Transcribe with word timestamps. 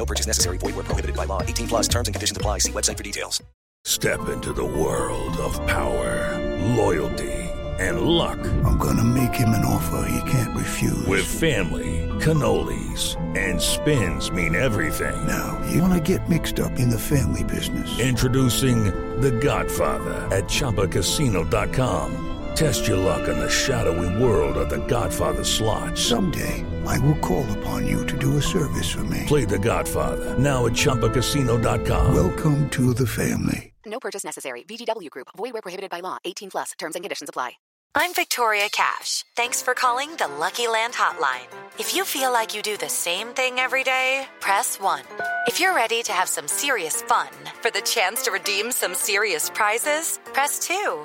No 0.00 0.06
purchase 0.06 0.26
necessary. 0.26 0.56
Void 0.56 0.76
where 0.76 0.84
prohibited 0.84 1.14
by 1.14 1.26
law. 1.26 1.42
18 1.42 1.68
plus 1.68 1.86
terms 1.86 2.08
and 2.08 2.14
conditions 2.14 2.34
apply. 2.34 2.60
See 2.60 2.72
website 2.72 2.96
for 2.96 3.02
details. 3.02 3.42
Step 3.84 4.30
into 4.30 4.54
the 4.54 4.64
world 4.64 5.36
of 5.36 5.54
power, 5.66 6.38
loyalty, 6.74 7.36
and 7.78 8.00
luck. 8.00 8.38
I'm 8.64 8.78
going 8.78 8.96
to 8.96 9.04
make 9.04 9.34
him 9.34 9.50
an 9.50 9.62
offer 9.62 10.08
he 10.10 10.30
can't 10.30 10.56
refuse. 10.56 11.06
With 11.06 11.26
family, 11.26 12.08
cannolis, 12.18 13.16
and 13.36 13.60
spins 13.60 14.30
mean 14.30 14.54
everything. 14.54 15.26
Now, 15.26 15.60
you 15.70 15.82
want 15.82 15.92
to 15.92 16.16
get 16.16 16.30
mixed 16.30 16.60
up 16.60 16.78
in 16.78 16.88
the 16.88 16.98
family 16.98 17.44
business. 17.44 18.00
Introducing 18.00 18.84
The 19.20 19.32
Godfather 19.32 20.14
at 20.34 20.44
ChumbaCasino.com. 20.44 22.29
Test 22.54 22.86
your 22.86 22.96
luck 22.96 23.28
in 23.28 23.38
the 23.38 23.48
shadowy 23.48 24.22
world 24.22 24.56
of 24.56 24.68
The 24.68 24.84
Godfather 24.86 25.44
slot. 25.44 25.96
Someday, 25.96 26.64
I 26.86 26.98
will 27.00 27.18
call 27.18 27.50
upon 27.58 27.86
you 27.86 28.06
to 28.06 28.18
do 28.18 28.36
a 28.36 28.42
service 28.42 28.90
for 28.90 29.04
me. 29.04 29.24
Play 29.26 29.44
The 29.44 29.58
Godfather 29.58 30.38
now 30.38 30.66
at 30.66 30.72
ChumbaCasino.com. 30.72 32.14
Welcome 32.14 32.70
to 32.70 32.94
the 32.94 33.06
family. 33.06 33.72
No 33.86 33.98
purchase 33.98 34.24
necessary. 34.24 34.62
VGW 34.64 35.10
Group. 35.10 35.28
Void 35.36 35.52
where 35.52 35.62
prohibited 35.62 35.90
by 35.90 36.00
law. 36.00 36.18
18 36.24 36.50
plus. 36.50 36.72
Terms 36.78 36.94
and 36.94 37.02
conditions 37.02 37.28
apply. 37.28 37.52
I'm 37.92 38.14
Victoria 38.14 38.68
Cash. 38.70 39.24
Thanks 39.34 39.62
for 39.62 39.74
calling 39.74 40.14
the 40.14 40.28
Lucky 40.28 40.68
Land 40.68 40.94
Hotline. 40.94 41.48
If 41.76 41.96
you 41.96 42.04
feel 42.04 42.32
like 42.32 42.54
you 42.54 42.62
do 42.62 42.76
the 42.76 42.88
same 42.88 43.28
thing 43.28 43.58
every 43.58 43.82
day, 43.82 44.28
press 44.38 44.78
1. 44.78 45.02
If 45.48 45.58
you're 45.58 45.74
ready 45.74 46.02
to 46.04 46.12
have 46.12 46.28
some 46.28 46.46
serious 46.46 47.02
fun 47.02 47.28
for 47.60 47.72
the 47.72 47.80
chance 47.80 48.22
to 48.22 48.30
redeem 48.30 48.70
some 48.70 48.94
serious 48.94 49.50
prizes, 49.50 50.20
press 50.32 50.60
2. 50.60 51.04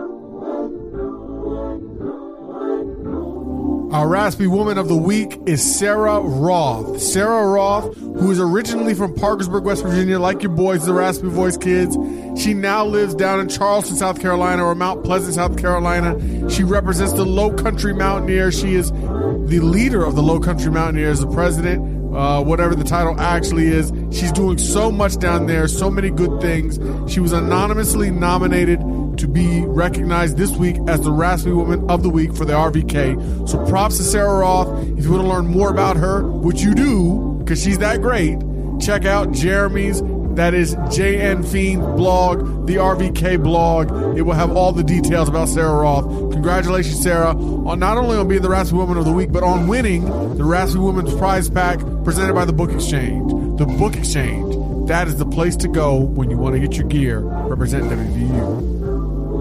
Our 3.91 4.07
raspy 4.07 4.47
woman 4.47 4.77
of 4.77 4.87
the 4.87 4.95
week 4.95 5.37
is 5.45 5.61
Sarah 5.77 6.21
Roth. 6.21 7.01
Sarah 7.01 7.45
Roth, 7.45 7.93
who 7.97 8.31
is 8.31 8.39
originally 8.39 8.93
from 8.93 9.13
Parkersburg, 9.13 9.65
West 9.65 9.83
Virginia, 9.83 10.17
like 10.17 10.41
your 10.41 10.53
boys, 10.53 10.85
the 10.85 10.93
Raspy 10.93 11.27
Voice 11.27 11.57
kids. 11.57 11.97
She 12.41 12.53
now 12.53 12.85
lives 12.85 13.13
down 13.13 13.41
in 13.41 13.49
Charleston, 13.49 13.97
South 13.97 14.21
Carolina, 14.21 14.63
or 14.63 14.75
Mount 14.75 15.03
Pleasant, 15.03 15.35
South 15.35 15.57
Carolina. 15.57 16.17
She 16.49 16.63
represents 16.63 17.11
the 17.11 17.25
Low 17.25 17.51
Country 17.51 17.93
Mountaineers. 17.93 18.57
She 18.57 18.75
is 18.75 18.91
the 18.91 19.59
leader 19.61 20.05
of 20.05 20.15
the 20.15 20.23
Low 20.23 20.39
Country 20.39 20.71
Mountaineers, 20.71 21.19
the 21.19 21.27
president, 21.27 22.00
uh, 22.13 22.43
whatever 22.43 22.75
the 22.75 22.83
title 22.83 23.19
actually 23.19 23.67
is. 23.67 23.91
She's 24.11 24.31
doing 24.31 24.57
so 24.57 24.91
much 24.91 25.17
down 25.17 25.47
there, 25.47 25.67
so 25.67 25.89
many 25.89 26.09
good 26.09 26.41
things. 26.41 26.79
She 27.11 27.19
was 27.19 27.31
anonymously 27.31 28.11
nominated 28.11 28.79
to 29.17 29.27
be 29.27 29.63
recognized 29.65 30.37
this 30.37 30.51
week 30.51 30.77
as 30.87 31.01
the 31.01 31.11
Raspy 31.11 31.51
Woman 31.51 31.89
of 31.89 32.03
the 32.03 32.09
Week 32.09 32.35
for 32.35 32.45
the 32.45 32.53
RVK. 32.53 33.47
So 33.47 33.63
props 33.65 33.97
to 33.97 34.03
Sarah 34.03 34.39
Roth. 34.39 34.67
If 34.97 35.03
you 35.03 35.11
want 35.11 35.23
to 35.23 35.29
learn 35.29 35.47
more 35.47 35.69
about 35.69 35.97
her, 35.97 36.23
which 36.23 36.61
you 36.61 36.73
do, 36.73 37.37
because 37.39 37.61
she's 37.61 37.79
that 37.79 38.01
great, 38.01 38.37
check 38.79 39.05
out 39.05 39.31
Jeremy's, 39.31 40.01
that 40.35 40.53
is 40.53 40.75
JnPheen 40.75 41.95
blog, 41.97 42.67
the 42.67 42.75
RVK 42.75 43.41
blog. 43.41 44.17
It 44.17 44.21
will 44.21 44.33
have 44.33 44.51
all 44.51 44.71
the 44.71 44.83
details 44.83 45.29
about 45.29 45.49
Sarah 45.49 45.81
Roth. 45.81 46.31
Congratulations, 46.31 47.01
Sarah, 47.01 47.31
on 47.31 47.79
not 47.79 47.97
only 47.97 48.17
on 48.17 48.27
being 48.27 48.41
the 48.41 48.49
Raspy 48.49 48.75
Woman 48.75 48.97
of 48.97 49.05
the 49.05 49.11
Week, 49.11 49.31
but 49.31 49.43
on 49.43 49.67
winning 49.67 50.05
the 50.05 50.43
Raspy 50.43 50.79
Woman's 50.79 51.13
prize 51.15 51.49
pack 51.49 51.79
presented 52.03 52.33
by 52.33 52.45
the 52.45 52.53
Book 52.53 52.71
Exchange. 52.71 53.31
The 53.57 53.65
Book 53.65 53.95
Exchange, 53.95 54.87
that 54.87 55.07
is 55.07 55.17
the 55.17 55.25
place 55.25 55.55
to 55.57 55.67
go 55.67 55.95
when 55.95 56.29
you 56.29 56.37
want 56.37 56.55
to 56.55 56.59
get 56.59 56.77
your 56.77 56.87
gear 56.87 57.19
representing 57.19 57.89
WVU. 57.89 58.71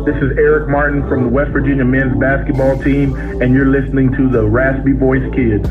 This 0.05 0.17
is 0.17 0.37
Eric 0.39 0.69
Martin 0.69 1.07
from 1.09 1.25
the 1.25 1.29
West 1.29 1.51
Virginia 1.51 1.85
men's 1.85 2.19
basketball 2.19 2.83
team, 2.83 3.15
and 3.43 3.55
you're 3.55 3.69
listening 3.69 4.11
to 4.13 4.29
the 4.31 4.45
Raspy 4.47 4.93
Voice 4.93 5.23
Kids. 5.35 5.69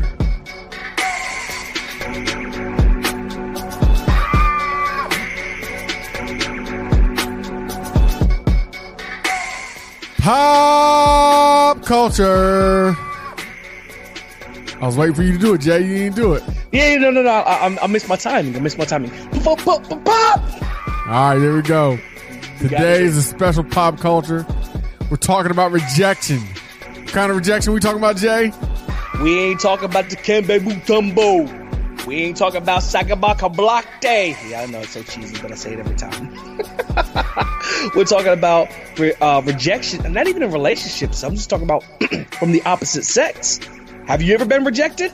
Pop 10.20 11.82
culture. 11.84 12.94
I 14.80 14.86
was 14.86 14.96
waiting 14.96 15.14
for 15.14 15.22
you 15.22 15.32
to 15.32 15.38
do 15.38 15.54
it, 15.54 15.62
Jay. 15.62 15.80
You 15.80 15.98
didn't 15.98 16.16
do 16.16 16.34
it. 16.34 16.42
Yeah, 16.72 16.96
no, 16.96 17.10
no, 17.10 17.22
no. 17.22 17.30
I, 17.30 17.68
I, 17.68 17.78
I 17.82 17.86
missed 17.86 18.08
my 18.08 18.16
timing. 18.16 18.54
I 18.54 18.60
missed 18.60 18.78
my 18.78 18.84
timing. 18.84 19.10
Pop, 19.42 19.58
pop, 19.58 19.82
pop, 19.88 20.04
pop. 20.04 20.62
All 21.06 21.12
right, 21.12 21.38
here 21.38 21.56
we 21.56 21.62
go. 21.62 21.98
Today 22.58 23.02
is 23.02 23.16
a 23.16 23.22
special 23.22 23.64
pop 23.64 23.98
culture. 23.98 24.46
We're 25.10 25.16
talking 25.16 25.50
about 25.50 25.72
rejection. 25.72 26.38
What 26.38 27.08
kind 27.08 27.30
of 27.30 27.36
rejection 27.36 27.72
we 27.72 27.80
talking 27.80 27.98
about, 27.98 28.16
Jay? 28.16 28.52
We 29.22 29.38
ain't 29.38 29.60
talking 29.60 29.86
about 29.86 30.04
Dikembe 30.06 30.60
Mutombo. 30.60 31.59
We 32.06 32.16
ain't 32.16 32.36
talking 32.36 32.62
about 32.62 32.80
Sakabaka 32.80 33.54
Block 33.54 33.86
Day. 34.00 34.36
Yeah, 34.48 34.62
I 34.62 34.66
know 34.66 34.80
it's 34.80 34.92
so 34.92 35.02
cheesy, 35.02 35.40
but 35.40 35.52
I 35.52 35.54
say 35.54 35.74
it 35.74 35.78
every 35.78 35.96
time. 35.96 36.34
We're 37.94 38.04
talking 38.04 38.32
about 38.32 38.68
uh, 39.20 39.42
rejection, 39.44 40.10
not 40.12 40.26
even 40.26 40.42
in 40.42 40.50
relationships. 40.50 41.22
I'm 41.22 41.34
just 41.34 41.50
talking 41.50 41.64
about 41.64 41.84
from 42.38 42.52
the 42.52 42.62
opposite 42.64 43.04
sex. 43.04 43.60
Have 44.06 44.22
you 44.22 44.34
ever 44.34 44.46
been 44.46 44.64
rejected? 44.64 45.12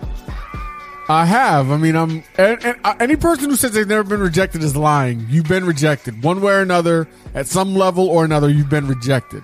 I 1.08 1.24
have. 1.24 1.70
I 1.70 1.76
mean, 1.76 1.96
I'm 1.96 2.24
and, 2.38 2.64
and, 2.64 2.78
uh, 2.84 2.94
any 2.98 3.16
person 3.16 3.50
who 3.50 3.56
says 3.56 3.72
they've 3.72 3.86
never 3.86 4.04
been 4.04 4.20
rejected 4.20 4.62
is 4.62 4.76
lying. 4.76 5.26
You've 5.28 5.48
been 5.48 5.64
rejected 5.64 6.22
one 6.22 6.40
way 6.40 6.52
or 6.52 6.60
another, 6.60 7.08
at 7.34 7.46
some 7.46 7.74
level 7.74 8.08
or 8.08 8.24
another. 8.24 8.48
You've 8.48 8.70
been 8.70 8.86
rejected. 8.86 9.42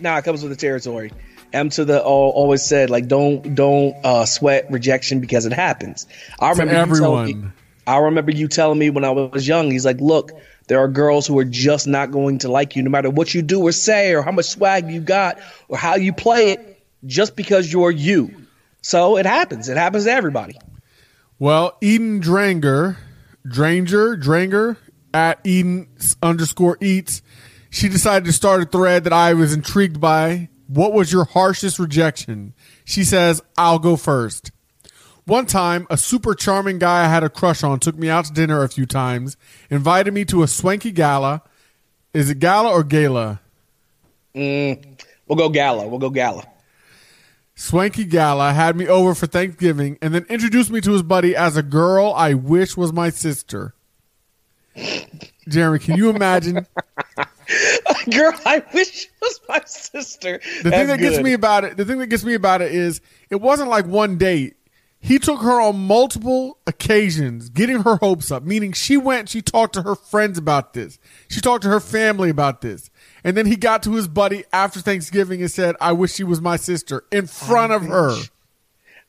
Nah, 0.00 0.18
it 0.18 0.24
comes 0.24 0.42
with 0.42 0.50
the 0.50 0.56
territory. 0.56 1.12
M 1.52 1.70
to 1.70 1.84
the 1.84 2.02
all, 2.02 2.30
always 2.30 2.62
said 2.62 2.90
like 2.90 3.08
don't 3.08 3.54
don't 3.54 3.96
uh, 4.04 4.26
sweat 4.26 4.70
rejection 4.70 5.20
because 5.20 5.46
it 5.46 5.52
happens. 5.52 6.06
I 6.38 6.50
remember 6.50 6.74
everyone. 6.74 7.26
telling 7.26 7.42
me. 7.42 7.48
I 7.86 7.98
remember 7.98 8.32
you 8.32 8.48
telling 8.48 8.78
me 8.78 8.90
when 8.90 9.04
I 9.04 9.10
was 9.10 9.48
young. 9.48 9.70
He's 9.70 9.86
like, 9.86 9.98
look, 9.98 10.32
there 10.66 10.78
are 10.78 10.88
girls 10.88 11.26
who 11.26 11.38
are 11.38 11.44
just 11.44 11.86
not 11.86 12.10
going 12.10 12.40
to 12.40 12.50
like 12.50 12.76
you, 12.76 12.82
no 12.82 12.90
matter 12.90 13.08
what 13.08 13.32
you 13.32 13.40
do 13.40 13.62
or 13.62 13.72
say, 13.72 14.12
or 14.12 14.20
how 14.22 14.30
much 14.30 14.44
swag 14.44 14.90
you 14.90 15.00
got, 15.00 15.38
or 15.68 15.78
how 15.78 15.96
you 15.96 16.12
play 16.12 16.52
it, 16.52 16.84
just 17.06 17.34
because 17.34 17.72
you're 17.72 17.90
you. 17.90 18.46
So 18.82 19.16
it 19.16 19.24
happens. 19.24 19.70
It 19.70 19.78
happens 19.78 20.04
to 20.04 20.12
everybody. 20.12 20.58
Well, 21.38 21.78
Eden 21.80 22.20
Dranger, 22.20 22.98
Dranger, 23.46 24.16
Dranger 24.16 24.76
at 25.14 25.40
Eden 25.44 25.88
underscore 26.22 26.76
eats. 26.80 27.22
She 27.70 27.88
decided 27.88 28.26
to 28.26 28.32
start 28.32 28.62
a 28.62 28.66
thread 28.66 29.04
that 29.04 29.12
I 29.12 29.34
was 29.34 29.54
intrigued 29.54 30.00
by. 30.00 30.48
What 30.68 30.92
was 30.92 31.12
your 31.12 31.24
harshest 31.24 31.78
rejection? 31.78 32.54
She 32.84 33.02
says, 33.02 33.42
I'll 33.56 33.78
go 33.78 33.96
first. 33.96 34.52
One 35.24 35.46
time, 35.46 35.86
a 35.90 35.96
super 35.96 36.34
charming 36.34 36.78
guy 36.78 37.04
I 37.04 37.08
had 37.08 37.24
a 37.24 37.28
crush 37.28 37.62
on 37.62 37.80
took 37.80 37.96
me 37.96 38.08
out 38.08 38.26
to 38.26 38.32
dinner 38.32 38.62
a 38.62 38.68
few 38.68 38.86
times, 38.86 39.36
invited 39.68 40.14
me 40.14 40.24
to 40.26 40.42
a 40.42 40.48
swanky 40.48 40.92
gala. 40.92 41.42
Is 42.14 42.30
it 42.30 42.38
gala 42.38 42.70
or 42.70 42.82
gala? 42.82 43.40
Mm, 44.34 45.02
we'll 45.26 45.36
go 45.36 45.48
gala. 45.48 45.86
We'll 45.88 45.98
go 45.98 46.10
gala. 46.10 46.44
Swanky 47.58 48.04
Gala 48.04 48.52
had 48.52 48.76
me 48.76 48.86
over 48.86 49.16
for 49.16 49.26
Thanksgiving 49.26 49.98
and 50.00 50.14
then 50.14 50.24
introduced 50.28 50.70
me 50.70 50.80
to 50.80 50.92
his 50.92 51.02
buddy 51.02 51.34
as 51.34 51.56
a 51.56 51.62
girl 51.62 52.14
I 52.16 52.34
wish 52.34 52.76
was 52.76 52.92
my 52.92 53.10
sister. 53.10 53.74
Jeremy, 55.48 55.80
can 55.80 55.96
you 55.96 56.08
imagine? 56.10 56.68
Girl, 58.10 58.32
I 58.44 58.62
wish 58.72 58.90
she 58.90 59.08
was 59.20 59.40
my 59.48 59.60
sister. 59.64 60.38
The 60.38 60.62
thing 60.62 60.70
That's 60.70 60.88
that 60.88 60.98
gets 60.98 61.16
good. 61.16 61.24
me 61.24 61.32
about 61.32 61.64
it, 61.64 61.76
the 61.76 61.84
thing 61.84 61.98
that 61.98 62.08
gets 62.08 62.24
me 62.24 62.34
about 62.34 62.62
it 62.62 62.72
is 62.72 63.00
it 63.30 63.40
wasn't 63.40 63.70
like 63.70 63.86
one 63.86 64.18
date. 64.18 64.54
He 65.00 65.20
took 65.20 65.40
her 65.42 65.60
on 65.60 65.78
multiple 65.78 66.58
occasions, 66.66 67.50
getting 67.50 67.84
her 67.84 67.96
hopes 67.96 68.32
up, 68.32 68.42
meaning 68.42 68.72
she 68.72 68.96
went, 68.96 69.28
she 69.28 69.40
talked 69.40 69.74
to 69.74 69.82
her 69.82 69.94
friends 69.94 70.38
about 70.38 70.72
this. 70.72 70.98
She 71.28 71.40
talked 71.40 71.62
to 71.62 71.68
her 71.68 71.78
family 71.78 72.30
about 72.30 72.62
this. 72.62 72.90
And 73.22 73.36
then 73.36 73.46
he 73.46 73.54
got 73.54 73.84
to 73.84 73.92
his 73.94 74.08
buddy 74.08 74.44
after 74.52 74.80
Thanksgiving 74.80 75.40
and 75.40 75.50
said, 75.50 75.76
I 75.80 75.92
wish 75.92 76.14
she 76.14 76.24
was 76.24 76.40
my 76.40 76.56
sister 76.56 77.04
in 77.12 77.28
front 77.28 77.72
of 77.72 77.84
her. 77.84 78.16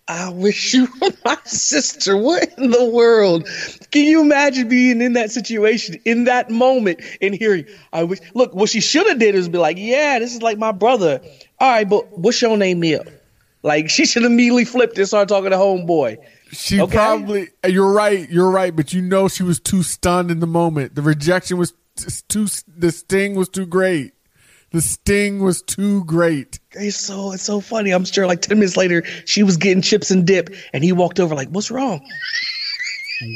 I 0.10 0.30
wish 0.32 0.74
you 0.74 0.88
were 1.02 1.12
my 1.24 1.38
sister. 1.46 2.18
What 2.18 2.50
in 2.58 2.72
the 2.72 2.86
world? 2.86 3.48
Can 3.92 4.04
you 4.06 4.22
imagine 4.22 4.68
being 4.68 5.02
in 5.02 5.14
that 5.14 5.32
situation 5.32 6.02
in 6.04 6.24
that 6.26 6.50
moment 6.50 7.02
and 7.22 7.34
hearing, 7.36 7.66
I 7.94 8.04
wish, 8.04 8.20
look, 8.34 8.54
what 8.56 8.70
she 8.70 8.82
should 8.82 9.08
have 9.08 9.20
did 9.20 9.36
is 9.36 9.48
be 9.48 9.60
like, 9.60 9.78
yeah, 9.78 10.18
this 10.20 10.34
is 10.34 10.42
like 10.42 10.58
my 10.58 10.72
brother. 10.72 11.22
All 11.60 11.70
right, 11.70 11.88
but 11.88 12.18
what's 12.18 12.42
your 12.42 12.58
name 12.58 12.82
here? 12.82 13.04
Like, 13.62 13.90
she 13.90 14.06
should 14.06 14.24
immediately 14.24 14.66
flipped 14.66 14.98
and 14.98 15.08
start 15.08 15.30
talking 15.30 15.52
to 15.52 15.58
homeboy. 15.58 16.18
She 16.52 16.82
Okay. 16.82 16.96
probably. 16.96 17.50
You're 17.68 17.92
right. 17.92 18.28
You're 18.30 18.50
right. 18.50 18.76
But 18.76 18.94
you 18.94 19.02
know, 19.02 19.28
she 19.28 19.44
was 19.44 19.60
too 19.60 19.84
stunned 19.84 20.32
in 20.32 20.40
the 20.40 20.48
moment. 20.48 20.96
The 20.96 21.02
rejection 21.04 21.58
was 21.58 21.74
too. 22.28 22.48
The 22.68 22.92
sting 22.92 23.36
was 23.36 23.50
too 23.50 23.68
great. 23.68 24.14
The 24.72 24.82
sting 24.82 25.40
was 25.40 25.62
too 25.62 26.04
great. 26.06 26.60
It's 26.72 26.98
so 26.98 27.32
it's 27.32 27.44
so 27.44 27.60
funny. 27.60 27.92
I'm 27.92 28.06
sure 28.06 28.28
like 28.28 28.42
10 28.42 28.60
minutes 28.60 28.78
later, 28.78 29.04
she 29.26 29.44
was 29.44 29.58
getting 29.58 29.82
chips 29.82 30.12
and 30.12 30.26
dip, 30.26 30.54
and 30.74 30.84
he 30.84 30.92
walked 30.92 31.20
over 31.20 31.34
like, 31.36 31.50
what's 31.50 31.72
wrong? 31.72 32.06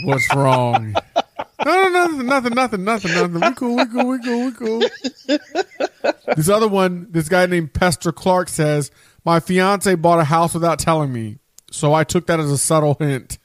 What's 0.04 0.34
wrong? 0.36 0.96
no, 1.66 1.90
no, 1.90 1.90
nothing, 1.90 2.26
nothing, 2.26 2.54
nothing, 2.54 2.84
nothing, 2.84 3.14
nothing. 3.14 3.42
We 3.42 3.54
cool, 3.56 3.76
we 3.76 3.86
cool, 3.86 4.08
we 4.08 4.20
cool, 4.24 4.46
we 4.46 4.52
cool. 4.52 4.82
this 6.36 6.50
other 6.50 6.68
one, 6.68 7.08
this 7.10 7.30
guy 7.30 7.46
named 7.48 7.74
Pester 7.74 8.12
Clark 8.12 8.50
says, 8.50 8.92
My 9.26 9.40
fiance 9.40 9.94
bought 9.96 10.20
a 10.20 10.26
house 10.26 10.54
without 10.54 10.80
telling 10.80 11.12
me. 11.12 11.40
So 11.72 11.94
I 11.94 12.04
took 12.04 12.28
that 12.28 12.40
as 12.40 12.52
a 12.52 12.58
subtle 12.58 12.96
hint. 13.00 13.40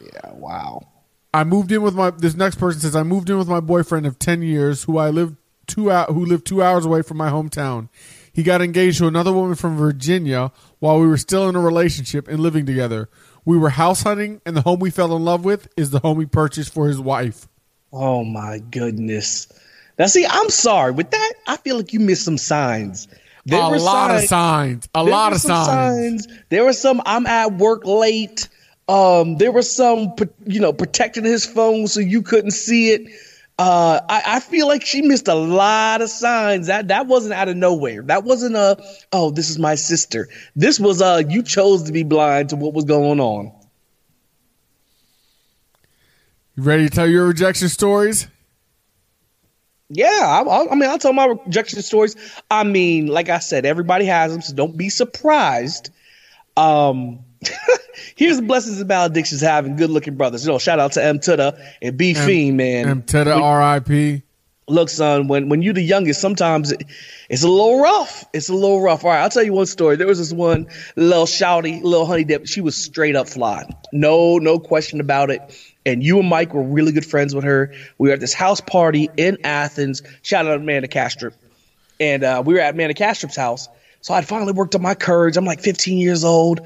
Yeah, 0.00 0.30
wow. 0.32 0.86
I 1.34 1.44
moved 1.44 1.72
in 1.72 1.82
with 1.82 1.94
my 1.94 2.10
this 2.10 2.34
next 2.34 2.56
person 2.56 2.80
says 2.80 2.94
I 2.94 3.02
moved 3.02 3.28
in 3.28 3.36
with 3.36 3.48
my 3.48 3.60
boyfriend 3.60 4.06
of 4.06 4.18
10 4.18 4.42
years 4.42 4.84
who 4.84 4.96
I 4.96 5.10
lived 5.10 5.36
two 5.68 5.90
out 5.90 6.10
who 6.10 6.24
lived 6.24 6.46
2 6.46 6.62
hours 6.62 6.84
away 6.84 7.02
from 7.02 7.16
my 7.16 7.30
hometown. 7.30 7.88
He 8.32 8.42
got 8.42 8.62
engaged 8.62 8.98
to 8.98 9.06
another 9.06 9.32
woman 9.32 9.54
from 9.54 9.76
Virginia 9.76 10.52
while 10.78 11.00
we 11.00 11.06
were 11.06 11.16
still 11.16 11.48
in 11.48 11.56
a 11.56 11.60
relationship 11.60 12.28
and 12.28 12.40
living 12.40 12.66
together. 12.66 13.08
We 13.44 13.56
were 13.58 13.70
house 13.70 14.02
hunting 14.02 14.40
and 14.46 14.56
the 14.56 14.60
home 14.62 14.80
we 14.80 14.90
fell 14.90 15.14
in 15.16 15.24
love 15.24 15.44
with 15.44 15.68
is 15.76 15.90
the 15.90 15.98
home 16.00 16.20
he 16.20 16.26
purchased 16.26 16.72
for 16.72 16.86
his 16.88 17.00
wife. 17.00 17.48
Oh 17.92 18.24
my 18.24 18.58
goodness. 18.58 19.48
Now 19.98 20.06
see, 20.06 20.26
I'm 20.28 20.50
sorry. 20.50 20.92
With 20.92 21.10
that, 21.10 21.32
I 21.46 21.56
feel 21.56 21.76
like 21.76 21.92
you 21.92 22.00
missed 22.00 22.24
some 22.24 22.38
signs. 22.38 23.08
There 23.46 23.58
were 23.60 23.66
a 23.68 23.70
were 23.70 23.78
lot 23.78 24.10
of 24.10 24.20
signs- 24.20 24.28
signs. 24.28 24.88
A 24.94 25.02
lot 25.02 25.32
of 25.32 25.40
some 25.40 25.64
signs. 25.64 26.28
There 26.50 26.64
were 26.64 26.74
some 26.74 27.00
I'm 27.06 27.26
at 27.26 27.54
work 27.54 27.84
late. 27.86 28.48
Um, 28.88 29.36
there 29.36 29.52
was 29.52 29.70
some 29.74 30.14
you 30.46 30.60
know 30.60 30.72
protecting 30.72 31.24
his 31.24 31.44
phone 31.44 31.88
so 31.88 32.00
you 32.00 32.22
couldn't 32.22 32.52
see 32.52 32.90
it. 32.90 33.10
Uh, 33.58 34.00
I, 34.08 34.22
I 34.26 34.40
feel 34.40 34.68
like 34.68 34.86
she 34.86 35.02
missed 35.02 35.26
a 35.26 35.34
lot 35.34 36.00
of 36.00 36.10
signs. 36.10 36.68
That 36.68 36.88
that 36.88 37.06
wasn't 37.06 37.34
out 37.34 37.48
of 37.48 37.56
nowhere. 37.56 38.02
That 38.02 38.22
wasn't 38.22 38.54
a 38.54 38.80
oh 39.12 39.30
this 39.30 39.50
is 39.50 39.58
my 39.58 39.74
sister. 39.74 40.28
This 40.54 40.78
was 40.78 41.02
uh 41.02 41.22
you 41.28 41.42
chose 41.42 41.82
to 41.84 41.92
be 41.92 42.04
blind 42.04 42.50
to 42.50 42.56
what 42.56 42.72
was 42.72 42.84
going 42.84 43.18
on. 43.18 43.52
You 46.54 46.62
ready 46.62 46.88
to 46.88 46.90
tell 46.90 47.08
your 47.08 47.26
rejection 47.26 47.68
stories? 47.68 48.28
Yeah, 49.90 50.06
I, 50.06 50.42
I, 50.42 50.70
I 50.70 50.74
mean, 50.74 50.90
I'll 50.90 50.98
tell 50.98 51.12
my 51.12 51.26
rejection 51.26 51.82
stories. 51.82 52.14
I 52.50 52.62
mean, 52.62 53.06
like 53.06 53.28
I 53.28 53.38
said, 53.38 53.64
everybody 53.64 54.04
has 54.04 54.32
them, 54.32 54.42
so 54.42 54.54
don't 54.54 54.76
be 54.76 54.88
surprised. 54.90 55.90
Um, 56.56 57.20
here's 58.16 58.36
the 58.36 58.42
blessings 58.42 58.80
and 58.80 58.88
maledictions 58.88 59.40
having 59.40 59.76
good 59.76 59.90
looking 59.90 60.16
brothers. 60.16 60.44
You 60.44 60.52
know, 60.52 60.58
shout 60.58 60.80
out 60.80 60.92
to 60.92 61.04
M 61.04 61.18
Tuda 61.18 61.58
and 61.80 61.96
B 61.96 62.14
Fiend, 62.14 62.56
man. 62.56 62.88
M 62.88 63.02
the 63.06 63.84
RIP. 63.86 64.22
Look, 64.66 64.90
son, 64.90 65.28
when 65.28 65.48
when 65.48 65.62
you're 65.62 65.72
the 65.72 65.82
youngest, 65.82 66.20
sometimes 66.20 66.72
it, 66.72 66.84
it's 67.30 67.42
a 67.42 67.48
little 67.48 67.80
rough. 67.80 68.24
It's 68.34 68.50
a 68.50 68.54
little 68.54 68.82
rough. 68.82 69.04
All 69.04 69.10
right, 69.10 69.22
I'll 69.22 69.30
tell 69.30 69.42
you 69.42 69.54
one 69.54 69.66
story. 69.66 69.96
There 69.96 70.06
was 70.06 70.18
this 70.18 70.32
one 70.32 70.66
little 70.94 71.24
shouty, 71.24 71.82
little 71.82 72.04
honey 72.04 72.24
dip. 72.24 72.46
She 72.46 72.60
was 72.60 72.76
straight 72.76 73.16
up 73.16 73.28
fly. 73.28 73.64
No, 73.92 74.38
no 74.38 74.58
question 74.58 75.00
about 75.00 75.30
it. 75.30 75.40
And 75.86 76.02
you 76.02 76.18
and 76.18 76.28
Mike 76.28 76.52
were 76.52 76.62
really 76.62 76.92
good 76.92 77.06
friends 77.06 77.34
with 77.34 77.44
her. 77.44 77.72
We 77.96 78.08
were 78.08 78.14
at 78.14 78.20
this 78.20 78.34
house 78.34 78.60
party 78.60 79.08
in 79.16 79.38
Athens. 79.42 80.02
Shout 80.20 80.44
out 80.44 80.50
to 80.50 80.56
Amanda 80.56 80.86
Castrop. 80.86 81.32
And 81.98 82.22
uh, 82.22 82.42
we 82.44 82.52
were 82.52 82.60
at 82.60 82.74
Amanda 82.74 82.92
Castrop's 82.92 83.36
house. 83.36 83.68
So 84.02 84.12
I'd 84.12 84.28
finally 84.28 84.52
worked 84.52 84.74
up 84.74 84.82
my 84.82 84.94
courage. 84.94 85.36
I'm 85.36 85.46
like 85.46 85.60
15 85.60 85.98
years 85.98 86.24
old. 86.24 86.60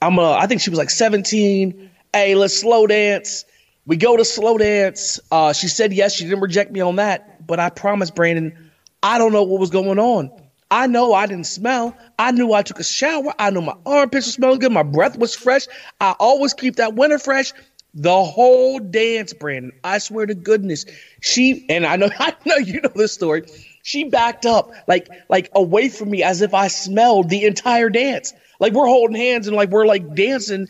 I'm 0.00 0.18
uh, 0.18 0.32
I 0.32 0.46
think 0.46 0.60
she 0.60 0.70
was 0.70 0.78
like 0.78 0.90
17. 0.90 1.90
Hey, 2.12 2.34
let's 2.34 2.58
slow 2.58 2.86
dance. 2.86 3.44
We 3.86 3.96
go 3.96 4.16
to 4.16 4.24
slow 4.24 4.58
dance. 4.58 5.18
Uh, 5.30 5.52
she 5.52 5.68
said 5.68 5.92
yes. 5.92 6.14
She 6.14 6.24
didn't 6.24 6.40
reject 6.40 6.70
me 6.72 6.80
on 6.80 6.96
that. 6.96 7.46
But 7.46 7.58
I 7.58 7.70
promised 7.70 8.14
Brandon, 8.14 8.70
I 9.02 9.18
don't 9.18 9.32
know 9.32 9.42
what 9.42 9.60
was 9.60 9.70
going 9.70 9.98
on. 9.98 10.30
I 10.70 10.86
know 10.86 11.14
I 11.14 11.26
didn't 11.26 11.46
smell. 11.46 11.96
I 12.18 12.30
knew 12.30 12.52
I 12.52 12.62
took 12.62 12.78
a 12.78 12.84
shower. 12.84 13.32
I 13.38 13.50
knew 13.50 13.62
my 13.62 13.76
armpits 13.86 14.26
were 14.26 14.32
smelling 14.32 14.58
good. 14.58 14.72
My 14.72 14.82
breath 14.82 15.18
was 15.18 15.34
fresh. 15.34 15.66
I 16.00 16.14
always 16.18 16.52
keep 16.52 16.76
that 16.76 16.94
winter 16.94 17.18
fresh. 17.18 17.52
The 17.94 18.22
whole 18.22 18.78
dance, 18.78 19.32
Brandon. 19.32 19.72
I 19.82 19.98
swear 19.98 20.26
to 20.26 20.34
goodness, 20.34 20.84
she 21.20 21.64
and 21.70 21.86
I 21.86 21.96
know 21.96 22.10
I 22.18 22.34
know 22.44 22.56
you 22.56 22.82
know 22.82 22.92
this 22.94 23.12
story. 23.14 23.44
She 23.82 24.04
backed 24.04 24.44
up 24.44 24.70
like 24.86 25.08
like 25.30 25.48
away 25.54 25.88
from 25.88 26.10
me 26.10 26.22
as 26.22 26.42
if 26.42 26.52
I 26.52 26.68
smelled 26.68 27.30
the 27.30 27.44
entire 27.44 27.88
dance. 27.88 28.34
Like 28.58 28.72
we're 28.72 28.86
holding 28.86 29.16
hands 29.16 29.46
and 29.46 29.56
like 29.56 29.70
we're 29.70 29.86
like 29.86 30.14
dancing, 30.14 30.66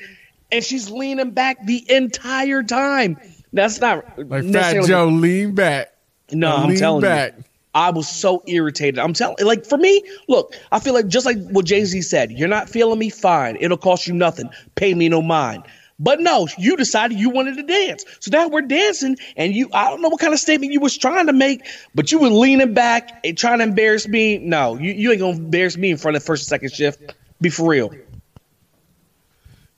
and 0.52 0.62
she's 0.64 0.90
leaning 0.90 1.30
back 1.30 1.64
the 1.66 1.84
entire 1.90 2.62
time. 2.62 3.18
That's 3.52 3.80
not 3.80 4.18
Like 4.28 4.44
Fat 4.52 4.84
Joe, 4.86 5.06
lean 5.06 5.54
back. 5.54 5.92
no, 6.32 6.54
I'm 6.54 6.68
lean 6.68 6.78
telling 6.78 7.00
back. 7.02 7.34
you. 7.36 7.44
I 7.74 7.90
was 7.90 8.08
so 8.08 8.42
irritated. 8.46 8.98
I'm 8.98 9.12
telling 9.12 9.36
like 9.46 9.64
for 9.64 9.78
me, 9.78 10.02
look, 10.28 10.54
I 10.72 10.80
feel 10.80 10.94
like 10.94 11.06
just 11.06 11.24
like 11.26 11.38
what 11.50 11.64
Jay-Z 11.64 12.02
said, 12.02 12.32
you're 12.32 12.48
not 12.48 12.68
feeling 12.68 12.98
me, 12.98 13.08
fine. 13.08 13.56
It'll 13.60 13.76
cost 13.76 14.06
you 14.06 14.14
nothing. 14.14 14.50
Pay 14.74 14.94
me 14.94 15.08
no 15.08 15.22
mind. 15.22 15.62
But 16.00 16.20
no, 16.20 16.46
you 16.58 16.76
decided 16.76 17.18
you 17.18 17.28
wanted 17.30 17.56
to 17.56 17.62
dance. 17.64 18.04
So 18.20 18.30
now 18.32 18.48
we're 18.48 18.62
dancing 18.62 19.16
and 19.36 19.54
you 19.54 19.68
I 19.72 19.90
don't 19.90 20.00
know 20.02 20.08
what 20.08 20.20
kind 20.20 20.32
of 20.32 20.38
statement 20.38 20.72
you 20.72 20.80
was 20.80 20.96
trying 20.96 21.26
to 21.26 21.32
make, 21.32 21.62
but 21.94 22.10
you 22.12 22.18
were 22.18 22.28
leaning 22.30 22.72
back 22.74 23.20
and 23.24 23.36
trying 23.36 23.58
to 23.58 23.64
embarrass 23.64 24.06
me. 24.08 24.38
No, 24.38 24.76
you, 24.76 24.92
you 24.92 25.10
ain't 25.10 25.20
gonna 25.20 25.36
embarrass 25.36 25.76
me 25.76 25.90
in 25.90 25.96
front 25.96 26.16
of 26.16 26.22
the 26.22 26.26
first 26.26 26.42
and 26.44 26.48
second 26.48 26.72
shift. 26.72 27.14
Be 27.40 27.50
for 27.50 27.68
real. 27.68 27.92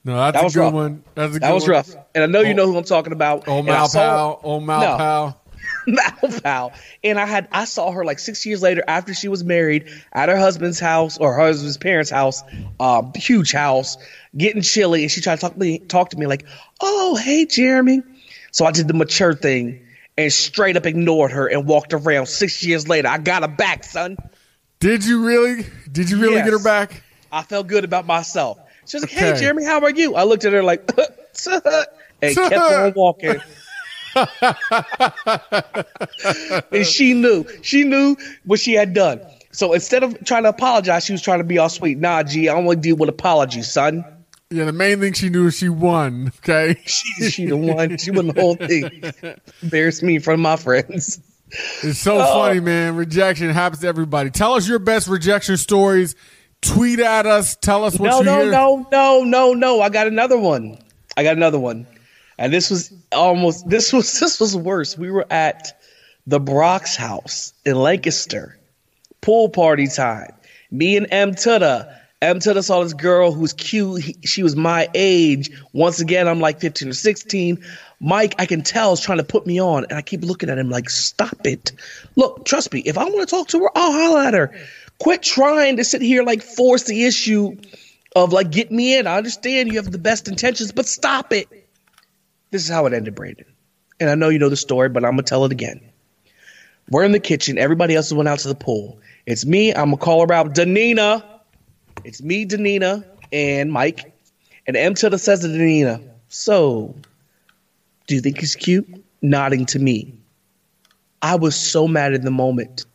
No, 0.03 0.15
that's 0.15 0.33
That 0.35 0.41
a 0.41 0.43
was 0.45 0.53
good 0.55 0.59
rough. 0.61 0.73
one. 0.73 1.03
That's 1.13 1.29
a 1.29 1.33
good 1.33 1.41
That 1.43 1.53
was 1.53 1.63
one. 1.63 1.71
rough. 1.71 1.95
And 2.15 2.23
I 2.23 2.27
know 2.27 2.41
you 2.41 2.53
know 2.55 2.65
who 2.65 2.77
I'm 2.77 2.83
talking 2.83 3.13
about. 3.13 3.47
I 3.47 3.61
Mal 3.61 3.87
Pal. 3.89 4.39
Old 4.43 4.63
Mal 4.63 4.81
No. 4.81 4.97
Pal. 4.97 5.37
Mal 5.87 6.39
pal. 6.41 6.73
And 7.03 7.19
I 7.19 7.25
had 7.25 7.47
I 7.51 7.65
saw 7.65 7.91
her 7.91 8.03
like 8.03 8.17
six 8.19 8.45
years 8.45 8.61
later 8.63 8.83
after 8.87 9.13
she 9.13 9.27
was 9.27 9.43
married 9.43 9.87
at 10.11 10.27
her 10.29 10.37
husband's 10.37 10.79
house 10.79 11.17
or 11.19 11.33
her 11.33 11.39
husband's 11.41 11.77
parents' 11.77 12.09
house, 12.09 12.43
um, 12.79 13.11
huge 13.15 13.51
house, 13.51 13.97
getting 14.35 14.61
chilly, 14.63 15.03
and 15.03 15.11
she 15.11 15.21
tried 15.21 15.35
to 15.35 15.41
talk 15.41 15.53
to 15.53 15.59
me 15.59 15.77
talk 15.79 16.09
to 16.11 16.17
me 16.17 16.25
like, 16.25 16.45
"Oh, 16.81 17.15
hey, 17.15 17.45
Jeremy." 17.45 18.01
So 18.51 18.65
I 18.65 18.71
did 18.71 18.87
the 18.87 18.93
mature 18.95 19.33
thing 19.35 19.81
and 20.17 20.31
straight 20.33 20.77
up 20.77 20.85
ignored 20.85 21.31
her 21.31 21.47
and 21.47 21.67
walked 21.67 21.93
around. 21.93 22.25
Six 22.27 22.63
years 22.63 22.87
later, 22.87 23.07
I 23.07 23.17
got 23.19 23.43
her 23.43 23.47
back, 23.47 23.83
son. 23.83 24.17
Did 24.79 25.05
you 25.05 25.23
really? 25.25 25.65
Did 25.91 26.09
you 26.09 26.19
really 26.19 26.35
Yes. 26.35 26.45
get 26.45 26.53
her 26.53 26.63
back? 26.63 27.03
I 27.31 27.43
felt 27.43 27.67
good 27.67 27.83
about 27.83 28.05
myself. 28.05 28.59
She 28.87 28.97
was 28.97 29.03
like, 29.03 29.11
"Hey, 29.11 29.31
Okay. 29.31 29.39
Jeremy, 29.39 29.63
how 29.63 29.79
are 29.81 29.89
you?" 29.91 30.15
I 30.15 30.23
looked 30.23 30.43
at 30.45 30.53
her 30.53 30.63
like, 30.63 30.89
and 32.21 32.35
kept 32.35 32.53
on 32.53 32.93
walking. 32.95 33.39
and 36.71 36.85
she 36.85 37.13
knew. 37.13 37.45
She 37.61 37.83
knew 37.83 38.15
what 38.45 38.59
she 38.59 38.73
had 38.73 38.93
done. 38.93 39.21
So 39.51 39.73
instead 39.73 40.03
of 40.03 40.23
trying 40.25 40.43
to 40.43 40.49
apologize, 40.49 41.05
she 41.05 41.11
was 41.13 41.21
trying 41.21 41.39
to 41.39 41.43
be 41.43 41.57
all 41.57 41.69
sweet. 41.69 41.97
Nah, 41.97 42.23
G, 42.23 42.47
I 42.49 42.53
don't 42.53 42.65
want 42.65 42.77
to 42.77 42.81
deal 42.81 42.95
with 42.95 43.09
apologies, 43.09 43.71
son. 43.71 44.05
Yeah, 44.49 44.65
the 44.65 44.73
main 44.73 44.99
thing 44.99 45.13
she 45.13 45.29
knew 45.29 45.47
is 45.47 45.55
she 45.57 45.69
won. 45.69 46.31
Okay. 46.39 46.77
She, 46.85 47.29
she 47.29 47.45
the 47.45 47.55
one. 47.57 47.97
She 47.97 48.11
won 48.11 48.27
the 48.27 48.33
whole 48.39 48.55
thing. 48.55 49.01
Embarrassed 49.61 50.03
me 50.03 50.15
in 50.15 50.21
front 50.21 50.39
of 50.39 50.43
my 50.43 50.55
friends. 50.57 51.19
It's 51.83 51.99
so 51.99 52.17
Oh. 52.21 52.33
funny, 52.33 52.59
man. 52.61 52.95
Rejection 52.95 53.49
happens 53.49 53.81
to 53.81 53.87
everybody. 53.87 54.29
Tell 54.29 54.53
us 54.53 54.67
your 54.67 54.79
best 54.79 55.07
rejection 55.07 55.57
stories. 55.57 56.15
Tweet 56.61 56.99
at 56.99 57.25
us. 57.25 57.55
Tell 57.55 57.83
us 57.83 57.97
what 57.99 58.07
No, 58.09 58.19
you 58.19 58.25
no, 58.25 58.41
hear. 58.41 58.51
no, 58.51 58.87
no, 58.91 59.23
no, 59.23 59.53
no. 59.53 59.81
I 59.81 59.89
got 59.89 60.07
another 60.07 60.37
one. 60.37 60.77
I 61.17 61.23
got 61.23 61.35
another 61.35 61.59
one. 61.59 61.87
And 62.37 62.53
this 62.53 62.69
was 62.69 62.93
almost 63.11 63.67
this 63.69 63.91
was 63.93 64.19
this 64.19 64.39
was 64.39 64.55
worse. 64.55 64.97
We 64.97 65.11
were 65.11 65.25
at 65.31 65.79
the 66.27 66.39
Brock's 66.39 66.95
house 66.95 67.53
in 67.65 67.75
Lancaster. 67.75 68.57
Pool 69.21 69.49
party 69.49 69.87
time. 69.87 70.33
Me 70.71 70.97
and 70.97 71.07
M 71.11 71.31
Tuda. 71.31 71.97
M 72.21 72.37
Tuda 72.39 72.63
saw 72.63 72.83
this 72.83 72.93
girl 72.93 73.31
who's 73.31 73.53
cute. 73.53 74.01
He- 74.03 74.17
she 74.23 74.43
was 74.43 74.55
my 74.55 74.87
age. 74.93 75.49
Once 75.73 75.99
again, 75.99 76.27
I'm 76.27 76.39
like 76.39 76.59
15 76.59 76.89
or 76.89 76.93
16. 76.93 77.63
Mike, 77.99 78.35
I 78.39 78.45
can 78.45 78.61
tell, 78.63 78.93
is 78.93 78.99
trying 78.99 79.17
to 79.19 79.23
put 79.23 79.45
me 79.45 79.59
on, 79.61 79.83
and 79.85 79.93
I 79.93 80.01
keep 80.01 80.23
looking 80.23 80.49
at 80.49 80.57
him 80.57 80.69
like, 80.71 80.89
stop 80.89 81.45
it. 81.45 81.71
Look, 82.15 82.45
trust 82.45 82.73
me, 82.73 82.79
if 82.85 82.97
I 82.97 83.03
want 83.05 83.27
to 83.27 83.35
talk 83.35 83.47
to 83.49 83.59
her, 83.59 83.69
I'll 83.75 83.91
holler 83.91 84.21
at 84.21 84.33
her. 84.33 84.51
Quit 85.01 85.23
trying 85.23 85.77
to 85.77 85.83
sit 85.83 86.01
here 86.01 86.21
like 86.23 86.43
force 86.43 86.83
the 86.83 87.05
issue 87.05 87.57
of 88.15 88.33
like 88.33 88.51
get 88.51 88.71
me 88.71 88.95
in. 88.95 89.07
I 89.07 89.17
understand 89.17 89.69
you 89.69 89.77
have 89.77 89.91
the 89.91 89.97
best 89.97 90.27
intentions, 90.27 90.71
but 90.71 90.85
stop 90.85 91.33
it. 91.33 91.47
This 92.51 92.63
is 92.63 92.69
how 92.69 92.85
it 92.85 92.93
ended, 92.93 93.15
Brandon. 93.15 93.47
And 93.99 94.11
I 94.11 94.15
know 94.15 94.29
you 94.29 94.37
know 94.37 94.49
the 94.49 94.55
story, 94.55 94.89
but 94.89 95.03
I'm 95.03 95.13
gonna 95.13 95.23
tell 95.23 95.43
it 95.45 95.51
again. 95.51 95.81
We're 96.91 97.03
in 97.03 97.13
the 97.13 97.19
kitchen. 97.19 97.57
Everybody 97.57 97.95
else 97.95 98.13
went 98.13 98.29
out 98.29 98.39
to 98.39 98.47
the 98.47 98.55
pool. 98.55 98.99
It's 99.25 99.43
me. 99.43 99.71
I'm 99.71 99.85
gonna 99.85 99.97
call 99.97 100.27
her 100.27 100.31
out, 100.31 100.53
Danina. 100.53 101.23
It's 102.03 102.21
me, 102.21 102.45
Danina, 102.45 103.03
and 103.31 103.71
Mike, 103.71 104.13
and 104.67 104.77
M 104.77 104.93
Tuda 104.93 105.19
says 105.19 105.39
to 105.39 105.47
Nina, 105.47 105.99
"So, 106.29 106.93
do 108.05 108.13
you 108.13 108.21
think 108.21 108.39
he's 108.39 108.55
cute?" 108.55 108.87
Nodding 109.23 109.65
to 109.67 109.79
me. 109.79 110.13
I 111.21 111.35
was 111.35 111.55
so 111.55 111.87
mad 111.87 112.13
in 112.13 112.21
the 112.21 112.31
moment, 112.31 112.85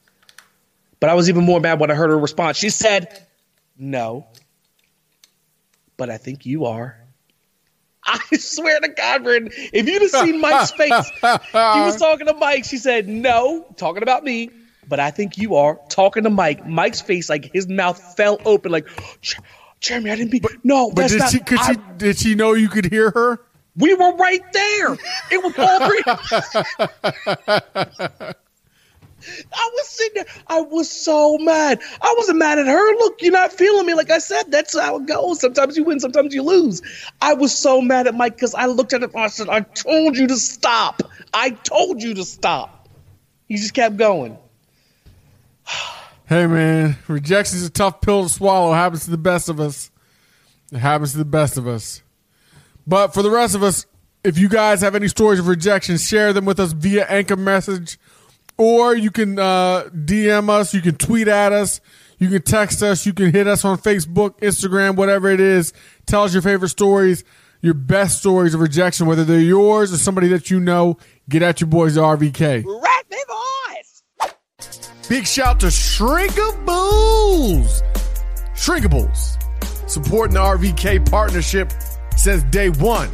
but 1.06 1.12
I 1.12 1.14
was 1.14 1.28
even 1.28 1.44
more 1.44 1.60
mad 1.60 1.78
when 1.78 1.88
I 1.88 1.94
heard 1.94 2.10
her 2.10 2.18
response. 2.18 2.56
She 2.56 2.68
said, 2.68 3.25
"No, 3.78 4.26
but 5.96 6.10
I 6.10 6.16
think 6.16 6.44
you 6.44 6.64
are." 6.64 6.98
I 8.02 8.18
swear 8.36 8.80
to 8.80 8.88
God, 8.88 9.22
Brandon, 9.22 9.52
if 9.72 9.86
you'd 9.86 10.02
have 10.02 10.10
seen 10.10 10.40
Mike's 10.40 10.70
face, 10.72 11.08
he 11.22 11.28
was 11.52 11.94
talking 11.96 12.26
to 12.26 12.34
Mike. 12.34 12.64
She 12.64 12.78
said, 12.78 13.06
No, 13.08 13.64
talking 13.76 14.02
about 14.02 14.25
me, 14.25 14.50
but 14.88 14.98
I 14.98 15.12
think 15.12 15.38
you 15.38 15.54
are 15.54 15.78
talking 15.88 16.25
to 16.25 16.30
Mike. 16.30 16.66
Mike's 16.66 17.00
face, 17.00 17.28
like 17.28 17.52
his 17.52 17.68
mouth 17.68 18.16
fell 18.16 18.40
open, 18.44 18.72
like, 18.72 18.88
Jeremy, 19.78 20.10
I 20.10 20.16
didn't 20.16 20.32
be. 20.32 20.42
no, 20.64 20.90
But 20.90 21.02
that's 21.08 21.12
did 21.12 21.18
not. 21.20 21.30
she, 21.30 21.40
I- 21.56 21.72
she 21.75 21.78
did 21.98 22.18
she 22.18 22.34
know 22.34 22.54
you 22.54 22.68
could 22.68 22.86
hear 22.86 23.12
her? 23.12 23.38
we 23.76 23.94
were 23.94 24.12
right 24.16 24.42
there. 24.52 24.94
It 25.30 25.44
was 25.44 25.56
all 25.56 25.88
three. 25.88 26.02
I 29.52 29.70
was 29.75 29.88
sitting 29.88 30.23
there. 30.23 30.42
I 30.46 30.61
was 30.61 30.90
so 30.90 31.38
mad. 31.38 31.80
I 32.00 32.14
wasn't 32.18 32.38
mad 32.38 32.58
at 32.58 32.66
her. 32.66 32.94
Look, 32.99 33.23
you're 33.23 33.32
not 33.32 33.52
feeling 33.52 33.87
me. 33.87 33.94
Like 33.94 34.11
I 34.11 34.18
said, 34.18 34.50
that's 34.50 34.78
how 34.78 34.96
it 34.96 35.06
goes. 35.06 35.40
Sometimes 35.40 35.76
you 35.76 35.85
win, 35.85 36.00
sometimes 36.00 36.35
you 36.35 36.42
lose. 36.42 36.82
I 37.20 37.35
was 37.35 37.56
so 37.56 37.80
mad 37.80 38.06
at 38.06 38.14
Mike 38.14 38.37
because 38.37 38.54
I 38.54 38.66
looked 38.66 38.92
at 38.92 39.02
him 39.02 39.11
and 39.14 39.23
I 39.23 39.28
said, 39.28 39.49
I 39.49 39.61
told 39.61 40.16
you 40.16 40.26
to 40.28 40.37
stop. 40.37 41.02
I 41.35 41.50
told 41.50 42.02
you 42.02 42.14
to 42.14 42.25
stop. 42.25 42.88
He 43.49 43.56
just 43.56 43.75
kept 43.75 43.96
going. 43.96 44.37
Hey 46.28 46.46
man, 46.49 46.96
rejection 47.06 47.56
is 47.58 47.66
a 47.66 47.70
tough 47.70 48.00
pill 48.00 48.25
to 48.25 48.28
swallow. 48.28 48.73
It 48.73 48.76
happens 48.76 49.04
to 49.04 49.12
the 49.12 49.18
best 49.18 49.49
of 49.49 49.61
us. 49.61 49.92
It 50.73 50.78
happens 50.78 51.12
to 51.12 51.18
the 51.18 51.25
best 51.25 51.56
of 51.56 51.68
us. 51.68 52.02
But 52.85 53.14
for 53.14 53.23
the 53.23 53.30
rest 53.30 53.54
of 53.54 53.62
us, 53.62 53.87
if 54.25 54.37
you 54.37 54.49
guys 54.49 54.80
have 54.80 54.96
any 54.96 55.06
stories 55.06 55.38
of 55.38 55.46
rejection, 55.46 55.99
share 55.99 56.32
them 56.32 56.44
with 56.44 56.58
us 56.58 56.73
via 56.73 57.06
anchor 57.06 57.37
message, 57.37 57.96
or 58.58 58.96
you 58.96 59.10
can 59.10 59.38
uh, 59.38 59.84
DM 59.94 60.48
us. 60.48 60.75
You 60.75 60.82
can 60.82 60.96
tweet 60.96 61.28
at 61.28 61.52
us. 61.52 61.80
You 62.18 62.28
can 62.28 62.42
text 62.42 62.82
us. 62.82 63.06
You 63.06 63.12
can 63.12 63.32
hit 63.32 63.46
us 63.46 63.64
on 63.64 63.78
Facebook, 63.78 64.40
Instagram, 64.40 64.96
whatever 64.96 65.30
it 65.30 65.40
is. 65.40 65.72
Tell 66.06 66.25
us 66.25 66.32
your 66.32 66.42
favorite 66.42 66.70
stories, 66.70 67.25
your 67.60 67.75
best 67.75 68.18
stories 68.18 68.54
of 68.54 68.60
rejection, 68.60 69.06
whether 69.06 69.25
they're 69.25 69.40
yours 69.40 69.92
or 69.92 69.98
somebody 69.98 70.28
that 70.28 70.50
you 70.50 70.60
know. 70.60 70.96
Get 71.28 71.42
at 71.42 71.60
your 71.60 71.68
boys, 71.68 71.96
RVK. 71.96 72.64
Rat 72.64 73.04
me 73.10 73.18
voice. 73.28 74.02
Big 75.08 75.26
shout 75.26 75.60
to 75.60 75.66
Shrinkables. 75.66 77.82
Shrinkables. 78.54 79.32
Supporting 79.88 80.34
the 80.34 80.40
RVK 80.40 81.10
partnership 81.10 81.72
since 82.16 82.42
day 82.44 82.70
one. 82.70 83.10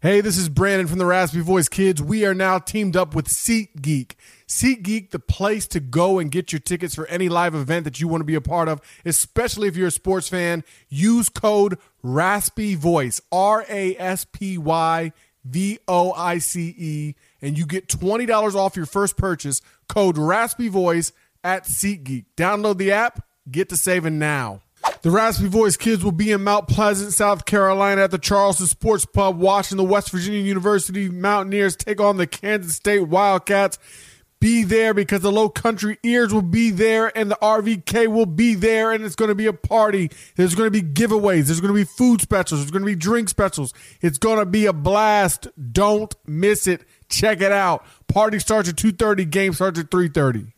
Hey, 0.00 0.20
this 0.20 0.38
is 0.38 0.48
Brandon 0.48 0.86
from 0.86 0.98
the 0.98 1.06
Raspy 1.06 1.40
Voice 1.40 1.68
Kids. 1.68 2.00
We 2.00 2.24
are 2.24 2.32
now 2.32 2.60
teamed 2.60 2.96
up 2.96 3.16
with 3.16 3.26
SeatGeek. 3.26 4.12
SeatGeek, 4.46 5.10
the 5.10 5.18
place 5.18 5.66
to 5.66 5.80
go 5.80 6.20
and 6.20 6.30
get 6.30 6.52
your 6.52 6.60
tickets 6.60 6.94
for 6.94 7.04
any 7.08 7.28
live 7.28 7.52
event 7.52 7.82
that 7.82 7.98
you 7.98 8.06
want 8.06 8.20
to 8.20 8.24
be 8.24 8.36
a 8.36 8.40
part 8.40 8.68
of, 8.68 8.80
especially 9.04 9.66
if 9.66 9.76
you're 9.76 9.88
a 9.88 9.90
sports 9.90 10.28
fan. 10.28 10.62
Use 10.88 11.28
code 11.28 11.78
Raspy 12.00 12.76
Voice, 12.76 13.20
R 13.32 13.66
A 13.68 13.96
S 13.96 14.24
P 14.24 14.56
Y 14.56 15.10
V 15.44 15.80
O 15.88 16.12
I 16.12 16.38
C 16.38 16.72
E, 16.78 17.14
and 17.42 17.58
you 17.58 17.66
get 17.66 17.88
$20 17.88 18.54
off 18.54 18.76
your 18.76 18.86
first 18.86 19.16
purchase. 19.16 19.60
Code 19.88 20.16
Raspy 20.16 20.68
Voice 20.68 21.10
at 21.42 21.64
SeatGeek. 21.64 22.26
Download 22.36 22.78
the 22.78 22.92
app, 22.92 23.26
get 23.50 23.68
to 23.70 23.76
saving 23.76 24.20
now. 24.20 24.62
The 25.02 25.10
Raspy 25.10 25.46
Voice 25.46 25.76
Kids 25.76 26.02
will 26.02 26.12
be 26.12 26.32
in 26.32 26.42
Mount 26.42 26.66
Pleasant, 26.66 27.12
South 27.12 27.44
Carolina 27.44 28.02
at 28.02 28.10
the 28.10 28.18
Charleston 28.18 28.66
Sports 28.66 29.04
Pub 29.04 29.38
watching 29.38 29.76
the 29.76 29.84
West 29.84 30.10
Virginia 30.10 30.40
University 30.40 31.08
Mountaineers 31.08 31.76
take 31.76 32.00
on 32.00 32.16
the 32.16 32.26
Kansas 32.26 32.74
State 32.74 33.06
Wildcats. 33.06 33.78
Be 34.40 34.62
there 34.62 34.94
because 34.94 35.20
the 35.20 35.32
Low 35.32 35.48
Country 35.48 35.98
Ears 36.02 36.32
will 36.32 36.42
be 36.42 36.70
there 36.70 37.16
and 37.16 37.30
the 37.30 37.38
RVK 37.42 38.06
will 38.08 38.26
be 38.26 38.54
there 38.54 38.92
and 38.92 39.04
it's 39.04 39.16
going 39.16 39.30
to 39.30 39.34
be 39.34 39.46
a 39.46 39.52
party. 39.52 40.10
There's 40.36 40.54
going 40.54 40.66
to 40.66 40.70
be 40.70 40.82
giveaways. 40.82 41.46
There's 41.46 41.60
going 41.60 41.74
to 41.74 41.78
be 41.78 41.84
food 41.84 42.20
specials. 42.20 42.60
There's 42.60 42.70
going 42.70 42.82
to 42.82 42.86
be 42.86 42.94
drink 42.94 43.28
specials. 43.28 43.74
It's 44.00 44.18
going 44.18 44.38
to 44.38 44.46
be 44.46 44.66
a 44.66 44.72
blast. 44.72 45.48
Don't 45.72 46.14
miss 46.26 46.66
it. 46.66 46.84
Check 47.08 47.40
it 47.40 47.50
out. 47.50 47.84
Party 48.06 48.38
starts 48.38 48.68
at 48.68 48.76
2.30. 48.76 49.28
Game 49.30 49.52
starts 49.52 49.78
at 49.78 49.90
3.30. 49.90 50.52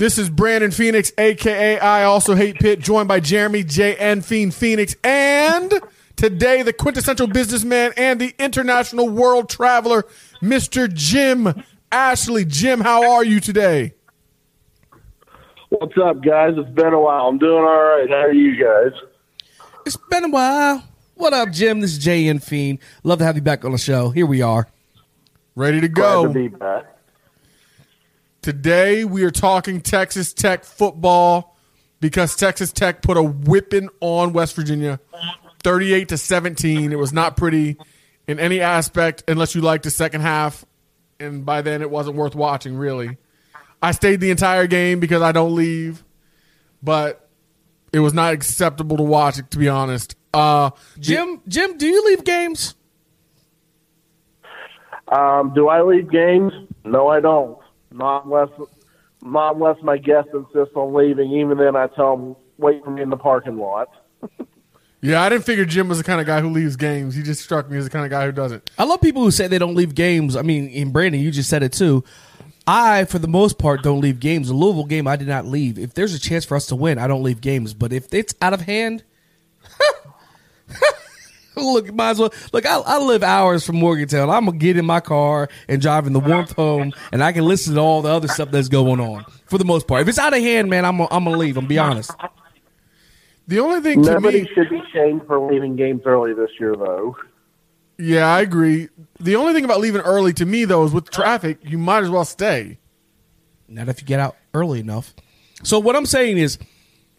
This 0.00 0.16
is 0.16 0.30
Brandon 0.30 0.70
Phoenix, 0.70 1.12
aka 1.18 1.78
I 1.78 2.04
also 2.04 2.34
hate 2.34 2.56
Pitt, 2.56 2.80
joined 2.80 3.06
by 3.06 3.20
Jeremy 3.20 3.62
J. 3.62 3.96
N. 3.96 4.22
Pheen 4.22 4.50
Phoenix, 4.50 4.96
and 5.04 5.70
today 6.16 6.62
the 6.62 6.72
quintessential 6.72 7.26
businessman 7.26 7.92
and 7.98 8.18
the 8.18 8.34
international 8.38 9.10
world 9.10 9.50
traveler, 9.50 10.06
Mr. 10.40 10.90
Jim 10.90 11.62
Ashley. 11.92 12.46
Jim, 12.46 12.80
how 12.80 13.12
are 13.12 13.22
you 13.22 13.40
today? 13.40 13.92
What's 15.68 15.98
up, 16.02 16.22
guys? 16.24 16.54
It's 16.56 16.70
been 16.70 16.94
a 16.94 16.98
while. 16.98 17.26
I'm 17.28 17.36
doing 17.36 17.62
all 17.62 17.82
right. 17.82 18.08
How 18.08 18.20
are 18.20 18.32
you 18.32 18.56
guys? 18.56 18.98
It's 19.84 19.98
been 20.08 20.24
a 20.24 20.30
while. 20.30 20.82
What 21.12 21.34
up, 21.34 21.50
Jim? 21.50 21.82
This 21.82 21.92
is 21.92 21.98
Jay 21.98 22.26
and 22.28 22.42
Fiend. 22.42 22.78
Love 23.04 23.18
to 23.18 23.26
have 23.26 23.36
you 23.36 23.42
back 23.42 23.66
on 23.66 23.72
the 23.72 23.78
show. 23.78 24.08
Here 24.08 24.24
we 24.24 24.40
are. 24.40 24.66
Ready 25.54 25.82
to 25.82 25.88
Glad 25.88 26.02
go. 26.02 26.26
to 26.28 26.32
be 26.32 26.48
back. 26.48 26.86
Today 28.42 29.04
we 29.04 29.22
are 29.24 29.30
talking 29.30 29.82
Texas 29.82 30.32
Tech 30.32 30.64
football 30.64 31.58
because 32.00 32.34
Texas 32.36 32.72
Tech 32.72 33.02
put 33.02 33.18
a 33.18 33.22
whipping 33.22 33.90
on 34.00 34.32
West 34.32 34.56
Virginia, 34.56 34.98
thirty-eight 35.62 36.08
to 36.08 36.16
seventeen. 36.16 36.90
It 36.90 36.98
was 36.98 37.12
not 37.12 37.36
pretty 37.36 37.76
in 38.26 38.40
any 38.40 38.62
aspect 38.62 39.24
unless 39.28 39.54
you 39.54 39.60
liked 39.60 39.84
the 39.84 39.90
second 39.90 40.22
half, 40.22 40.64
and 41.18 41.44
by 41.44 41.60
then 41.60 41.82
it 41.82 41.90
wasn't 41.90 42.16
worth 42.16 42.34
watching. 42.34 42.76
Really, 42.76 43.18
I 43.82 43.92
stayed 43.92 44.20
the 44.20 44.30
entire 44.30 44.66
game 44.66 45.00
because 45.00 45.20
I 45.20 45.32
don't 45.32 45.54
leave, 45.54 46.02
but 46.82 47.28
it 47.92 48.00
was 48.00 48.14
not 48.14 48.32
acceptable 48.32 48.96
to 48.96 49.02
watch. 49.02 49.38
It 49.38 49.50
to 49.50 49.58
be 49.58 49.68
honest, 49.68 50.16
uh, 50.32 50.70
Jim, 50.98 51.42
Jim, 51.46 51.76
do 51.76 51.86
you 51.86 52.06
leave 52.06 52.24
games? 52.24 52.74
Um, 55.08 55.52
do 55.54 55.68
I 55.68 55.82
leave 55.82 56.10
games? 56.10 56.54
No, 56.86 57.08
I 57.08 57.20
don't. 57.20 57.58
Not 57.92 58.24
unless, 58.24 58.50
not 59.22 59.56
unless 59.56 59.82
my 59.82 59.98
guest 59.98 60.28
insists 60.32 60.74
on 60.74 60.94
leaving. 60.94 61.32
Even 61.32 61.58
then, 61.58 61.76
I 61.76 61.88
tell 61.88 62.16
them 62.16 62.36
wait 62.58 62.84
for 62.84 62.90
me 62.90 63.02
in 63.02 63.10
the 63.10 63.16
parking 63.16 63.58
lot. 63.58 63.88
yeah, 65.00 65.22
I 65.22 65.28
didn't 65.28 65.44
figure 65.44 65.64
Jim 65.64 65.88
was 65.88 65.98
the 65.98 66.04
kind 66.04 66.20
of 66.20 66.26
guy 66.26 66.40
who 66.40 66.50
leaves 66.50 66.76
games. 66.76 67.14
He 67.14 67.22
just 67.22 67.42
struck 67.42 67.70
me 67.70 67.78
as 67.78 67.84
the 67.84 67.90
kind 67.90 68.04
of 68.04 68.10
guy 68.10 68.26
who 68.26 68.32
doesn't. 68.32 68.70
I 68.78 68.84
love 68.84 69.00
people 69.00 69.22
who 69.22 69.30
say 69.30 69.48
they 69.48 69.58
don't 69.58 69.74
leave 69.74 69.94
games. 69.94 70.36
I 70.36 70.42
mean, 70.42 70.68
in 70.68 70.92
Brandon, 70.92 71.20
you 71.20 71.30
just 71.30 71.50
said 71.50 71.62
it 71.62 71.72
too. 71.72 72.04
I, 72.66 73.04
for 73.06 73.18
the 73.18 73.26
most 73.28 73.58
part, 73.58 73.82
don't 73.82 74.00
leave 74.00 74.20
games. 74.20 74.48
The 74.48 74.54
Louisville 74.54 74.84
game, 74.84 75.08
I 75.08 75.16
did 75.16 75.26
not 75.26 75.46
leave. 75.46 75.78
If 75.78 75.94
there's 75.94 76.14
a 76.14 76.20
chance 76.20 76.44
for 76.44 76.56
us 76.56 76.66
to 76.66 76.76
win, 76.76 76.98
I 76.98 77.08
don't 77.08 77.22
leave 77.22 77.40
games. 77.40 77.74
But 77.74 77.92
if 77.92 78.12
it's 78.14 78.34
out 78.40 78.52
of 78.52 78.60
hand, 78.60 79.02
look, 81.56 81.92
might 81.94 82.10
as 82.10 82.18
well. 82.18 82.32
Look, 82.52 82.64
I, 82.66 82.78
I 82.78 82.98
live 82.98 83.22
hours 83.22 83.64
from 83.66 83.76
Morgantown. 83.76 84.30
I'm 84.30 84.46
gonna 84.46 84.56
get 84.58 84.76
in 84.76 84.86
my 84.86 85.00
car 85.00 85.48
and 85.68 85.80
drive 85.82 86.06
in 86.06 86.12
the 86.12 86.20
warmth 86.20 86.52
home, 86.52 86.92
and 87.12 87.22
I 87.22 87.32
can 87.32 87.44
listen 87.44 87.74
to 87.74 87.80
all 87.80 88.02
the 88.02 88.08
other 88.10 88.28
stuff 88.28 88.50
that's 88.50 88.68
going 88.68 89.00
on. 89.00 89.24
For 89.46 89.58
the 89.58 89.64
most 89.64 89.86
part, 89.88 90.02
if 90.02 90.08
it's 90.08 90.18
out 90.18 90.32
of 90.34 90.40
hand, 90.40 90.70
man, 90.70 90.84
I'm 90.84 90.98
gonna, 90.98 91.08
I'm 91.10 91.24
gonna 91.24 91.36
leave. 91.36 91.56
I'm 91.56 91.62
gonna 91.62 91.68
be 91.68 91.78
honest. 91.78 92.12
The 93.48 93.58
only 93.58 93.80
thing 93.80 94.02
to 94.04 94.12
Nobody 94.12 94.42
me, 94.42 94.50
should 94.54 94.70
be 94.70 94.80
shamed 94.92 95.26
for 95.26 95.40
leaving 95.50 95.74
games 95.74 96.02
early 96.04 96.34
this 96.34 96.50
year, 96.60 96.76
though. 96.76 97.16
yeah, 97.98 98.26
I 98.32 98.42
agree. 98.42 98.88
The 99.18 99.34
only 99.36 99.52
thing 99.52 99.64
about 99.64 99.80
leaving 99.80 100.02
early 100.02 100.32
to 100.34 100.46
me 100.46 100.64
though 100.64 100.84
is 100.84 100.92
with 100.92 101.10
traffic, 101.10 101.58
you 101.62 101.76
might 101.76 102.04
as 102.04 102.10
well 102.10 102.24
stay. 102.24 102.78
Not 103.68 103.88
if 103.88 104.00
you 104.00 104.06
get 104.06 104.20
out 104.20 104.36
early 104.54 104.80
enough. 104.80 105.14
So 105.62 105.78
what 105.78 105.96
I'm 105.96 106.06
saying 106.06 106.38
is, 106.38 106.58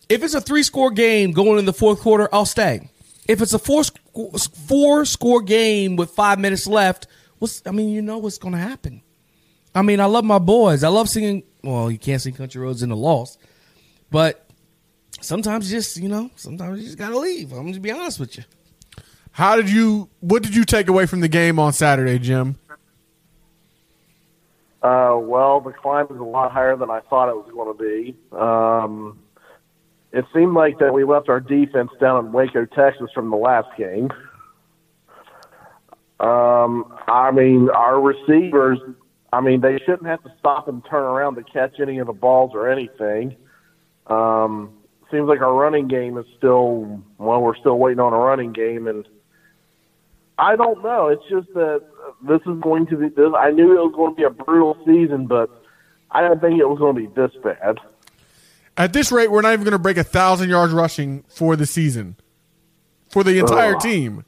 if 0.09 0.23
it's 0.23 0.33
a 0.33 0.41
three 0.41 0.63
score 0.63 0.89
game 0.91 1.31
going 1.31 1.59
in 1.59 1.65
the 1.65 1.73
fourth 1.73 1.99
quarter, 1.99 2.27
I'll 2.33 2.45
stay. 2.45 2.89
If 3.27 3.41
it's 3.41 3.53
a 3.53 3.59
four 3.59 3.83
sc- 4.35 4.55
four 4.55 5.05
score 5.05 5.41
game 5.41 5.95
with 5.95 6.11
five 6.11 6.39
minutes 6.39 6.67
left, 6.67 7.07
what's 7.39 7.61
I 7.65 7.71
mean, 7.71 7.89
you 7.89 8.01
know 8.01 8.17
what's 8.17 8.37
going 8.37 8.53
to 8.53 8.59
happen. 8.59 9.01
I 9.73 9.81
mean, 9.81 9.99
I 9.99 10.05
love 10.05 10.25
my 10.25 10.39
boys. 10.39 10.83
I 10.83 10.89
love 10.89 11.09
singing. 11.09 11.43
Well, 11.63 11.91
you 11.91 11.97
can't 11.97 12.21
sing 12.21 12.33
"Country 12.33 12.61
Roads" 12.61 12.83
in 12.83 12.89
the 12.89 12.95
loss, 12.95 13.37
but 14.09 14.49
sometimes 15.21 15.71
you 15.71 15.77
just 15.77 15.97
you 15.97 16.09
know, 16.09 16.29
sometimes 16.35 16.79
you 16.79 16.85
just 16.85 16.97
got 16.97 17.09
to 17.09 17.19
leave. 17.19 17.53
I'm 17.53 17.67
just 17.67 17.81
be 17.81 17.91
honest 17.91 18.19
with 18.19 18.37
you. 18.37 18.43
How 19.31 19.55
did 19.55 19.69
you? 19.69 20.09
What 20.19 20.43
did 20.43 20.55
you 20.55 20.65
take 20.65 20.89
away 20.89 21.05
from 21.05 21.21
the 21.21 21.27
game 21.27 21.57
on 21.59 21.73
Saturday, 21.73 22.19
Jim? 22.19 22.57
Uh, 24.81 25.15
well, 25.21 25.61
the 25.61 25.71
climb 25.71 26.07
is 26.09 26.17
a 26.17 26.23
lot 26.23 26.51
higher 26.51 26.75
than 26.75 26.89
I 26.89 27.01
thought 27.01 27.29
it 27.29 27.35
was 27.35 27.51
going 27.53 27.77
to 27.77 27.83
be. 27.83 28.15
Um, 28.35 29.19
it 30.13 30.25
seemed 30.33 30.53
like 30.53 30.79
that 30.79 30.93
we 30.93 31.03
left 31.03 31.29
our 31.29 31.39
defense 31.39 31.89
down 31.99 32.25
in 32.25 32.31
Waco, 32.31 32.65
Texas, 32.65 33.09
from 33.13 33.29
the 33.29 33.37
last 33.37 33.69
game. 33.77 34.11
Um, 36.19 36.93
I 37.07 37.31
mean, 37.31 37.69
our 37.69 37.99
receivers. 37.99 38.79
I 39.33 39.39
mean, 39.39 39.61
they 39.61 39.77
shouldn't 39.85 40.07
have 40.07 40.21
to 40.23 40.33
stop 40.39 40.67
and 40.67 40.83
turn 40.89 41.03
around 41.03 41.35
to 41.35 41.43
catch 41.43 41.79
any 41.79 41.99
of 41.99 42.07
the 42.07 42.13
balls 42.13 42.51
or 42.53 42.69
anything. 42.69 43.37
Um, 44.07 44.73
seems 45.09 45.27
like 45.27 45.41
our 45.41 45.53
running 45.53 45.87
game 45.87 46.17
is 46.17 46.25
still 46.37 47.01
well, 47.17 47.41
we're 47.41 47.55
still 47.55 47.77
waiting 47.77 48.01
on 48.01 48.13
a 48.13 48.17
running 48.17 48.51
game, 48.51 48.87
and 48.87 49.07
I 50.37 50.55
don't 50.57 50.83
know. 50.83 51.07
It's 51.07 51.23
just 51.29 51.53
that 51.53 51.83
this 52.27 52.41
is 52.41 52.59
going 52.61 52.87
to 52.87 52.97
be. 52.97 53.09
This, 53.09 53.31
I 53.37 53.51
knew 53.51 53.71
it 53.71 53.83
was 53.83 53.93
going 53.95 54.11
to 54.11 54.17
be 54.17 54.23
a 54.23 54.29
brutal 54.29 54.77
season, 54.85 55.27
but 55.27 55.49
I 56.11 56.21
didn't 56.21 56.41
think 56.41 56.59
it 56.59 56.67
was 56.67 56.79
going 56.79 56.95
to 56.95 57.01
be 57.01 57.07
this 57.15 57.31
bad. 57.41 57.77
At 58.77 58.93
this 58.93 59.11
rate, 59.11 59.29
we're 59.29 59.41
not 59.41 59.53
even 59.53 59.63
going 59.63 59.73
to 59.73 59.79
break 59.79 59.97
a 59.97 60.03
thousand 60.03 60.49
yards 60.49 60.73
rushing 60.73 61.23
for 61.27 61.55
the 61.55 61.65
season, 61.65 62.15
for 63.09 63.23
the 63.23 63.37
entire 63.39 63.75
Ugh. 63.75 63.81
team, 63.81 64.25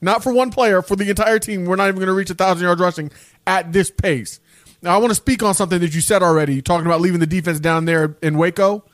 not 0.00 0.22
for 0.22 0.32
one 0.32 0.50
player, 0.50 0.82
for 0.82 0.94
the 0.94 1.08
entire 1.08 1.38
team. 1.38 1.64
We're 1.64 1.76
not 1.76 1.88
even 1.88 1.96
going 1.96 2.08
to 2.08 2.14
reach 2.14 2.30
a 2.30 2.34
thousand 2.34 2.64
yards 2.64 2.80
rushing 2.80 3.10
at 3.46 3.72
this 3.72 3.90
pace. 3.90 4.40
Now, 4.82 4.94
I 4.94 4.98
want 4.98 5.10
to 5.10 5.16
speak 5.16 5.42
on 5.42 5.54
something 5.54 5.80
that 5.80 5.94
you 5.94 6.00
said 6.00 6.22
already, 6.22 6.62
talking 6.62 6.86
about 6.86 7.00
leaving 7.00 7.20
the 7.20 7.26
defense 7.26 7.58
down 7.58 7.86
there 7.86 8.16
in 8.22 8.38
Waco. 8.38 8.84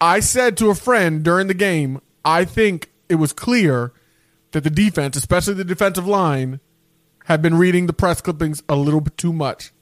I 0.00 0.20
said 0.20 0.56
to 0.58 0.68
a 0.68 0.74
friend 0.74 1.22
during 1.22 1.46
the 1.46 1.54
game, 1.54 2.00
I 2.24 2.44
think 2.44 2.90
it 3.08 3.14
was 3.14 3.32
clear 3.32 3.92
that 4.52 4.64
the 4.64 4.70
defense, 4.70 5.16
especially 5.16 5.54
the 5.54 5.64
defensive 5.64 6.06
line, 6.06 6.60
had 7.24 7.40
been 7.40 7.56
reading 7.56 7.86
the 7.86 7.92
press 7.92 8.20
clippings 8.20 8.62
a 8.68 8.76
little 8.76 9.00
bit 9.00 9.16
too 9.16 9.32
much. 9.32 9.72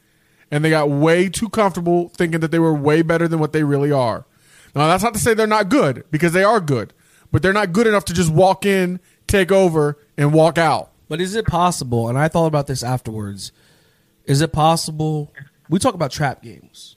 And 0.50 0.64
they 0.64 0.70
got 0.70 0.88
way 0.88 1.28
too 1.28 1.48
comfortable 1.48 2.10
thinking 2.10 2.40
that 2.40 2.50
they 2.50 2.58
were 2.58 2.74
way 2.74 3.02
better 3.02 3.26
than 3.26 3.40
what 3.40 3.52
they 3.52 3.64
really 3.64 3.90
are. 3.90 4.26
Now, 4.74 4.88
that's 4.88 5.04
not 5.04 5.14
to 5.14 5.20
say 5.20 5.34
they're 5.34 5.46
not 5.46 5.68
good, 5.68 6.04
because 6.10 6.32
they 6.32 6.44
are 6.44 6.60
good, 6.60 6.92
but 7.30 7.42
they're 7.42 7.52
not 7.52 7.72
good 7.72 7.86
enough 7.86 8.04
to 8.06 8.14
just 8.14 8.32
walk 8.32 8.66
in, 8.66 9.00
take 9.26 9.52
over, 9.52 9.98
and 10.16 10.32
walk 10.32 10.58
out. 10.58 10.90
But 11.08 11.20
is 11.20 11.34
it 11.34 11.46
possible? 11.46 12.08
And 12.08 12.18
I 12.18 12.28
thought 12.28 12.46
about 12.46 12.66
this 12.66 12.82
afterwards. 12.82 13.52
Is 14.24 14.40
it 14.40 14.52
possible? 14.52 15.32
We 15.68 15.78
talk 15.78 15.94
about 15.94 16.10
trap 16.10 16.42
games. 16.42 16.96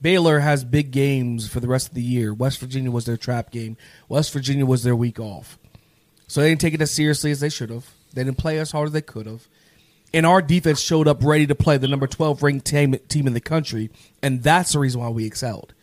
Baylor 0.00 0.40
has 0.40 0.64
big 0.64 0.90
games 0.90 1.48
for 1.48 1.60
the 1.60 1.68
rest 1.68 1.88
of 1.88 1.94
the 1.94 2.02
year. 2.02 2.34
West 2.34 2.60
Virginia 2.60 2.90
was 2.90 3.06
their 3.06 3.16
trap 3.16 3.50
game. 3.50 3.76
West 4.08 4.32
Virginia 4.32 4.66
was 4.66 4.82
their 4.82 4.96
week 4.96 5.18
off. 5.18 5.58
So 6.28 6.40
they 6.40 6.48
didn't 6.48 6.60
take 6.60 6.74
it 6.74 6.82
as 6.82 6.90
seriously 6.90 7.30
as 7.30 7.40
they 7.40 7.48
should 7.48 7.70
have. 7.70 7.88
They 8.12 8.24
didn't 8.24 8.38
play 8.38 8.58
as 8.58 8.72
hard 8.72 8.88
as 8.88 8.92
they 8.92 9.00
could 9.00 9.26
have. 9.26 9.48
And 10.12 10.26
our 10.26 10.42
defense 10.42 10.80
showed 10.80 11.08
up 11.08 11.22
ready 11.22 11.46
to 11.46 11.54
play 11.54 11.78
the 11.78 11.88
number 11.88 12.06
12 12.06 12.42
ranked 12.42 12.66
team, 12.66 12.94
team 13.08 13.26
in 13.26 13.32
the 13.32 13.40
country. 13.40 13.90
And 14.22 14.42
that's 14.42 14.72
the 14.72 14.78
reason 14.78 15.00
why 15.00 15.08
we 15.08 15.26
excelled. 15.26 15.74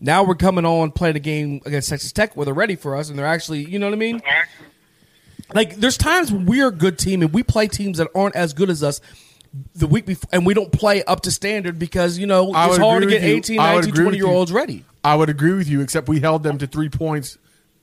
Now 0.00 0.22
we're 0.24 0.34
coming 0.34 0.64
on 0.64 0.92
playing 0.92 1.16
a 1.16 1.20
game 1.20 1.60
against 1.66 1.90
Texas 1.90 2.10
Tech 2.12 2.36
where 2.36 2.44
they're 2.46 2.54
ready 2.54 2.74
for 2.76 2.96
us 2.96 3.10
and 3.10 3.18
they're 3.18 3.26
actually, 3.26 3.64
you 3.64 3.78
know 3.78 3.86
what 3.86 3.92
I 3.92 3.98
mean? 3.98 4.22
Like 5.54 5.76
there's 5.76 5.96
times 5.98 6.32
when 6.32 6.46
we're 6.46 6.68
a 6.68 6.72
good 6.72 6.98
team 6.98 7.22
and 7.22 7.32
we 7.32 7.42
play 7.42 7.66
teams 7.68 7.98
that 7.98 8.08
aren't 8.14 8.36
as 8.36 8.52
good 8.54 8.70
as 8.70 8.82
us 8.82 9.00
the 9.74 9.86
week 9.86 10.06
before 10.06 10.28
and 10.32 10.46
we 10.46 10.54
don't 10.54 10.72
play 10.72 11.02
up 11.04 11.20
to 11.22 11.30
standard 11.30 11.78
because, 11.78 12.18
you 12.18 12.26
know, 12.26 12.52
I 12.52 12.66
it's 12.66 12.72
would 12.78 12.80
hard 12.80 13.02
to 13.02 13.08
agree 13.08 13.18
get 13.18 13.22
with 13.36 13.50
you. 13.50 13.54
18, 13.56 13.60
I 13.60 13.74
would 13.74 13.84
19, 13.84 13.90
agree 13.92 14.04
20 14.04 14.06
with 14.06 14.14
year 14.16 14.26
you. 14.32 14.38
olds 14.38 14.52
ready. 14.52 14.84
I 15.02 15.16
would 15.16 15.28
agree 15.28 15.52
with 15.54 15.68
you, 15.68 15.80
except 15.80 16.08
we 16.08 16.20
held 16.20 16.42
them 16.44 16.58
to 16.58 16.66
three 16.66 16.88
points 16.88 17.36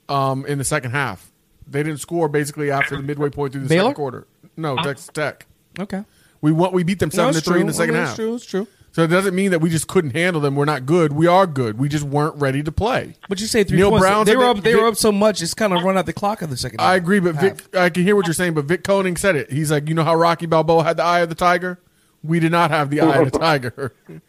um, 0.08 0.46
in 0.46 0.58
the 0.58 0.64
second 0.64 0.92
half. 0.92 1.30
They 1.66 1.82
didn't 1.82 2.00
score 2.00 2.28
basically 2.28 2.70
after 2.70 2.96
the 2.96 3.02
midway 3.02 3.28
point 3.28 3.52
through 3.52 3.62
the 3.64 3.68
Baylor? 3.68 3.90
second 3.90 3.94
quarter. 3.96 4.26
No, 4.56 4.76
Texas 4.76 5.10
Tech. 5.12 5.46
Okay. 5.78 6.04
We 6.40 6.52
won, 6.52 6.72
we 6.72 6.84
beat 6.84 6.98
them 7.00 7.10
seven 7.10 7.34
to 7.34 7.40
three 7.40 7.60
in 7.60 7.66
the 7.66 7.72
second 7.74 7.96
I 7.96 7.98
mean, 7.98 8.02
it's 8.04 8.10
half. 8.12 8.16
true, 8.16 8.34
it's 8.34 8.46
true. 8.46 8.66
So 8.92 9.02
it 9.02 9.08
doesn't 9.08 9.34
mean 9.34 9.50
that 9.52 9.60
we 9.60 9.70
just 9.70 9.86
couldn't 9.86 10.10
handle 10.10 10.40
them. 10.40 10.56
We're 10.56 10.64
not 10.64 10.86
good. 10.86 11.12
We 11.12 11.26
are 11.26 11.46
good. 11.46 11.78
We 11.78 11.88
just 11.88 12.04
weren't 12.04 12.36
ready 12.36 12.62
to 12.62 12.72
play. 12.72 13.14
But 13.28 13.40
you 13.40 13.46
say 13.46 13.62
three 13.64 13.76
Neal 13.76 13.90
points. 13.90 14.02
Brown 14.02 14.24
they 14.26 14.32
said 14.32 14.38
were 14.38 14.44
up. 14.44 14.56
They 14.56 14.72
Vic- 14.72 14.80
were 14.80 14.88
up 14.88 14.96
so 14.96 15.12
much. 15.12 15.42
It's 15.42 15.54
kind 15.54 15.72
of 15.72 15.82
run 15.84 15.96
out 15.96 16.06
the 16.06 16.12
clock 16.12 16.42
of 16.42 16.50
the 16.50 16.56
second. 16.56 16.80
I 16.80 16.96
agree, 16.96 17.20
but 17.20 17.36
Vic, 17.36 17.76
I 17.76 17.90
can 17.90 18.02
hear 18.02 18.16
what 18.16 18.26
you're 18.26 18.34
saying. 18.34 18.54
But 18.54 18.64
Vic 18.64 18.82
Koenning 18.82 19.18
said 19.18 19.36
it. 19.36 19.52
He's 19.52 19.70
like, 19.70 19.88
you 19.88 19.94
know 19.94 20.04
how 20.04 20.14
Rocky 20.14 20.46
Balboa 20.46 20.82
had 20.84 20.96
the 20.96 21.04
eye 21.04 21.20
of 21.20 21.28
the 21.28 21.34
tiger. 21.34 21.78
We 22.24 22.40
did 22.40 22.50
not 22.50 22.70
have 22.70 22.90
the 22.90 23.00
eye 23.02 23.18
of 23.18 23.30
the 23.30 23.38
tiger. 23.38 23.94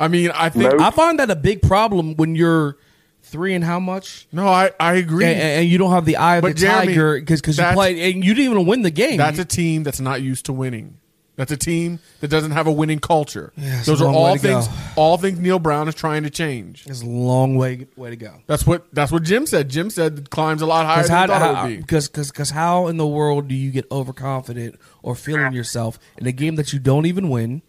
I 0.00 0.08
mean, 0.08 0.30
I 0.30 0.48
think 0.50 0.74
I 0.80 0.90
find 0.90 1.18
that 1.18 1.30
a 1.30 1.36
big 1.36 1.62
problem 1.62 2.16
when 2.16 2.34
you're 2.34 2.76
three 3.22 3.54
and 3.54 3.64
how 3.64 3.80
much. 3.80 4.26
No, 4.32 4.46
I 4.48 4.72
I 4.78 4.94
agree. 4.94 5.24
And, 5.24 5.40
and 5.40 5.68
you 5.68 5.78
don't 5.78 5.90
have 5.90 6.04
the 6.04 6.16
eye 6.16 6.36
of 6.36 6.42
But 6.42 6.48
the 6.48 6.54
Jeremy, 6.60 6.88
tiger 6.88 7.20
because 7.20 7.58
you 7.58 7.64
played 7.72 8.14
and 8.14 8.24
you 8.24 8.34
didn't 8.34 8.52
even 8.52 8.66
win 8.66 8.82
the 8.82 8.90
game. 8.90 9.16
That's 9.16 9.38
a 9.38 9.44
team 9.44 9.82
that's 9.84 10.00
not 10.00 10.22
used 10.22 10.46
to 10.46 10.52
winning. 10.52 10.98
That's 11.36 11.52
a 11.52 11.56
team 11.56 11.98
that 12.20 12.28
doesn't 12.28 12.52
have 12.52 12.66
a 12.66 12.72
winning 12.72 12.98
culture. 12.98 13.52
Yeah, 13.56 13.82
Those 13.82 14.00
are 14.00 14.08
all 14.08 14.36
things. 14.38 14.66
go. 14.68 14.74
All 14.96 15.18
things 15.18 15.38
Neal 15.38 15.58
Brown 15.58 15.86
is 15.86 15.94
trying 15.94 16.22
to 16.22 16.30
change. 16.30 16.86
It's 16.86 17.02
a 17.02 17.06
long 17.06 17.56
way 17.56 17.86
way 17.94 18.08
to 18.10 18.16
go. 18.16 18.40
That's 18.46 18.66
what 18.66 18.86
that's 18.94 19.12
what 19.12 19.22
Jim 19.22 19.46
said. 19.46 19.68
Jim 19.68 19.90
said 19.90 20.30
climbs 20.30 20.62
a 20.62 20.66
lot 20.66 20.86
higher 20.86 21.02
than 21.02 21.12
how, 21.12 21.26
thought 21.26 21.42
it 21.42 21.62
would 21.62 21.76
be. 21.76 21.80
because, 21.82 22.08
because, 22.08 22.50
how 22.50 22.86
in 22.86 22.96
the 22.96 23.06
world 23.06 23.48
do 23.48 23.54
you 23.54 23.70
get 23.70 23.86
overconfident 23.92 24.80
or 25.02 25.14
feeling 25.14 25.52
yourself 25.52 25.98
in 26.16 26.26
a 26.26 26.32
game 26.32 26.56
that 26.56 26.72
you 26.72 26.78
don't 26.78 27.04
even 27.04 27.28
win, 27.28 27.60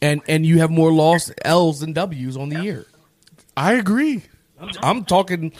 and 0.00 0.22
and 0.28 0.46
you 0.46 0.60
have 0.60 0.70
more 0.70 0.92
lost 0.92 1.32
L's 1.44 1.80
than 1.80 1.92
W's 1.92 2.36
on 2.36 2.48
the 2.48 2.62
year? 2.62 2.86
I 3.56 3.74
agree. 3.74 4.22
I'm, 4.60 4.70
I'm 4.82 5.04
talking 5.04 5.52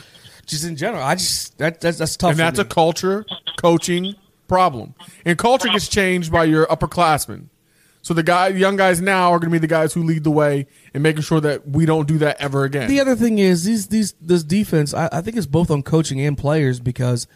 just 0.45 0.63
in 0.63 0.77
general. 0.77 1.03
I 1.03 1.15
just 1.15 1.57
that 1.57 1.81
that's, 1.81 1.97
that's 1.97 2.15
tough. 2.15 2.31
and 2.31 2.39
that's 2.39 2.59
me. 2.59 2.63
a 2.63 2.65
culture 2.65 3.25
coaching 3.57 4.15
problem. 4.51 4.93
And 5.25 5.37
culture 5.37 5.69
gets 5.69 5.87
changed 5.87 6.29
by 6.31 6.43
your 6.43 6.65
upperclassmen. 6.67 7.45
So 8.01 8.13
the 8.13 8.23
guy, 8.23 8.49
young 8.49 8.75
guys 8.75 8.99
now 8.99 9.31
are 9.31 9.39
going 9.39 9.49
to 9.49 9.53
be 9.53 9.59
the 9.59 9.67
guys 9.67 9.93
who 9.93 10.03
lead 10.03 10.23
the 10.25 10.31
way 10.31 10.67
and 10.93 11.01
making 11.03 11.21
sure 11.21 11.39
that 11.39 11.69
we 11.69 11.85
don't 11.85 12.07
do 12.07 12.17
that 12.17 12.35
ever 12.41 12.63
again. 12.65 12.89
The 12.89 12.99
other 12.99 13.15
thing 13.15 13.37
is 13.39 13.63
these 13.63 13.87
these 13.87 14.13
this 14.19 14.43
defense. 14.43 14.93
I, 14.93 15.07
I 15.11 15.21
think 15.21 15.37
it's 15.37 15.45
both 15.45 15.71
on 15.71 15.83
coaching 15.83 16.19
and 16.19 16.37
players 16.37 16.79
because 16.79 17.27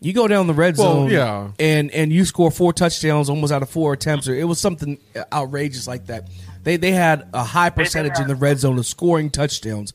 you 0.00 0.12
go 0.12 0.26
down 0.28 0.48
the 0.48 0.52
red 0.54 0.76
Well, 0.76 0.92
zone, 0.94 1.10
yeah. 1.10 1.52
and 1.58 1.90
and 1.92 2.12
you 2.12 2.24
score 2.24 2.50
four 2.50 2.72
touchdowns 2.72 3.30
almost 3.30 3.52
out 3.52 3.62
of 3.62 3.70
four 3.70 3.92
attempts. 3.92 4.28
Or 4.28 4.34
it 4.34 4.44
was 4.44 4.58
something 4.60 4.98
outrageous 5.32 5.86
like 5.86 6.06
that. 6.06 6.28
They 6.64 6.76
they 6.76 6.90
had 6.92 7.28
a 7.32 7.44
high 7.44 7.70
percentage 7.70 8.18
in 8.18 8.26
the 8.26 8.34
red 8.34 8.58
zone 8.58 8.78
of 8.78 8.86
scoring 8.86 9.30
touchdowns. 9.30 9.92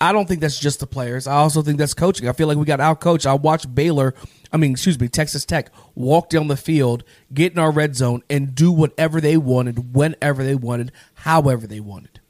I 0.00 0.12
don't 0.12 0.26
think 0.28 0.40
that's 0.40 0.58
just 0.58 0.80
the 0.80 0.86
players. 0.86 1.26
I 1.26 1.36
also 1.36 1.62
think 1.62 1.78
that's 1.78 1.94
coaching. 1.94 2.28
I 2.28 2.32
feel 2.32 2.48
like 2.48 2.58
we 2.58 2.64
got 2.66 2.80
out 2.80 3.00
coached. 3.00 3.26
I 3.26 3.34
watched 3.34 3.74
Baylor, 3.74 4.14
I 4.52 4.56
mean, 4.58 4.72
excuse 4.72 5.00
me, 5.00 5.08
Texas 5.08 5.44
Tech 5.44 5.70
walk 5.94 6.28
down 6.28 6.48
the 6.48 6.56
field, 6.56 7.02
get 7.32 7.52
in 7.52 7.58
our 7.58 7.70
red 7.70 7.96
zone, 7.96 8.22
and 8.28 8.54
do 8.54 8.70
whatever 8.70 9.20
they 9.20 9.36
wanted, 9.36 9.94
whenever 9.94 10.44
they 10.44 10.54
wanted, 10.54 10.92
however 11.14 11.66
they 11.66 11.80
wanted. 11.80 12.20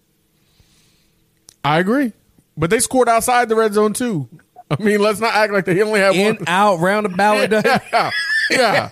I 1.64 1.78
agree. 1.80 2.12
But 2.56 2.70
they 2.70 2.78
scored 2.78 3.08
outside 3.08 3.48
the 3.48 3.56
red 3.56 3.74
zone 3.74 3.92
too. 3.92 4.28
I 4.70 4.82
mean, 4.82 5.00
let's 5.00 5.20
not 5.20 5.34
act 5.34 5.52
like 5.52 5.64
they 5.64 5.82
only 5.82 6.00
have 6.00 6.14
one. 6.14 6.20
In, 6.26 6.36
one. 6.36 6.44
out, 6.48 6.78
roundabout. 6.80 7.38
it 7.38 7.48
doesn't- 7.50 7.82
yeah, 7.92 8.10
yeah. 8.50 8.90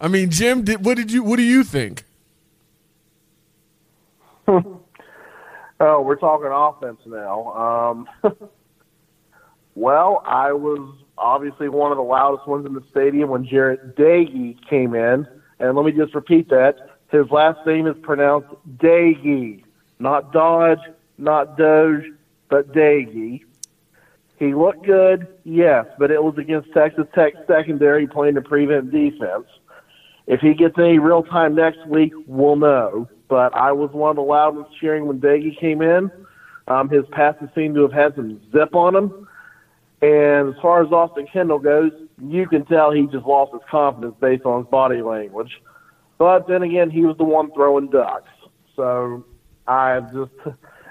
I 0.00 0.08
mean, 0.08 0.30
Jim, 0.30 0.62
did, 0.64 0.84
what 0.84 0.96
did 0.96 1.10
you? 1.12 1.22
What 1.22 1.36
do 1.36 1.42
you 1.42 1.64
think? 1.64 2.04
Oh, 5.80 6.02
we're 6.02 6.16
talking 6.16 6.48
offense 6.50 7.00
now. 7.06 7.52
Um, 8.24 8.32
well, 9.74 10.22
I 10.26 10.52
was 10.52 10.96
obviously 11.16 11.68
one 11.68 11.92
of 11.92 11.98
the 11.98 12.02
loudest 12.02 12.48
ones 12.48 12.66
in 12.66 12.74
the 12.74 12.82
stadium 12.90 13.30
when 13.30 13.46
Jarret 13.46 13.94
Doege 13.94 14.56
came 14.68 14.94
in. 14.94 15.26
And 15.60 15.76
let 15.76 15.84
me 15.84 15.92
just 15.92 16.14
repeat 16.14 16.48
that. 16.50 16.98
His 17.10 17.30
last 17.30 17.64
name 17.66 17.86
is 17.86 17.96
pronounced 18.02 18.48
Dagey, 18.76 19.64
not 19.98 20.32
Dodge, 20.32 20.78
not 21.16 21.56
Doge, 21.56 22.04
but 22.48 22.72
Dagey. 22.72 23.44
He 24.38 24.54
looked 24.54 24.84
good, 24.84 25.26
yes, 25.44 25.86
but 25.98 26.10
it 26.10 26.22
was 26.22 26.36
against 26.38 26.72
Texas 26.72 27.06
Tech 27.14 27.32
secondary 27.46 28.06
playing 28.06 28.34
the 28.34 28.42
prevent 28.42 28.92
defense. 28.92 29.46
If 30.26 30.40
he 30.40 30.54
gets 30.54 30.78
any 30.78 30.98
real 30.98 31.22
time 31.22 31.54
next 31.54 31.84
week, 31.86 32.12
we'll 32.26 32.56
know. 32.56 33.08
But 33.28 33.54
I 33.54 33.72
was 33.72 33.90
one 33.92 34.10
of 34.10 34.16
the 34.16 34.22
loudest 34.22 34.70
cheering 34.80 35.06
when 35.06 35.20
Doege 35.20 35.58
came 35.58 35.82
in. 35.82 36.10
Um, 36.66 36.88
his 36.88 37.04
passes 37.12 37.48
seem 37.54 37.74
to 37.74 37.82
have 37.82 37.92
had 37.92 38.14
some 38.14 38.40
zip 38.52 38.74
on 38.74 38.94
them. 38.94 39.28
And 40.00 40.54
as 40.54 40.60
far 40.60 40.82
as 40.82 40.92
Austin 40.92 41.26
Kendall 41.32 41.58
goes, 41.58 41.92
you 42.22 42.46
can 42.46 42.64
tell 42.64 42.92
he 42.92 43.06
just 43.06 43.26
lost 43.26 43.52
his 43.52 43.62
confidence 43.70 44.14
based 44.20 44.44
on 44.44 44.62
his 44.62 44.70
body 44.70 45.02
language. 45.02 45.60
But 46.18 46.46
then 46.46 46.62
again, 46.62 46.90
he 46.90 47.04
was 47.04 47.16
the 47.16 47.24
one 47.24 47.52
throwing 47.52 47.88
ducks. 47.88 48.30
So 48.76 49.24
I 49.66 50.00
just, 50.00 50.30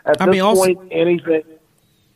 at 0.06 0.22
I 0.22 0.26
this 0.26 0.28
mean, 0.28 0.56
point, 0.56 0.80
anything. 0.92 1.44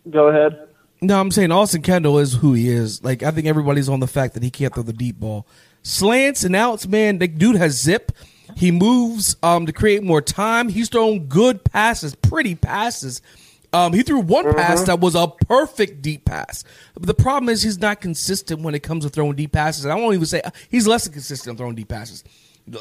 Go 0.09 0.27
ahead. 0.27 0.67
No, 1.01 1.19
I'm 1.19 1.31
saying 1.31 1.51
Austin 1.51 1.81
Kendall 1.81 2.19
is 2.19 2.35
who 2.35 2.53
he 2.53 2.69
is. 2.69 3.03
Like 3.03 3.23
I 3.23 3.31
think 3.31 3.47
everybody's 3.47 3.89
on 3.89 3.99
the 3.99 4.07
fact 4.07 4.33
that 4.33 4.43
he 4.43 4.51
can't 4.51 4.73
throw 4.73 4.83
the 4.83 4.93
deep 4.93 5.19
ball. 5.19 5.47
Slants 5.83 6.43
and 6.43 6.55
outs, 6.55 6.87
man. 6.87 7.17
The 7.17 7.27
dude 7.27 7.55
has 7.55 7.81
zip. 7.81 8.11
He 8.55 8.71
moves 8.71 9.35
um, 9.43 9.65
to 9.65 9.73
create 9.73 10.03
more 10.03 10.21
time. 10.21 10.69
He's 10.69 10.89
thrown 10.89 11.27
good 11.27 11.63
passes, 11.63 12.15
pretty 12.15 12.55
passes. 12.55 13.21
Um, 13.73 13.93
he 13.93 14.03
threw 14.03 14.19
one 14.19 14.53
pass 14.53 14.83
that 14.83 14.99
was 14.99 15.15
a 15.15 15.27
perfect 15.27 16.01
deep 16.01 16.25
pass. 16.25 16.63
But 16.93 17.05
the 17.05 17.13
problem 17.13 17.47
is 17.49 17.63
he's 17.63 17.79
not 17.79 18.01
consistent 18.01 18.61
when 18.61 18.75
it 18.75 18.83
comes 18.83 19.05
to 19.05 19.09
throwing 19.09 19.35
deep 19.35 19.53
passes. 19.53 19.85
And 19.85 19.93
I 19.93 19.95
won't 19.95 20.13
even 20.13 20.25
say 20.25 20.41
he's 20.69 20.87
less 20.87 21.07
consistent 21.07 21.51
on 21.51 21.57
throwing 21.57 21.75
deep 21.75 21.87
passes. 21.87 22.23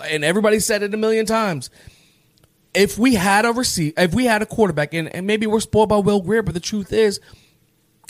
And 0.04 0.24
everybody 0.24 0.58
said 0.58 0.82
it 0.82 0.92
a 0.92 0.96
million 0.96 1.26
times 1.26 1.70
if 2.74 2.98
we 2.98 3.14
had 3.14 3.44
a 3.44 3.52
receive, 3.52 3.94
if 3.96 4.14
we 4.14 4.24
had 4.24 4.42
a 4.42 4.46
quarterback, 4.46 4.94
and, 4.94 5.14
and 5.14 5.26
maybe 5.26 5.46
we're 5.46 5.60
spoiled 5.60 5.88
by 5.88 5.98
Will 5.98 6.20
Grier, 6.20 6.42
but 6.42 6.54
the 6.54 6.60
truth 6.60 6.92
is, 6.92 7.20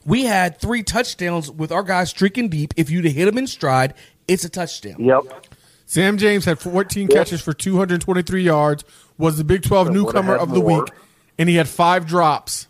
we 0.05 0.25
had 0.25 0.59
three 0.59 0.83
touchdowns 0.83 1.51
with 1.51 1.73
our 1.73 1.83
guys 1.83 2.11
streaking 2.11 2.49
deep. 2.49 2.75
If 2.77 2.90
you'd 2.90 3.05
have 3.05 3.14
hit 3.14 3.29
him 3.29 3.38
in 3.38 3.46
stride, 3.46 3.94
it's 4.29 4.44
a 4.44 4.49
touchdown. 4.49 4.96
Yep. 4.99 5.50
Sam 5.90 6.18
James 6.18 6.44
had 6.44 6.61
14 6.61 7.09
catches 7.09 7.42
for 7.42 7.53
223 7.53 8.44
yards, 8.44 8.85
was 9.18 9.38
the 9.38 9.42
Big 9.42 9.62
12 9.62 9.88
Would've 9.88 10.00
newcomer 10.00 10.37
of 10.37 10.50
the 10.50 10.61
more. 10.61 10.85
week, 10.85 10.92
and 11.37 11.48
he 11.48 11.57
had 11.57 11.68
five 11.68 12.07
drops. 12.07 12.68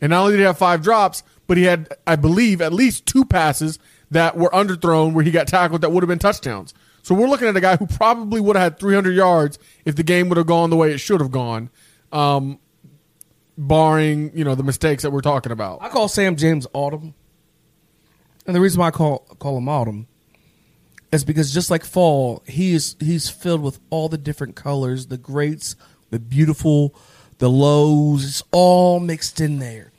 And 0.00 0.10
not 0.10 0.22
only 0.22 0.32
did 0.32 0.38
he 0.40 0.46
have 0.46 0.58
five 0.58 0.82
drops, 0.82 1.22
but 1.22 1.28
but 1.52 1.58
he 1.58 1.64
had, 1.64 1.88
I 2.04 2.16
believe, 2.16 2.60
at 2.60 2.72
least 2.72 3.06
two 3.06 3.24
passes 3.24 3.78
that 4.10 4.36
were 4.36 4.48
underthrown 4.50 5.12
where 5.12 5.22
he 5.22 5.30
got 5.30 5.46
tackled 5.46 5.82
that 5.82 5.90
would 5.92 6.02
have 6.02 6.08
been 6.08 6.18
touchdowns. 6.18 6.74
So 7.02 7.14
we're 7.14 7.28
looking 7.28 7.46
at 7.46 7.54
a 7.54 7.60
guy 7.60 7.76
who 7.76 7.86
probably 7.86 8.40
would 8.40 8.56
have 8.56 8.72
had 8.72 8.78
300 8.80 9.12
yards 9.12 9.58
if 9.84 9.94
the 9.94 10.02
game 10.02 10.28
would 10.30 10.38
have 10.38 10.46
gone 10.46 10.70
the 10.70 10.76
way 10.76 10.92
it 10.92 10.98
should 10.98 11.20
have 11.20 11.30
gone, 11.30 11.70
um, 12.10 12.58
barring 13.56 14.36
you 14.36 14.44
know 14.44 14.56
the 14.56 14.62
mistakes 14.64 15.04
that 15.04 15.10
we're 15.10 15.20
talking 15.20 15.52
about. 15.52 15.80
I 15.80 15.90
call 15.90 16.08
Sam 16.08 16.34
James 16.34 16.66
Autumn, 16.72 17.14
and 18.46 18.56
the 18.56 18.60
reason 18.60 18.80
why 18.80 18.88
I 18.88 18.90
call 18.90 19.18
call 19.38 19.58
him 19.58 19.68
Autumn 19.68 20.08
is 21.12 21.24
because 21.24 21.52
just 21.52 21.70
like 21.70 21.84
fall, 21.84 22.42
he 22.46 22.74
is 22.74 22.96
he's 22.98 23.28
filled 23.28 23.62
with 23.62 23.78
all 23.90 24.08
the 24.08 24.18
different 24.18 24.56
colors, 24.56 25.06
the 25.06 25.18
greats, 25.18 25.76
the 26.10 26.18
beautiful, 26.18 26.94
the 27.38 27.50
lows. 27.50 28.24
It's 28.24 28.42
all 28.50 28.98
mixed 28.98 29.40
in 29.40 29.58
there. 29.58 29.92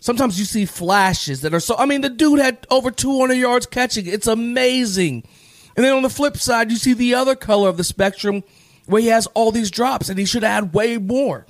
Sometimes 0.00 0.38
you 0.38 0.44
see 0.44 0.66
flashes 0.66 1.40
that 1.40 1.54
are 1.54 1.60
so. 1.60 1.76
I 1.76 1.86
mean, 1.86 2.00
the 2.00 2.08
dude 2.08 2.40
had 2.40 2.66
over 2.70 2.90
200 2.90 3.34
yards 3.34 3.66
catching. 3.66 4.06
It's 4.06 4.26
amazing. 4.26 5.24
And 5.76 5.84
then 5.84 5.94
on 5.94 6.02
the 6.02 6.10
flip 6.10 6.36
side, 6.36 6.70
you 6.70 6.76
see 6.76 6.94
the 6.94 7.14
other 7.14 7.36
color 7.36 7.68
of 7.68 7.76
the 7.76 7.84
spectrum 7.84 8.42
where 8.86 9.02
he 9.02 9.08
has 9.08 9.26
all 9.28 9.52
these 9.52 9.70
drops 9.70 10.08
and 10.08 10.18
he 10.18 10.24
should 10.24 10.42
had 10.42 10.72
way 10.72 10.96
more. 10.96 11.46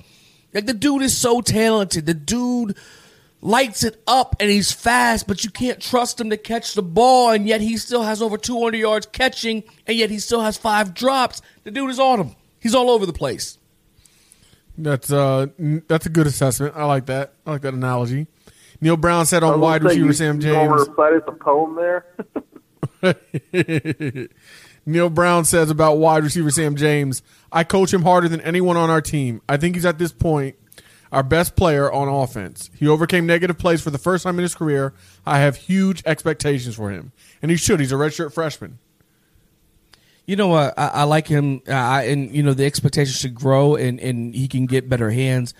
Like 0.53 0.65
the 0.65 0.73
dude 0.73 1.01
is 1.01 1.17
so 1.17 1.41
talented. 1.41 2.05
The 2.05 2.13
dude 2.13 2.75
lights 3.41 3.83
it 3.83 4.01
up 4.07 4.35
and 4.39 4.49
he's 4.49 4.71
fast, 4.71 5.27
but 5.27 5.43
you 5.43 5.49
can't 5.49 5.79
trust 5.79 6.19
him 6.19 6.29
to 6.31 6.37
catch 6.37 6.73
the 6.73 6.81
ball, 6.83 7.31
and 7.31 7.47
yet 7.47 7.61
he 7.61 7.77
still 7.77 8.03
has 8.03 8.21
over 8.21 8.37
200 8.37 8.77
yards 8.77 9.05
catching, 9.07 9.63
and 9.85 9.97
yet 9.97 10.09
he 10.09 10.19
still 10.19 10.41
has 10.41 10.57
five 10.57 10.93
drops. 10.93 11.41
The 11.63 11.71
dude 11.71 11.89
is 11.89 11.99
on 11.99 12.19
him. 12.19 12.35
He's 12.59 12.73
all 12.75 12.89
over 12.89 13.05
the 13.05 13.13
place. 13.13 13.57
That's 14.79 15.11
uh 15.11 15.47
that's 15.87 16.05
a 16.05 16.09
good 16.09 16.27
assessment. 16.27 16.75
I 16.75 16.85
like 16.85 17.07
that. 17.07 17.33
I 17.45 17.51
like 17.51 17.61
that 17.61 17.73
analogy. 17.73 18.27
Neal 18.79 18.95
Brown 18.97 19.25
said 19.25 19.41
on 19.43 19.59
wide 19.59 19.83
receiver 19.83 20.05
you- 20.07 20.13
Sam 20.13 20.39
you 20.39 20.51
gonna 20.53 20.69
James. 20.77 20.87
recite 20.89 21.13
us 21.13 21.23
a 21.27 21.31
poem 21.31 21.75
there. 21.75 22.05
Neal 24.85 25.09
Brown 25.09 25.45
says 25.45 25.69
about 25.69 25.97
wide 25.97 26.23
receiver 26.23 26.49
Sam 26.51 26.75
James, 26.75 27.21
I 27.51 27.63
coach 27.63 27.93
him 27.93 28.03
harder 28.03 28.29
than 28.29 28.39
anyone 28.41 28.77
on 28.77 28.89
our 28.89 29.01
team. 29.01 29.41
I 29.49 29.57
think 29.57 29.75
he's 29.75 29.85
at 29.85 29.97
this 29.97 30.11
point 30.11 30.55
our 31.11 31.23
best 31.23 31.55
player 31.55 31.91
on 31.91 32.07
offense. 32.07 32.69
He 32.77 32.87
overcame 32.87 33.25
negative 33.25 33.57
plays 33.57 33.81
for 33.81 33.89
the 33.89 33.97
first 33.97 34.23
time 34.23 34.37
in 34.37 34.43
his 34.43 34.55
career. 34.55 34.93
I 35.25 35.39
have 35.39 35.55
huge 35.55 36.03
expectations 36.05 36.75
for 36.75 36.89
him. 36.91 37.11
And 37.41 37.51
he 37.51 37.57
should. 37.57 37.79
He's 37.79 37.91
a 37.91 37.95
redshirt 37.95 38.33
freshman. 38.33 38.79
You 40.25 40.35
know 40.35 40.49
what? 40.49 40.77
I, 40.77 40.87
I 40.87 41.03
like 41.03 41.27
him, 41.27 41.61
uh, 41.67 41.71
I, 41.71 42.03
and 42.03 42.35
you 42.35 42.43
know 42.43 42.53
the 42.53 42.65
expectations 42.65 43.17
should 43.17 43.33
grow, 43.33 43.75
and 43.75 43.97
and 44.01 44.35
he 44.35 44.49
can 44.49 44.65
get 44.65 44.89
better 44.89 45.09
hands. 45.09 45.53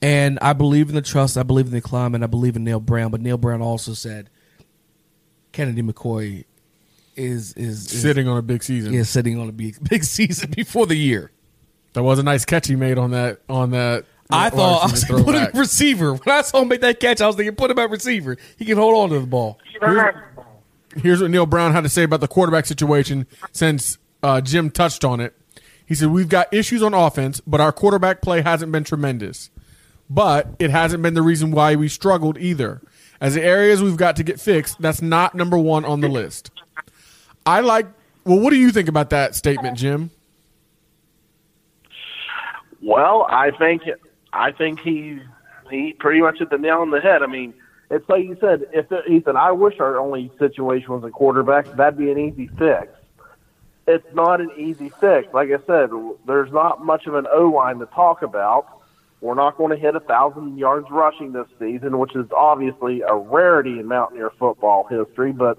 And 0.00 0.38
I 0.40 0.52
believe 0.52 0.88
in 0.88 0.94
the 0.94 1.02
trust. 1.02 1.36
I 1.36 1.42
believe 1.42 1.66
in 1.66 1.72
the 1.72 1.80
climb, 1.80 2.14
and 2.14 2.22
I 2.22 2.28
believe 2.28 2.54
in 2.54 2.62
Neal 2.62 2.78
Brown. 2.78 3.10
But 3.10 3.20
Neal 3.20 3.36
Brown 3.36 3.60
also 3.60 3.94
said 3.94 4.30
Kennedy 5.50 5.82
McKoy 5.82 6.44
is 7.16 7.52
is, 7.54 7.92
is 7.92 8.00
Sitting 8.00 8.28
on 8.28 8.36
a 8.38 8.42
big 8.42 8.62
season. 8.62 8.92
Yeah, 8.92 9.02
sitting 9.02 9.38
on 9.38 9.48
a 9.48 9.52
big 9.52 9.76
big 9.88 10.04
season 10.04 10.52
before 10.54 10.86
the 10.86 10.96
year. 10.96 11.32
That 11.94 12.02
was 12.02 12.18
a 12.18 12.22
nice 12.22 12.44
catch 12.44 12.68
he 12.68 12.76
made 12.76 12.98
on 12.98 13.10
that 13.10 13.40
on 13.48 13.70
that. 13.72 14.04
I 14.32 14.50
thought 14.50 14.82
I 14.82 14.84
was 14.86 14.92
receiver 14.92 15.16
like, 15.16 15.24
put 15.24 15.34
him 15.34 15.42
at 15.42 15.54
receiver. 15.54 16.14
When 16.14 16.36
I 16.36 16.42
saw 16.42 16.62
him 16.62 16.68
make 16.68 16.80
that 16.80 17.00
catch, 17.00 17.20
I 17.20 17.26
was 17.26 17.36
thinking, 17.36 17.54
put 17.54 17.70
him 17.70 17.78
at 17.78 17.90
receiver. 17.90 18.36
He 18.56 18.64
can 18.64 18.76
hold 18.76 18.94
on 18.96 19.08
to 19.10 19.20
the 19.20 19.26
ball. 19.26 19.58
Here's 20.96 21.22
what 21.22 21.30
Neal 21.30 21.46
Brown 21.46 21.72
had 21.72 21.82
to 21.82 21.88
say 21.88 22.02
about 22.02 22.20
the 22.20 22.28
quarterback 22.28 22.66
situation 22.66 23.26
since 23.52 23.98
uh, 24.22 24.40
Jim 24.40 24.70
touched 24.70 25.04
on 25.04 25.20
it. 25.20 25.34
He 25.86 25.94
said, 25.94 26.08
We've 26.08 26.28
got 26.28 26.52
issues 26.52 26.82
on 26.82 26.94
offense, 26.94 27.40
but 27.40 27.60
our 27.60 27.72
quarterback 27.72 28.22
play 28.22 28.42
hasn't 28.42 28.72
been 28.72 28.84
tremendous. 28.84 29.50
But 30.08 30.48
it 30.58 30.70
hasn't 30.70 31.02
been 31.02 31.14
the 31.14 31.22
reason 31.22 31.50
why 31.50 31.74
we 31.74 31.88
struggled 31.88 32.36
either. 32.38 32.82
As 33.20 33.34
the 33.34 33.42
areas 33.42 33.82
we've 33.82 33.96
got 33.96 34.16
to 34.16 34.22
get 34.22 34.40
fixed, 34.40 34.80
that's 34.80 35.00
not 35.00 35.34
number 35.34 35.56
one 35.56 35.84
on 35.84 36.00
the 36.00 36.08
list. 36.08 36.50
I 37.46 37.60
like, 37.60 37.86
well, 38.24 38.38
what 38.38 38.50
do 38.50 38.56
you 38.56 38.70
think 38.70 38.88
about 38.88 39.10
that 39.10 39.34
statement, 39.34 39.78
Jim? 39.78 40.10
Well, 42.82 43.26
I 43.30 43.50
think 43.52 43.82
I 44.32 44.52
think 44.52 44.80
he 44.80 45.20
he 45.70 45.92
pretty 45.92 46.20
much 46.20 46.38
hit 46.38 46.50
the 46.50 46.58
nail 46.58 46.78
on 46.78 46.90
the 46.90 47.00
head. 47.00 47.22
I 47.22 47.26
mean, 47.26 47.54
it's 47.90 48.08
like 48.08 48.24
you 48.24 48.36
said. 48.40 48.66
If 48.72 48.90
it, 48.90 49.04
he 49.06 49.22
said, 49.24 49.36
"I 49.36 49.52
wish 49.52 49.80
our 49.80 49.98
only 49.98 50.30
situation 50.38 50.92
was 50.92 51.04
a 51.04 51.10
quarterback," 51.10 51.66
that'd 51.76 51.98
be 51.98 52.10
an 52.10 52.18
easy 52.18 52.48
fix. 52.58 52.88
It's 53.86 54.14
not 54.14 54.40
an 54.40 54.50
easy 54.56 54.90
fix. 55.00 55.32
Like 55.34 55.48
I 55.50 55.58
said, 55.66 55.90
there's 56.26 56.52
not 56.52 56.84
much 56.84 57.06
of 57.06 57.14
an 57.14 57.26
O 57.32 57.48
line 57.48 57.78
to 57.78 57.86
talk 57.86 58.22
about. 58.22 58.80
We're 59.20 59.34
not 59.34 59.56
going 59.56 59.70
to 59.70 59.76
hit 59.76 59.94
a 59.94 60.00
thousand 60.00 60.58
yards 60.58 60.88
rushing 60.90 61.32
this 61.32 61.46
season, 61.58 61.98
which 61.98 62.14
is 62.16 62.26
obviously 62.36 63.02
a 63.02 63.14
rarity 63.14 63.78
in 63.78 63.86
Mountaineer 63.86 64.30
football 64.38 64.86
history. 64.88 65.32
But 65.32 65.58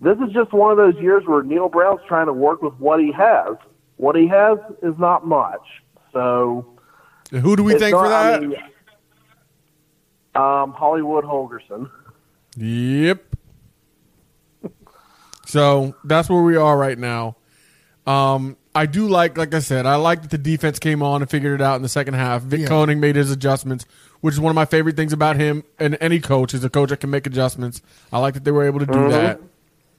this 0.00 0.18
is 0.18 0.32
just 0.32 0.52
one 0.52 0.70
of 0.70 0.76
those 0.76 1.00
years 1.00 1.24
where 1.26 1.42
Neal 1.42 1.68
Brown's 1.68 2.00
trying 2.08 2.26
to 2.26 2.32
work 2.32 2.62
with 2.62 2.74
what 2.74 3.00
he 3.00 3.12
has. 3.12 3.56
What 3.96 4.16
he 4.16 4.26
has 4.28 4.58
is 4.82 4.94
not 4.98 5.26
much. 5.26 5.62
So 6.12 6.66
Who 7.32 7.56
do 7.56 7.64
we 7.64 7.72
it's 7.74 7.82
think 7.82 7.92
not- 7.92 8.06
for 8.06 8.12
I 8.12 8.30
that? 8.30 8.42
mean, 8.42 8.54
um, 10.34 10.72
Hollywood 10.72 11.24
Holgorsen. 11.24 11.90
Yep. 12.56 13.22
So 15.46 15.94
that's 16.04 16.28
where 16.30 16.42
we 16.42 16.56
are 16.56 16.76
right 16.78 16.98
now. 16.98 17.36
Um, 18.06 18.56
I 18.74 18.86
do 18.86 19.06
like, 19.06 19.36
like 19.36 19.52
I 19.54 19.58
said, 19.58 19.84
I 19.86 19.96
like 19.96 20.22
that 20.22 20.30
the 20.30 20.38
defense 20.38 20.78
came 20.78 21.02
on 21.02 21.20
and 21.20 21.30
figured 21.30 21.60
it 21.60 21.64
out 21.64 21.76
in 21.76 21.82
the 21.82 21.88
second 21.88 22.14
half. 22.14 22.42
Vic 22.42 22.60
Yeah. 22.60 22.68
Koenning 22.68 22.98
made 23.00 23.16
his 23.16 23.30
adjustments, 23.30 23.84
which 24.20 24.34
is 24.34 24.40
one 24.40 24.50
of 24.50 24.54
my 24.54 24.64
favorite 24.64 24.96
things 24.96 25.12
about 25.12 25.36
him 25.36 25.62
and 25.78 25.96
any 26.00 26.20
coach 26.20 26.54
is 26.54 26.64
a 26.64 26.70
coach 26.70 26.88
that 26.90 27.00
can 27.00 27.10
make 27.10 27.26
adjustments. 27.26 27.82
I 28.12 28.18
like 28.18 28.34
that 28.34 28.44
they 28.44 28.50
were 28.50 28.64
able 28.64 28.80
to 28.80 28.86
do 28.86 28.92
Mhm. 28.92 29.10
that. 29.10 29.40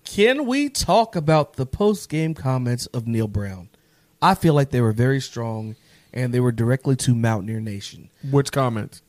Can 0.05 0.45
we 0.47 0.69
talk 0.69 1.15
about 1.15 1.53
the 1.53 1.65
post 1.65 2.09
game 2.09 2.33
comments 2.33 2.87
of 2.87 3.07
Neal 3.07 3.27
Brown? 3.27 3.69
I 4.21 4.35
feel 4.35 4.53
like 4.53 4.71
they 4.71 4.81
were 4.81 4.91
very 4.91 5.19
strong 5.21 5.75
and 6.13 6.33
they 6.33 6.39
were 6.39 6.51
directly 6.51 6.95
to 6.97 7.15
Mountaineer 7.15 7.59
Nation. 7.59 8.09
Which 8.29 8.51
comments? 8.51 9.01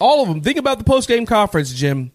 All 0.00 0.22
of 0.22 0.28
them. 0.28 0.40
Think 0.40 0.58
about 0.58 0.78
the 0.78 0.84
post 0.84 1.08
game 1.08 1.26
conference, 1.26 1.72
Jim. 1.72 2.12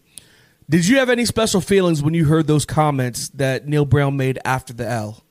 Did 0.68 0.86
you 0.86 0.98
have 0.98 1.08
any 1.08 1.24
special 1.24 1.60
feelings 1.60 2.02
when 2.02 2.12
you 2.12 2.26
heard 2.26 2.46
those 2.46 2.66
comments 2.66 3.30
that 3.30 3.66
Neal 3.66 3.86
Brown 3.86 4.16
made 4.16 4.38
after 4.44 4.74
the 4.74 4.86
L? 4.86 5.24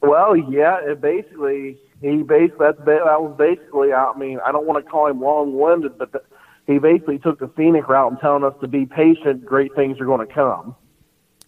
Well, 0.00 0.36
yeah, 0.36 0.78
it 0.82 1.00
basically 1.00 1.78
he 2.00 2.22
basically 2.22 2.66
that's 2.66 2.78
that 2.78 3.20
was 3.20 3.34
basically. 3.38 3.92
I 3.92 4.12
mean, 4.16 4.40
I 4.44 4.52
don't 4.52 4.66
want 4.66 4.84
to 4.84 4.90
call 4.90 5.06
him 5.06 5.20
long-winded, 5.20 5.98
but 5.98 6.12
the, 6.12 6.22
he 6.66 6.78
basically 6.78 7.18
took 7.18 7.38
the 7.38 7.50
scenic 7.56 7.88
route 7.88 8.10
and 8.10 8.20
telling 8.20 8.44
us 8.44 8.54
to 8.60 8.68
be 8.68 8.86
patient. 8.86 9.44
Great 9.44 9.74
things 9.74 10.00
are 10.00 10.06
going 10.06 10.26
to 10.26 10.32
come. 10.32 10.74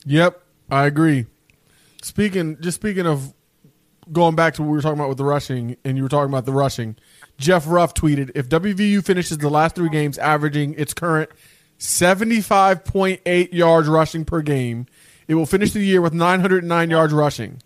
Yep, 0.04 0.40
I 0.70 0.86
agree. 0.86 1.26
Speaking, 2.02 2.58
just 2.60 2.76
speaking 2.76 3.06
of 3.06 3.32
going 4.12 4.34
back 4.34 4.54
to 4.54 4.62
what 4.62 4.68
we 4.68 4.76
were 4.76 4.82
talking 4.82 4.98
about 4.98 5.08
with 5.08 5.18
the 5.18 5.24
rushing, 5.24 5.76
and 5.84 5.96
you 5.96 6.02
were 6.02 6.08
talking 6.08 6.30
about 6.30 6.44
the 6.44 6.52
rushing. 6.52 6.96
Jeff 7.38 7.64
Ruff 7.66 7.94
tweeted, 7.94 8.30
"If 8.34 8.48
WVU 8.48 9.02
finishes 9.02 9.38
the 9.38 9.48
last 9.50 9.74
three 9.74 9.88
games 9.88 10.18
averaging 10.18 10.74
its 10.78 10.94
current 10.94 11.30
seventy-five 11.78 12.84
point 12.84 13.20
eight 13.26 13.52
yards 13.52 13.88
rushing 13.88 14.24
per 14.24 14.40
game, 14.42 14.86
it 15.28 15.34
will 15.34 15.46
finish 15.46 15.72
the 15.72 15.80
year 15.80 16.00
with 16.00 16.12
nine 16.14 16.40
hundred 16.40 16.64
nine 16.64 16.90
yards 16.90 17.12
rushing. 17.12 17.60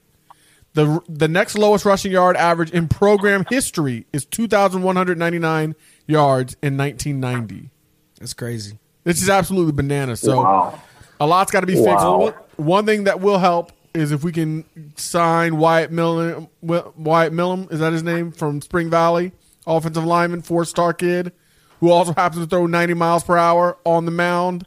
the 0.74 1.00
The 1.08 1.28
next 1.28 1.56
lowest 1.58 1.84
rushing 1.84 2.12
yard 2.12 2.36
average 2.36 2.70
in 2.70 2.88
program 2.88 3.44
history 3.50 4.06
is 4.12 4.24
two 4.24 4.46
thousand 4.48 4.82
one 4.82 4.96
hundred 4.96 5.18
ninety-nine 5.18 5.74
yards 6.06 6.56
in 6.62 6.76
nineteen 6.76 7.20
ninety. 7.20 7.70
That's 8.18 8.34
crazy. 8.34 8.78
This 9.04 9.22
is 9.22 9.28
absolutely 9.30 9.72
bananas. 9.72 10.20
So 10.20 10.42
Wow. 10.42 10.80
a 11.20 11.26
lot's 11.26 11.50
got 11.50 11.60
to 11.60 11.66
be 11.66 11.74
fixed. 11.74 11.86
Wow. 11.86 12.18
One, 12.18 12.34
one 12.56 12.86
thing 12.86 13.04
that 13.04 13.20
will 13.20 13.38
help 13.38 13.72
is 13.98 14.12
if 14.12 14.24
we 14.24 14.32
can 14.32 14.64
sign 14.96 15.56
Wyatt 15.58 15.90
Milum. 15.90 16.48
Wyatt 16.62 17.32
Milum 17.32 17.70
is 17.72 17.80
that 17.80 17.92
his 17.92 18.02
name 18.02 18.32
from 18.32 18.60
Spring 18.60 18.88
Valley, 18.90 19.32
offensive 19.66 20.04
lineman, 20.04 20.42
four 20.42 20.64
star 20.64 20.92
kid, 20.92 21.32
who 21.80 21.90
also 21.90 22.14
happens 22.14 22.44
to 22.44 22.48
throw 22.48 22.66
ninety 22.66 22.94
miles 22.94 23.24
per 23.24 23.36
hour 23.36 23.78
on 23.84 24.04
the 24.04 24.10
mound. 24.10 24.66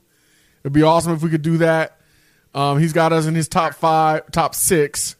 It'd 0.63 0.74
be 0.74 0.84
awesome 0.84 1.13
if 1.13 1.24
we 1.24 1.30
could 1.30 1.41
do 1.41 1.58
that. 1.58 1.98
Um, 2.54 2.80
he's 2.80 2.94
got 2.94 3.13
us 3.13 3.26
in 3.26 3.34
his 3.34 3.48
top 3.48 3.74
five, 3.74 4.30
top 4.32 4.54
six. 4.54 5.15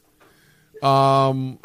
Um, 0.82 1.58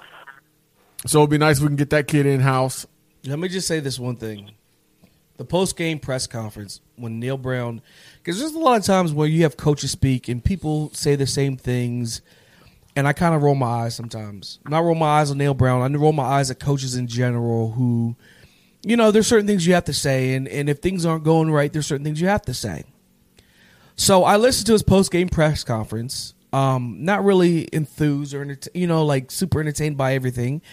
so 1.06 1.20
it'd 1.20 1.30
be 1.30 1.38
nice 1.38 1.58
if 1.58 1.64
we 1.64 1.68
can 1.68 1.76
get 1.76 1.90
that 1.92 2.08
kid 2.08 2.26
in 2.26 2.40
house. 2.40 2.88
Let 3.26 3.40
me 3.40 3.50
just 3.50 3.68
say 3.68 3.80
this 3.80 4.00
one 4.00 4.16
thing. 4.16 4.52
The 5.38 5.46
post 5.46 5.78
game 5.78 6.00
press 6.00 6.26
conference 6.26 6.82
when 6.96 7.20
Neal 7.20 7.38
Brown, 7.38 7.82
because 8.18 8.40
there's 8.40 8.54
a 8.54 8.60
lot 8.60 8.80
of 8.80 8.86
times 8.86 9.14
where 9.14 9.28
you 9.28 9.44
have 9.44 9.56
coaches 9.56 9.92
speak 9.92 10.28
and 10.28 10.44
people 10.44 10.90
say 10.94 11.16
the 11.16 11.28
same 11.28 11.58
things, 11.58 12.22
and 12.98 13.08
I 13.08 13.14
kind 13.14 13.36
of 13.36 13.44
roll 13.44 13.54
my 13.54 13.68
eyes 13.68 13.96
sometimes. 13.96 14.58
Not 14.68 14.84
roll 14.84 14.96
my 14.96 15.20
eyes 15.20 15.30
on 15.30 15.38
Neal 15.38 15.54
Brown. 15.54 15.84
I 15.84 15.98
roll 16.00 16.14
my 16.14 16.24
eyes 16.24 16.50
at 16.50 16.60
coaches 16.60 16.96
in 16.96 17.06
general 17.06 17.74
who, 17.74 18.16
you 18.82 18.98
know, 18.98 19.12
there's 19.12 19.28
certain 19.28 19.46
things 19.46 19.68
you 19.68 19.76
have 19.76 19.86
to 19.86 19.94
say, 19.94 20.34
and, 20.34 20.48
and 20.48 20.68
if 20.68 20.80
things 20.80 21.06
aren't 21.06 21.24
going 21.24 21.52
right, 21.52 21.72
there's 21.72 21.86
certain 21.86 22.04
things 22.04 22.20
you 22.20 22.28
have 22.28 22.42
to 22.42 22.56
say. 22.56 22.86
So 23.98 24.24
I 24.24 24.38
listened 24.38 24.66
to 24.66 24.74
his 24.74 24.82
post 24.82 25.12
game 25.12 25.30
press 25.30 25.64
conference. 25.64 26.34
Um, 26.52 27.04
not 27.06 27.24
really 27.24 27.70
enthused 27.72 28.34
or 28.34 28.58
you 28.74 28.88
know 28.88 29.06
like 29.06 29.30
super 29.30 29.60
entertained 29.60 29.96
by 29.98 30.16
everything, 30.16 30.64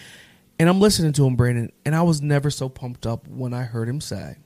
and 0.57 0.67
I'm 0.67 0.79
listening 0.79 1.13
to 1.13 1.27
him, 1.27 1.35
Brandon, 1.35 1.71
and 1.85 1.95
I 1.95 2.01
was 2.01 2.23
never 2.23 2.49
so 2.49 2.69
pumped 2.69 3.05
up 3.05 3.27
when 3.27 3.53
I 3.53 3.63
heard 3.63 3.87
him 3.87 4.01
say, 4.01 4.37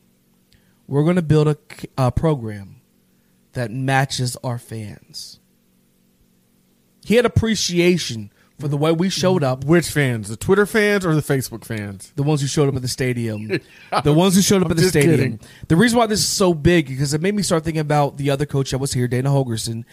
we're 0.85 1.03
going 1.03 1.15
to 1.15 1.21
build 1.21 1.47
a, 1.47 1.57
a 1.97 2.11
program 2.11 2.81
that 3.53 3.71
matches 3.71 4.35
our 4.43 4.57
fans. 4.57 5.39
He 7.03 7.15
had 7.15 7.25
appreciation 7.25 8.31
for 8.59 8.67
the 8.67 8.77
way 8.77 8.91
we 8.91 9.09
showed 9.09 9.43
up. 9.43 9.63
Which 9.63 9.89
fans? 9.89 10.27
The 10.27 10.35
Twitter 10.35 10.65
fans 10.65 11.05
or 11.05 11.15
the 11.15 11.21
Facebook 11.21 11.63
fans? 11.63 12.11
The 12.15 12.23
ones 12.23 12.41
who 12.41 12.47
showed 12.47 12.67
up 12.67 12.75
at 12.75 12.81
the 12.81 12.87
stadium. 12.87 13.47
the 14.03 14.13
ones 14.13 14.35
who 14.35 14.41
showed 14.41 14.61
up 14.61 14.65
I'm 14.65 14.71
at 14.71 14.77
the 14.77 14.89
stadium. 14.89 15.15
kidding. 15.15 15.39
The 15.67 15.75
reason 15.75 15.97
why 15.97 16.07
this 16.07 16.19
is 16.19 16.27
so 16.27 16.53
big 16.53 16.87
because 16.87 17.13
it 17.13 17.21
made 17.21 17.35
me 17.35 17.43
start 17.43 17.63
thinking 17.63 17.79
about 17.79 18.17
the 18.17 18.29
other 18.29 18.45
coach 18.45 18.71
that 18.71 18.79
was 18.79 18.93
here, 18.93 19.07
Dana 19.07 19.29
Holgorsen, 19.29 19.85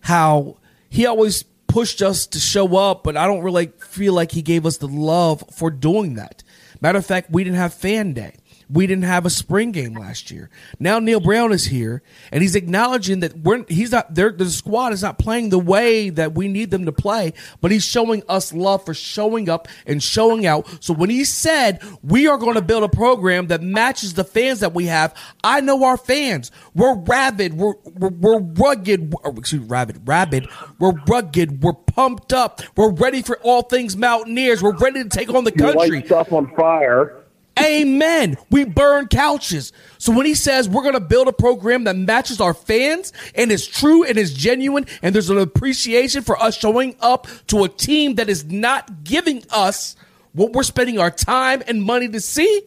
how 0.00 0.58
he 0.88 1.06
always 1.06 1.44
pushed 1.66 2.02
us 2.02 2.26
to 2.26 2.38
show 2.38 2.76
up, 2.76 3.04
but 3.04 3.16
I 3.16 3.26
don't 3.26 3.42
really 3.42 3.72
feel 3.78 4.12
like 4.12 4.32
he 4.32 4.42
gave 4.42 4.66
us 4.66 4.76
the 4.78 4.88
love 4.88 5.44
for 5.52 5.70
doing 5.70 6.14
that. 6.14 6.42
Matter 6.80 6.98
of 6.98 7.06
fact, 7.06 7.30
we 7.30 7.44
didn't 7.44 7.58
have 7.58 7.72
fan 7.72 8.12
day. 8.12 8.34
We 8.72 8.86
didn't 8.86 9.04
have 9.04 9.26
a 9.26 9.30
spring 9.30 9.72
game 9.72 9.94
last 9.94 10.30
year. 10.30 10.50
Now 10.78 10.98
Neal 10.98 11.20
Brown 11.20 11.52
is 11.52 11.66
here, 11.66 12.02
and 12.30 12.42
he's 12.42 12.54
acknowledging 12.54 13.20
that 13.20 13.38
we're 13.38 13.64
he's 13.68 13.92
not 13.92 14.14
there. 14.14 14.30
The 14.30 14.48
squad 14.50 14.92
is 14.92 15.02
not 15.02 15.18
playing 15.18 15.50
the 15.50 15.58
way 15.58 16.10
that 16.10 16.34
we 16.34 16.48
need 16.48 16.70
them 16.70 16.86
to 16.86 16.92
play, 16.92 17.32
but 17.60 17.70
he's 17.70 17.84
showing 17.84 18.22
us 18.28 18.52
love 18.52 18.84
for 18.84 18.94
showing 18.94 19.48
up 19.48 19.68
and 19.86 20.02
showing 20.02 20.46
out. 20.46 20.66
So 20.80 20.94
when 20.94 21.10
he 21.10 21.24
said 21.24 21.82
we 22.02 22.26
are 22.28 22.38
going 22.38 22.54
to 22.54 22.62
build 22.62 22.84
a 22.84 22.88
program 22.88 23.48
that 23.48 23.62
matches 23.62 24.14
the 24.14 24.24
fans 24.24 24.60
that 24.60 24.74
we 24.74 24.86
have, 24.86 25.14
I 25.42 25.60
know 25.60 25.84
our 25.84 25.96
fans. 25.96 26.50
We're 26.74 26.96
rabid. 26.96 27.54
We're 27.54 27.74
we're, 27.96 28.08
we're 28.10 28.40
rugged. 28.40 29.14
or, 29.24 29.38
Excuse 29.38 29.62
me, 29.62 29.68
rabid. 29.68 30.06
Rabid. 30.06 30.48
We're 30.78 30.92
rugged. 31.08 31.62
We're 31.62 31.72
pumped 31.72 32.32
up. 32.32 32.60
We're 32.76 32.92
ready 32.92 33.22
for 33.22 33.38
all 33.42 33.62
things 33.62 33.96
Mountaineers. 33.96 34.62
We're 34.62 34.76
ready 34.76 35.02
to 35.02 35.08
take 35.08 35.32
on 35.32 35.44
the 35.44 35.52
country. 35.52 35.90
light 35.90 36.06
stuff 36.06 36.32
on 36.32 36.54
fire. 36.54 37.19
Amen. 37.58 38.36
We 38.50 38.64
burn 38.64 39.08
couches. 39.08 39.72
So 39.98 40.12
when 40.12 40.24
he 40.24 40.34
says 40.34 40.68
we're 40.68 40.82
going 40.82 40.94
to 40.94 41.00
build 41.00 41.28
a 41.28 41.32
program 41.32 41.84
that 41.84 41.96
matches 41.96 42.40
our 42.40 42.54
fans 42.54 43.12
and 43.34 43.50
is 43.50 43.66
true 43.66 44.04
and 44.04 44.16
is 44.16 44.32
genuine, 44.32 44.86
and 45.02 45.14
there's 45.14 45.30
an 45.30 45.38
appreciation 45.38 46.22
for 46.22 46.40
us 46.40 46.56
showing 46.56 46.96
up 47.00 47.26
to 47.48 47.64
a 47.64 47.68
team 47.68 48.14
that 48.14 48.28
is 48.28 48.44
not 48.44 49.04
giving 49.04 49.42
us 49.50 49.96
what 50.32 50.52
we're 50.52 50.62
spending 50.62 50.98
our 50.98 51.10
time 51.10 51.62
and 51.66 51.82
money 51.82 52.08
to 52.08 52.20
see. 52.20 52.62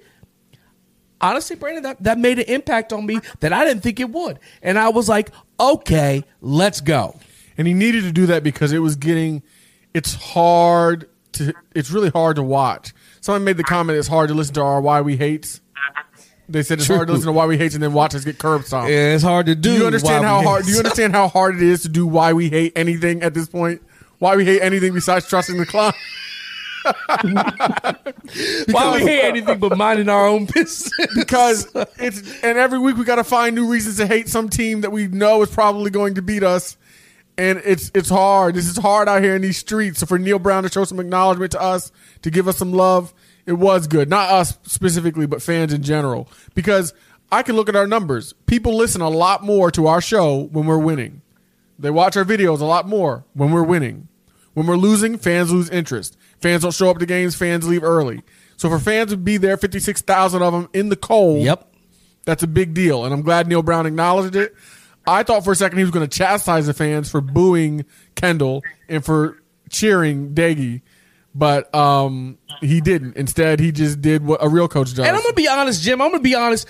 Honestly, 1.21 1.55
Brandon, 1.55 1.83
that, 1.83 2.03
that 2.03 2.17
made 2.19 2.37
an 2.37 2.45
impact 2.45 2.91
on 2.91 3.05
me 3.05 3.19
that 3.39 3.53
I 3.53 3.63
didn't 3.63 3.81
think 3.81 3.99
it 4.01 4.09
would. 4.09 4.39
And 4.61 4.77
I 4.77 4.89
was 4.89 5.07
like, 5.07 5.31
okay, 5.57 6.25
let's 6.41 6.81
go. 6.81 7.17
And 7.57 7.67
he 7.67 7.73
needed 7.73 8.03
to 8.03 8.11
do 8.11 8.25
that 8.27 8.43
because 8.43 8.73
it 8.73 8.79
was 8.79 8.97
getting, 8.97 9.41
it's 9.93 10.13
hard 10.13 11.09
to, 11.33 11.53
it's 11.73 11.91
really 11.91 12.09
hard 12.09 12.35
to 12.35 12.43
watch. 12.43 12.93
Someone 13.23 13.45
made 13.45 13.55
the 13.55 13.63
comment 13.63 13.97
it's 13.97 14.09
hard 14.09 14.27
to 14.27 14.33
listen 14.33 14.53
to 14.55 14.61
our 14.61 14.81
Why 14.81 14.99
We 14.99 15.15
Hates. 15.15 15.61
They 16.49 16.61
said 16.61 16.79
it's 16.79 16.89
hard 16.89 17.07
to 17.07 17.13
listen 17.13 17.27
to 17.27 17.31
Why 17.31 17.45
We 17.45 17.57
Hates 17.57 17.73
and 17.73 17.81
then 17.81 17.93
watch 17.93 18.13
us 18.15 18.25
get 18.25 18.37
curb 18.37 18.65
stomped. 18.65 18.91
Yeah, 18.91 19.13
it's 19.13 19.23
hard 19.23 19.45
to 19.45 19.55
do. 19.55 19.61
Do 19.71 19.77
you 19.77 19.85
understand 19.85 20.25
how 20.25 20.41
hard? 20.41 20.65
Do 20.65 20.71
you 20.71 20.77
understand 20.79 21.13
how 21.13 21.29
hard 21.29 21.55
it 21.55 21.61
is 21.61 21.83
to 21.83 21.89
do 21.89 22.05
Why 22.05 22.33
We 22.33 22.49
Hate 22.49 22.73
anything 22.75 23.23
at 23.23 23.33
this 23.33 23.47
point? 23.47 23.81
Why 24.19 24.35
we 24.35 24.43
hate 24.43 24.61
anything 24.61 24.93
besides 24.93 25.25
trusting 25.29 25.57
the 25.57 25.65
clown? 25.65 25.93
Why 28.73 28.93
we 28.93 29.01
hate 29.01 29.21
anything 29.21 29.57
but 29.57 29.77
minding 29.77 30.09
our 30.09 30.27
own 30.27 30.45
business? 30.53 30.91
because 31.15 31.71
it's 31.97 32.21
and 32.43 32.57
every 32.57 32.79
week 32.79 32.97
we 32.97 33.05
got 33.05 33.15
to 33.15 33.23
find 33.23 33.55
new 33.55 33.71
reasons 33.71 33.95
to 33.97 34.05
hate 34.07 34.27
some 34.27 34.49
team 34.49 34.81
that 34.81 34.91
we 34.91 35.07
know 35.07 35.41
is 35.43 35.49
probably 35.49 35.91
going 35.91 36.15
to 36.15 36.21
beat 36.21 36.43
us, 36.43 36.77
and 37.37 37.61
it's 37.65 37.91
it's 37.93 38.09
hard. 38.09 38.55
This 38.55 38.67
is 38.67 38.77
hard 38.77 39.07
out 39.09 39.23
here 39.23 39.35
in 39.35 39.41
these 39.41 39.57
streets. 39.57 39.99
So 39.99 40.05
for 40.05 40.19
Neal 40.19 40.39
Brown 40.39 40.63
to 40.63 40.69
show 40.69 40.83
some 40.83 40.99
acknowledgement 40.99 41.51
to 41.53 41.61
us, 41.61 41.91
to 42.21 42.31
give 42.31 42.47
us 42.47 42.57
some 42.57 42.71
love, 42.71 43.13
it 43.45 43.53
was 43.53 43.87
good. 43.87 44.09
Not 44.09 44.29
us 44.29 44.57
specifically, 44.63 45.25
but 45.25 45.41
fans 45.41 45.73
in 45.73 45.83
general. 45.83 46.29
Because 46.53 46.93
I 47.31 47.43
can 47.43 47.55
look 47.55 47.69
at 47.69 47.75
our 47.75 47.87
numbers. 47.87 48.33
People 48.45 48.75
listen 48.75 49.01
a 49.01 49.09
lot 49.09 49.43
more 49.43 49.71
to 49.71 49.87
our 49.87 50.01
show 50.01 50.43
when 50.51 50.65
we're 50.65 50.77
winning. 50.77 51.21
They 51.79 51.89
watch 51.89 52.15
our 52.15 52.23
videos 52.23 52.61
a 52.61 52.65
lot 52.65 52.87
more 52.87 53.25
when 53.33 53.51
we're 53.51 53.63
winning. 53.63 54.07
When 54.53 54.67
we're 54.67 54.77
losing, 54.77 55.17
fans 55.17 55.51
lose 55.51 55.69
interest. 55.69 56.15
Fans 56.39 56.61
don't 56.61 56.73
show 56.73 56.91
up 56.91 56.99
to 56.99 57.05
games. 57.07 57.35
Fans 57.35 57.67
leave 57.67 57.83
early. 57.83 58.21
So 58.55 58.69
for 58.69 58.77
fans 58.77 59.09
to 59.09 59.17
be 59.17 59.37
there, 59.37 59.57
fifty 59.57 59.79
six 59.79 60.01
thousand 60.01 60.43
of 60.43 60.53
them 60.53 60.69
in 60.73 60.89
the 60.89 60.95
cold. 60.95 61.43
Yep, 61.43 61.73
that's 62.23 62.43
a 62.43 62.47
big 62.47 62.75
deal, 62.75 63.03
and 63.03 63.13
I'm 63.13 63.23
glad 63.23 63.47
Neal 63.47 63.63
Brown 63.63 63.87
acknowledged 63.87 64.35
it. 64.35 64.53
I 65.05 65.23
thought 65.23 65.43
for 65.43 65.51
a 65.51 65.55
second 65.55 65.77
he 65.77 65.83
was 65.83 65.91
going 65.91 66.07
to 66.07 66.17
chastise 66.17 66.67
the 66.67 66.73
fans 66.73 67.09
for 67.11 67.21
booing 67.21 67.85
Kendall 68.15 68.63
and 68.87 69.03
for 69.03 69.41
cheering 69.69 70.33
Doege, 70.33 70.81
but 71.35 71.73
um, 71.75 72.37
he 72.61 72.79
didn't. 72.81 73.17
Instead, 73.17 73.59
he 73.59 73.71
just 73.71 74.01
did 74.01 74.25
what 74.25 74.43
a 74.43 74.47
real 74.49 74.67
coach 74.67 74.89
does. 74.89 74.99
And 74.99 75.15
I'm 75.15 75.21
gonna 75.23 75.33
be 75.33 75.47
honest, 75.47 75.81
Jim. 75.81 76.01
I'm 76.01 76.11
gonna 76.11 76.21
be 76.23 76.35
honest. 76.35 76.67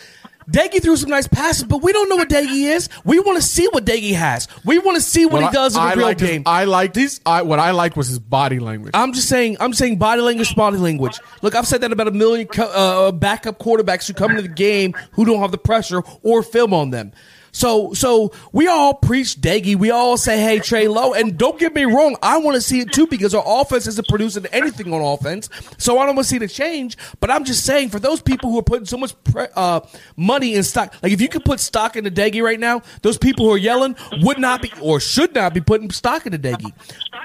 Doege 0.50 0.82
threw 0.82 0.98
some 0.98 1.10
nice 1.10 1.26
passes, 1.28 1.64
but 1.64 1.82
we 1.82 1.94
don't 1.94 2.10
know 2.10 2.18
what 2.18 2.28
Doege 2.28 2.52
is. 2.76 2.90
We 3.06 3.18
want 3.20 3.38
to 3.38 3.42
see 3.42 3.66
what 3.72 3.86
Doege 3.86 4.14
has. 4.14 4.50
We 4.66 4.78
want 4.78 4.96
to 4.98 5.02
see 5.02 5.26
what, 5.26 5.36
What 5.36 5.42
he 5.44 5.48
I- 5.48 5.52
does 5.54 5.76
in 5.76 5.82
the 5.82 5.88
I 5.88 5.94
real 5.94 6.06
liked 6.08 6.20
his- 6.20 6.30
game. 6.30 6.44
I 6.46 6.66
like 6.66 6.94
these. 6.94 7.22
I, 7.26 7.44
what 7.44 7.60
I 7.60 7.72
liked 7.72 7.96
was 7.96 8.08
his 8.10 8.20
body 8.20 8.60
language. 8.60 8.92
I'm 8.94 9.14
just 9.14 9.30
saying. 9.30 9.56
I'm 9.62 9.74
saying 9.74 10.00
body 10.00 10.22
language, 10.22 10.54
body 10.56 10.78
language. 10.78 11.18
Look, 11.42 11.56
I've 11.56 11.68
said 11.68 11.80
that 11.82 11.92
about 11.94 12.10
a 12.10 12.12
million 12.12 12.48
co- 12.48 12.64
uh, 13.08 13.12
backup 13.14 13.58
quarterbacks 13.60 14.08
who 14.08 14.14
come 14.14 14.32
into 14.32 14.42
the 14.44 14.48
game 14.50 14.94
who 15.12 15.24
don't 15.24 15.40
have 15.40 15.52
the 15.52 15.58
pressure 15.58 16.02
or 16.24 16.44
film 16.44 16.74
on 16.74 16.90
them. 16.90 17.14
So, 17.54 17.94
so 17.94 18.32
we 18.52 18.68
all 18.68 18.96
preach 18.96 19.40
Doege. 19.40 19.76
We 19.76 19.92
all 19.92 20.18
say, 20.18 20.42
"Hey, 20.42 20.60
Trey 20.60 20.88
Lowe," 20.88 21.14
and 21.14 21.38
don't 21.38 21.60
get 21.60 21.74
me 21.74 21.86
wrong. 21.86 22.18
I 22.22 22.38
want 22.40 22.56
to 22.56 22.62
see 22.62 22.80
it 22.80 22.92
too 22.92 23.08
because 23.08 23.34
our 23.34 23.44
offense 23.46 23.88
isn't 23.88 24.08
producing 24.08 24.46
anything 24.48 24.92
on 24.92 25.02
offense. 25.02 25.50
So 25.78 26.00
I 26.00 26.06
don't 26.06 26.16
want 26.16 26.28
to 26.28 26.30
see 26.32 26.40
the 26.40 26.48
change. 26.48 26.98
But 27.20 27.30
I'm 27.30 27.44
just 27.46 27.64
saying, 27.64 27.90
for 27.90 28.00
those 28.00 28.22
people 28.22 28.50
who 28.52 28.58
are 28.58 28.64
putting 28.64 28.86
so 28.86 28.98
much 28.98 29.14
pre- 29.24 29.48
uh, 29.56 29.82
money 30.18 30.56
in 30.56 30.64
stock, 30.64 30.96
like 31.04 31.12
if 31.12 31.22
you 31.22 31.30
could 31.30 31.46
put 31.46 31.60
stock 31.60 31.96
in 31.96 32.04
the 32.04 32.12
Doege 32.12 32.42
right 32.42 32.60
now, 32.60 32.82
those 33.04 33.20
people 33.20 33.46
who 33.46 33.52
are 33.52 33.58
yelling 33.58 33.96
would 34.22 34.40
not 34.40 34.62
be 34.64 34.72
or 34.82 35.00
should 35.00 35.36
not 35.36 35.54
be 35.54 35.62
putting 35.62 35.92
stock 35.92 36.26
in 36.26 36.32
the 36.32 36.40
Doege. 36.40 36.72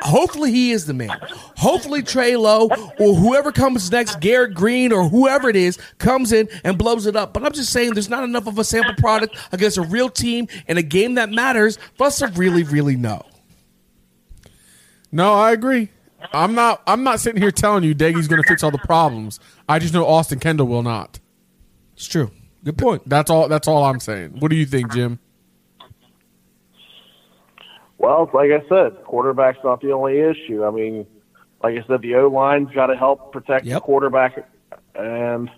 Hopefully, 0.03 0.53
he 0.53 0.73
is 0.73 0.85
the 0.85 0.95
man. 0.95 1.17
Hopefully, 1.57 2.03
Trey 2.03 2.37
Lowe 2.37 2.69
or 2.99 3.14
whoever 3.14 3.51
comes 3.51 3.91
next, 3.91 4.21
Garrett 4.21 4.55
Greene 4.55 4.93
or 4.93 5.09
whoever 5.09 5.49
it 5.49 5.57
is, 5.57 5.79
comes 5.97 6.33
in 6.33 6.49
and 6.64 6.77
blows 6.77 7.07
it 7.07 7.17
up. 7.17 7.33
But 7.33 7.45
I'm 7.45 7.53
just 7.53 7.73
saying, 7.73 7.95
there's 7.95 8.11
not 8.11 8.25
enough 8.25 8.47
of 8.47 8.59
a 8.59 8.64
sample 8.64 8.95
product 8.99 9.37
against 9.53 9.79
a 9.79 9.83
real 9.83 10.11
team 10.18 10.48
in 10.66 10.76
a 10.78 10.83
game 10.83 11.14
that 11.14 11.31
matters 11.31 11.78
for 11.96 12.07
us 12.09 12.18
to 12.18 12.26
really, 12.28 12.62
really 12.64 12.96
know. 12.96 13.22
No, 15.11 15.35
I 15.35 15.52
agree. 15.52 15.90
I'm 16.33 16.54
not. 16.54 16.83
I'm 16.87 17.04
not 17.04 17.20
sitting 17.20 17.40
here 17.40 17.50
telling 17.52 17.85
you 17.85 17.94
Doege's 17.94 18.28
going 18.28 18.42
to 18.42 18.48
fix 18.48 18.62
all 18.62 18.70
the 18.72 18.78
problems. 18.78 19.38
I 19.68 19.78
just 19.78 19.94
know 19.94 20.04
Austin 20.07 20.38
Kendall 20.40 20.66
will 20.66 20.83
not. 20.83 21.20
It's 21.94 22.07
true. 22.07 22.31
Good 22.64 22.76
point. 22.76 23.09
That's 23.09 23.31
all. 23.31 23.48
That's 23.48 23.68
all 23.68 23.85
I'm 23.85 24.00
saying. 24.00 24.40
What 24.40 24.50
do 24.50 24.57
you 24.57 24.66
think, 24.66 24.92
Jim? 24.92 25.20
Well, 27.98 28.24
it's 28.24 28.35
like 28.35 28.50
I 28.50 28.68
said, 28.68 29.02
quarterback's 29.04 29.59
not 29.64 29.81
the 29.81 29.92
only 29.92 30.18
issue. 30.18 30.64
I 30.64 30.70
mean, 30.70 31.07
like 31.62 31.76
I 31.76 31.87
said, 31.87 32.02
the 32.02 32.14
O 32.16 32.28
line's 32.28 32.70
got 32.72 32.87
to 32.87 32.96
help 32.96 33.33
protect 33.33 33.64
the 33.64 33.81
quarterback, 33.81 34.46
and 34.94 35.50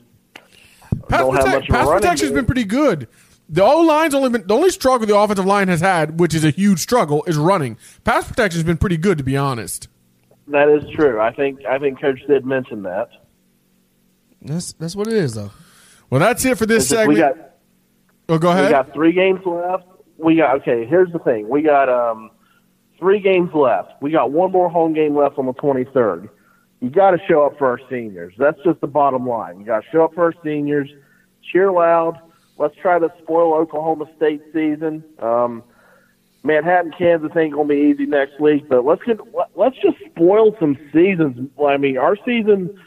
Pass, 1.08 1.20
don't 1.20 1.34
have 1.34 1.44
protect- 1.44 1.46
much 1.46 1.68
of 1.68 1.74
a 1.74 1.78
pass 1.78 1.86
running 1.86 1.92
protection's 2.02 2.30
game. 2.30 2.34
been 2.36 2.46
pretty 2.46 2.64
good. 2.64 3.08
The 3.52 3.64
O 3.64 3.80
line's 3.80 4.14
only 4.14 4.30
been 4.30 4.46
the 4.46 4.54
only 4.54 4.70
struggle 4.70 5.06
the 5.08 5.16
offensive 5.16 5.44
line 5.44 5.66
has 5.68 5.80
had, 5.80 6.20
which 6.20 6.34
is 6.34 6.44
a 6.44 6.50
huge 6.50 6.78
struggle, 6.78 7.24
is 7.26 7.36
running. 7.36 7.76
Pass 8.04 8.26
protection's 8.28 8.62
been 8.62 8.76
pretty 8.76 8.96
good, 8.96 9.18
to 9.18 9.24
be 9.24 9.36
honest. 9.36 9.88
That 10.46 10.68
is 10.68 10.88
true. 10.94 11.20
I 11.20 11.32
think 11.32 11.64
I 11.66 11.78
think 11.80 12.00
Coach 12.00 12.20
did 12.28 12.46
mention 12.46 12.82
that. 12.84 13.08
That's 14.42 14.72
that's 14.74 14.94
what 14.96 15.06
it 15.08 15.14
is, 15.14 15.34
though. 15.34 15.50
Well, 16.08 16.20
that's 16.20 16.44
it 16.44 16.58
for 16.58 16.66
this 16.66 16.84
It's 16.84 16.92
just 16.92 17.08
we 17.08 17.16
segment. 17.16 17.36
got- 17.38 17.50
oh, 18.28 18.38
go 18.38 18.50
ahead. 18.50 18.66
We 18.66 18.70
got 18.70 18.92
three 18.94 19.12
games 19.12 19.40
left. 19.44 19.84
We 20.16 20.36
got 20.36 20.56
okay. 20.60 20.86
Here's 20.86 21.10
the 21.12 21.18
thing. 21.18 21.48
We 21.48 21.62
got 21.62 21.88
um 21.88 22.30
three 22.98 23.20
games 23.20 23.50
left. 23.54 23.92
We 24.00 24.10
got 24.12 24.30
one 24.30 24.52
more 24.52 24.68
home 24.68 24.92
game 24.92 25.16
left 25.16 25.38
on 25.38 25.46
the 25.46 25.54
23rd. 25.54 26.28
You 26.80 26.90
got 26.90 27.10
to 27.12 27.18
show 27.28 27.44
up 27.46 27.58
for 27.58 27.66
our 27.66 27.80
seniors. 27.90 28.34
That's 28.38 28.58
just 28.64 28.80
the 28.80 28.86
bottom 28.86 29.26
line. 29.26 29.58
You 29.60 29.66
got 29.66 29.80
to 29.82 29.86
show 29.90 30.04
up 30.04 30.14
for 30.14 30.24
our 30.24 30.34
seniors. 30.44 30.88
Cheer 31.52 31.72
loud. 31.72 32.18
Let's 32.60 32.76
try 32.76 32.98
to 32.98 33.10
spoil 33.22 33.54
Oklahoma 33.54 34.04
State 34.18 34.42
season. 34.52 35.02
Um, 35.18 35.64
Manhattan, 36.44 36.92
Kansas 36.92 37.32
ain't 37.34 37.54
gonna 37.54 37.66
be 37.66 37.90
easy 37.90 38.04
next 38.04 38.38
week, 38.38 38.68
but 38.68 38.84
let's 38.84 39.02
get 39.02 39.18
let's 39.54 39.76
just 39.76 39.96
spoil 40.10 40.54
some 40.60 40.76
seasons. 40.92 41.50
I 41.66 41.78
mean, 41.78 41.96
our 41.96 42.16
season 42.24 42.78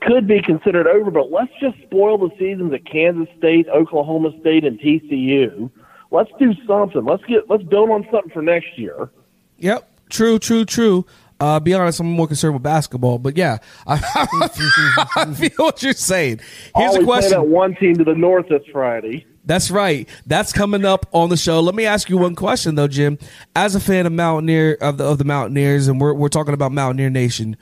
could 0.00 0.26
be 0.26 0.40
considered 0.40 0.86
over, 0.86 1.10
but 1.10 1.30
let's 1.30 1.52
just 1.60 1.76
spoil 1.82 2.16
the 2.16 2.30
seasons 2.38 2.72
at 2.72 2.86
Kansas 2.86 3.28
State, 3.36 3.68
Oklahoma 3.68 4.30
State, 4.40 4.64
and 4.64 4.80
TCU. 4.80 5.70
Let's 6.10 6.30
do 6.38 6.54
something. 6.66 7.04
Let's 7.04 7.24
get 7.24 7.50
let's 7.50 7.64
build 7.64 7.90
on 7.90 8.06
something 8.10 8.30
for 8.30 8.40
next 8.40 8.78
year. 8.78 9.10
Yep. 9.58 9.90
True, 10.10 10.38
true, 10.38 10.64
true. 10.64 11.04
Uh, 11.40 11.60
be 11.60 11.74
honest, 11.74 12.00
I'm 12.00 12.10
more 12.10 12.28
concerned 12.28 12.54
with 12.54 12.62
basketball, 12.62 13.18
but 13.18 13.36
yeah, 13.36 13.58
I, 13.86 13.94
I 15.16 15.34
feel 15.34 15.50
what 15.56 15.82
you're 15.82 15.92
saying. 15.92 16.38
Here's 16.76 16.90
Always 16.90 17.02
a 17.02 17.04
question. 17.04 17.30
Play 17.30 17.38
that 17.38 17.48
one 17.48 17.74
team 17.76 17.96
to 17.96 18.04
the 18.04 18.14
north 18.14 18.48
this 18.48 18.62
Friday. 18.72 19.26
That's 19.44 19.70
right. 19.70 20.08
That's 20.26 20.52
coming 20.52 20.84
up 20.84 21.06
on 21.12 21.28
the 21.28 21.36
show. 21.36 21.60
Let 21.60 21.74
me 21.74 21.84
ask 21.84 22.08
you 22.08 22.16
one 22.16 22.34
question 22.34 22.76
though, 22.76 22.88
Jim. 22.88 23.18
As 23.54 23.74
a 23.74 23.80
fan 23.80 24.06
of 24.06 24.12
Mountaineer 24.12 24.78
of 24.80 24.96
the 24.96 25.04
of 25.04 25.18
the 25.18 25.24
Mountaineers, 25.24 25.88
and 25.88 26.00
we're 26.00 26.14
we're 26.14 26.28
talking 26.28 26.54
about 26.54 26.72
Mountaineer 26.72 27.10
Nation, 27.10 27.56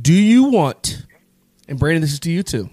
do 0.00 0.12
you 0.12 0.44
want? 0.44 1.06
And 1.68 1.78
Brandon, 1.78 2.00
this 2.00 2.12
is 2.12 2.20
to 2.20 2.32
you 2.32 2.42
too. 2.42 2.68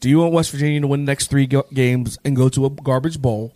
Do 0.00 0.10
you 0.10 0.18
want 0.18 0.32
West 0.32 0.50
Virginia 0.50 0.80
to 0.80 0.86
win 0.88 1.04
the 1.04 1.10
next 1.10 1.28
three 1.30 1.46
go- 1.46 1.64
games 1.72 2.18
and 2.24 2.36
go 2.36 2.48
to 2.50 2.66
a 2.66 2.70
garbage 2.70 3.22
bowl? 3.22 3.54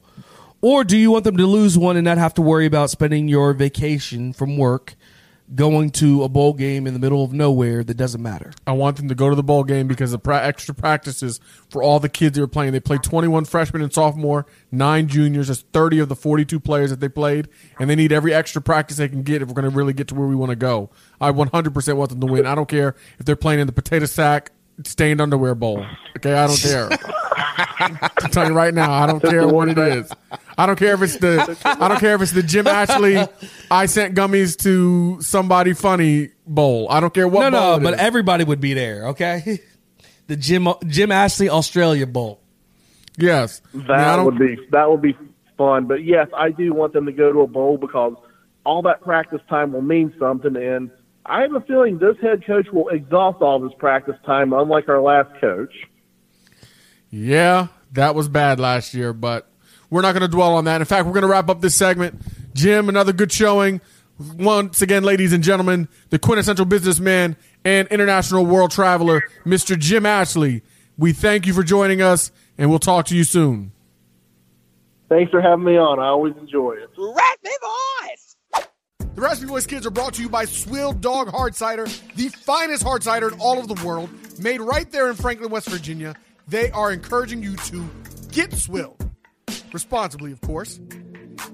Or 0.63 0.85
do 0.85 0.97
you 0.97 1.11
want 1.11 1.25
them 1.25 1.37
to 1.37 1.47
lose 1.47 1.77
one 1.77 1.97
and 1.97 2.05
not 2.05 2.19
have 2.19 2.35
to 2.35 2.43
worry 2.43 2.67
about 2.67 2.89
spending 2.89 3.29
your 3.29 3.53
vacation 3.53 4.33
from 4.33 4.57
work 4.57 4.95
going 5.55 5.91
to 5.91 6.25
a 6.25 6.29
bowl 6.29 6.53
game 6.53 6.87
in 6.87 6.93
the 6.93 6.99
middle 6.99 7.23
of 7.23 7.33
nowhere 7.33 7.85
that 7.85 7.97
doesn't 7.97 8.23
matter? 8.23 8.53
I 8.67 8.73
want 8.73 8.97
them 8.97 9.09
to 9.09 9.15
go 9.15 9.31
to 9.31 9.37
the 9.37 9.43
bowl 9.43 9.65
game 9.65 9.87
because 9.87 10.13
of 10.13 10.23
pra- 10.23 10.45
extra 10.45 10.75
practices 10.75 11.41
for 11.69 11.83
all 11.83 12.01
the 12.01 12.09
kids 12.09 12.35
they 12.35 12.41
were 12.41 12.49
playing. 12.49 12.73
They 12.73 12.81
played 12.81 13.03
21 13.03 13.45
freshmen 13.45 13.83
and 13.83 13.93
sophomore, 13.93 14.47
nine 14.73 15.09
juniors. 15.09 15.49
That's 15.49 15.61
30 15.73 16.01
of 16.01 16.09
the 16.09 16.17
42 16.17 16.59
players 16.61 16.91
that 16.91 17.01
they 17.01 17.09
played, 17.09 17.49
and 17.79 17.89
they 17.89 17.95
need 17.95 18.13
every 18.13 18.35
extra 18.35 18.61
practice 18.61 18.97
they 18.97 19.09
can 19.09 19.23
get 19.23 19.43
if 19.43 19.49
we're 19.49 19.55
going 19.55 19.71
to 19.71 19.77
really 19.77 19.93
get 19.93 20.09
to 20.09 20.15
where 20.15 20.27
we 20.27 20.35
want 20.35 20.51
to 20.51 20.57
go. 20.57 20.91
I 21.21 21.31
100% 21.31 21.97
want 21.97 22.11
them 22.11 22.21
to 22.21 22.27
win. 22.27 22.47
I 22.47 22.55
don't 22.55 22.69
care 22.69 22.97
if 23.19 23.27
they're 23.27 23.37
playing 23.37 23.61
in 23.61 23.67
the 23.67 23.73
potato 23.73 24.07
sack 24.07 24.51
stained 24.85 25.21
underwear 25.21 25.55
bowl. 25.55 25.85
Okay, 26.17 26.35
I 26.35 26.47
don't 26.47 26.61
care. 26.61 26.89
I'm 27.79 28.31
telling 28.31 28.51
you 28.51 28.57
right 28.57 28.75
now, 28.75 28.93
I 28.93 29.07
don't 29.07 29.23
care 29.23 29.47
what 29.49 29.69
it 29.69 29.79
is. 29.79 30.11
I 30.59 30.67
don't 30.67 30.79
care 30.79 30.95
if 30.95 31.03
it's 31.03 31.17
the 31.19 31.59
I 31.65 31.89
don't 31.89 32.01
care 32.01 32.15
if 32.15 32.23
it's 32.23 32.33
the 32.33 32.43
Jim 32.43 32.67
Ashley 32.67 33.27
I 33.71 33.87
sent 33.87 34.15
gummies 34.15 34.57
to 34.63 35.21
somebody 35.21 35.73
funny 35.75 36.31
bowl. 36.47 36.89
I 36.91 37.01
don't 37.01 37.13
care 37.13 37.29
what 37.29 37.51
no, 37.51 37.51
bowl 37.51 37.61
no, 37.61 37.77
it 37.77 37.83
but 37.83 37.95
is. 37.95 38.01
everybody 38.01 38.45
would 38.45 38.61
be 38.61 38.75
there. 38.75 39.09
Okay, 39.09 39.61
the 40.27 40.37
Jim 40.37 40.69
Jim 40.87 41.13
Ashley 41.13 41.49
Australia 41.49 42.07
Bowl. 42.07 42.41
Yes, 43.19 43.63
That 43.73 44.23
would 44.23 44.39
be 44.39 44.59
that 44.73 44.91
would 44.91 45.03
be 45.03 45.17
fun. 45.57 45.87
But 45.87 46.05
yes, 46.05 46.29
I 46.37 46.51
do 46.51 46.73
want 46.75 46.93
them 46.93 47.07
to 47.07 47.13
go 47.13 47.33
to 47.33 47.41
a 47.41 47.47
bowl 47.47 47.79
because 47.79 48.15
all 48.65 48.83
that 48.83 49.01
practice 49.03 49.41
time 49.49 49.73
will 49.73 49.83
mean 49.83 50.13
something. 50.19 50.55
And 50.57 50.91
I 51.25 51.43
have 51.43 51.55
a 51.55 51.61
feeling 51.61 51.99
this 51.99 52.17
head 52.21 52.45
coach 52.47 52.69
will 52.73 52.89
exhaust 52.89 53.41
all 53.41 53.57
of 53.57 53.63
his 53.63 53.73
practice 53.79 54.17
time, 54.27 54.53
unlike 54.53 54.89
our 54.89 55.01
last 55.01 55.31
coach. 55.41 55.73
Yeah, 57.11 57.69
that 57.93 58.15
was 58.15 58.29
bad 58.29 58.61
last 58.61 58.93
year, 58.93 59.13
but 59.13 59.49
we're 59.91 60.03
not 60.03 60.13
going 60.13 60.23
to 60.23 60.29
dwell 60.29 60.55
on 60.55 60.65
that. 60.65 60.81
In 60.81 60.85
fact, 60.87 61.07
we're 61.07 61.13
going 61.13 61.23
to 61.23 61.29
wrap 61.29 61.49
up 61.49 61.61
this 61.61 61.75
segment. 61.75 62.21
Jim, 62.55 62.89
another 62.89 63.13
good 63.13 63.33
showing. 63.33 63.81
Once 64.19 64.81
again, 64.81 65.03
ladies 65.03 65.33
and 65.33 65.45
gentlemen, 65.45 65.89
the 66.09 66.19
quintessential 66.19 66.65
businessman 66.65 67.37
and 67.65 67.87
international 67.89 68.47
world 68.47 68.71
traveler, 68.71 69.23
Mr. 69.45 69.79
Jim 69.79 70.07
Ashley. 70.07 70.63
We 70.97 71.13
thank 71.13 71.47
you 71.47 71.53
for 71.53 71.63
joining 71.63 72.01
us, 72.01 72.31
and 72.57 72.71
we'll 72.71 72.79
talk 72.79 73.07
to 73.07 73.17
you 73.17 73.25
soon. 73.25 73.73
Thanks 75.09 75.31
for 75.31 75.41
having 75.41 75.65
me 75.65 75.77
on. 75.77 75.99
I 75.99 76.09
always 76.09 76.35
enjoy 76.37 76.73
it. 76.73 76.89
Raspy 76.97 77.51
Voice! 77.61 78.37
The 79.15 79.21
Raspy 79.23 79.47
Boys 79.47 79.67
Kids 79.67 79.87
are 79.87 79.91
brought 79.91 80.15
to 80.15 80.23
you 80.23 80.29
by 80.29 80.45
Swill 80.47 80.93
Dog 80.93 81.29
Hard 81.29 81.55
Cider, 81.55 81.87
the 82.17 82.29
finest 82.29 82.83
hard 82.83 83.03
cider 83.03 83.29
in 83.29 83.39
all 83.41 83.59
of 83.59 83.69
the 83.69 83.87
world, 83.87 84.11
made 84.41 84.61
right 84.61 84.91
there 84.91 85.09
in 85.09 85.15
Franklin, 85.15 85.51
West 85.51 85.69
Virginia. 85.69 86.15
They 86.49 86.71
are 86.71 86.93
encouraging 86.93 87.43
you 87.43 87.57
to 87.57 87.89
get 88.31 88.53
Swill. 88.53 88.97
Responsibly, 89.73 90.33
of 90.33 90.41
course. 90.41 90.81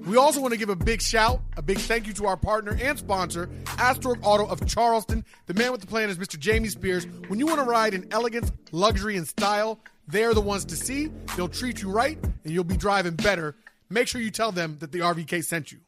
We 0.05 0.17
also 0.17 0.41
want 0.41 0.53
to 0.53 0.57
give 0.57 0.69
a 0.69 0.75
big 0.75 1.01
shout, 1.01 1.41
a 1.57 1.61
big 1.61 1.77
thank 1.77 2.07
you 2.07 2.13
to 2.13 2.25
our 2.25 2.37
partner 2.37 2.77
and 2.81 2.97
sponsor, 2.97 3.47
Astorg 3.65 4.19
Auto 4.23 4.45
of 4.45 4.65
Charleston. 4.65 5.25
The 5.45 5.53
man 5.53 5.71
with 5.71 5.81
the 5.81 5.87
plan 5.87 6.09
is 6.09 6.17
Mr. 6.17 6.39
Jamie 6.39 6.69
Spears. 6.69 7.05
When 7.27 7.39
you 7.39 7.45
want 7.45 7.59
to 7.59 7.65
ride 7.65 7.93
in 7.93 8.07
elegance, 8.11 8.51
luxury, 8.71 9.17
and 9.17 9.27
style, 9.27 9.79
they're 10.07 10.33
the 10.33 10.41
ones 10.41 10.65
to 10.65 10.75
see. 10.75 11.11
They'll 11.35 11.47
treat 11.47 11.81
you 11.81 11.89
right, 11.89 12.17
and 12.21 12.53
you'll 12.53 12.63
be 12.63 12.77
driving 12.77 13.15
better. 13.15 13.55
Make 13.89 14.07
sure 14.07 14.21
you 14.21 14.31
tell 14.31 14.51
them 14.51 14.77
that 14.79 14.91
the 14.91 14.99
RVK 14.99 15.43
sent 15.43 15.71
you. 15.71 15.79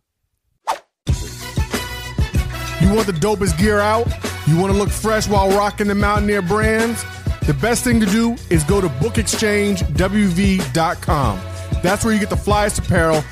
You 2.82 2.94
want 2.94 3.08
the 3.08 3.14
dopest 3.14 3.58
gear 3.58 3.80
out? 3.80 4.08
You 4.48 4.60
want 4.60 4.72
to 4.72 4.78
look 4.78 4.90
fresh 4.90 5.28
while 5.28 5.50
rocking 5.50 5.88
the 5.88 5.96
Mountaineer 5.96 6.44
brands? 6.44 7.04
The 7.48 7.54
best 7.54 7.84
thing 7.84 8.00
to 8.00 8.06
do 8.06 8.36
is 8.50 8.64
go 8.64 8.80
to 8.80 8.88
bookexchangewv.com. 8.88 11.55
That's 11.86 12.04
where 12.04 12.16
you 12.16 12.20
get 12.20 12.32
the 12.32 12.36
flyest 12.36 12.80
apparel. 12.80 13.24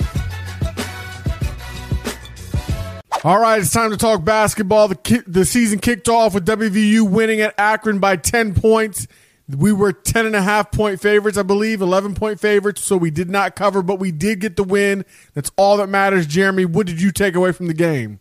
All 3.24 3.40
right, 3.40 3.60
it's 3.60 3.72
time 3.72 3.90
to 3.90 3.96
talk 3.96 4.22
basketball. 4.22 4.86
The 4.86 4.94
ki- 4.94 5.22
the 5.26 5.44
season 5.44 5.80
kicked 5.80 6.08
off 6.08 6.34
with 6.34 6.46
WVU 6.46 7.10
winning 7.10 7.40
at 7.40 7.52
Akron 7.58 7.98
by 7.98 8.14
10 8.14 8.54
points. 8.54 9.08
We 9.48 9.72
were 9.72 9.92
10 9.92 10.26
and 10.26 10.34
a 10.34 10.42
half 10.42 10.72
point 10.72 11.00
favorites, 11.00 11.38
I 11.38 11.42
believe, 11.42 11.80
11 11.80 12.14
point 12.14 12.40
favorites, 12.40 12.82
so 12.82 12.96
we 12.96 13.10
did 13.12 13.30
not 13.30 13.54
cover, 13.54 13.80
but 13.80 14.00
we 14.00 14.10
did 14.10 14.40
get 14.40 14.56
the 14.56 14.64
win. 14.64 15.04
That's 15.34 15.52
all 15.56 15.76
that 15.76 15.88
matters. 15.88 16.26
Jeremy, 16.26 16.64
what 16.64 16.86
did 16.86 17.00
you 17.00 17.12
take 17.12 17.36
away 17.36 17.52
from 17.52 17.68
the 17.68 17.74
game? 17.74 18.18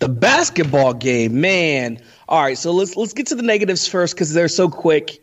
The 0.00 0.08
basketball 0.08 0.94
game, 0.94 1.40
man. 1.40 2.02
All 2.28 2.42
right, 2.42 2.58
so 2.58 2.72
let's 2.72 2.96
let's 2.96 3.12
get 3.12 3.28
to 3.28 3.36
the 3.36 3.42
negatives 3.42 3.86
first 3.86 4.14
because 4.14 4.32
they're 4.32 4.48
so 4.48 4.68
quick. 4.68 5.20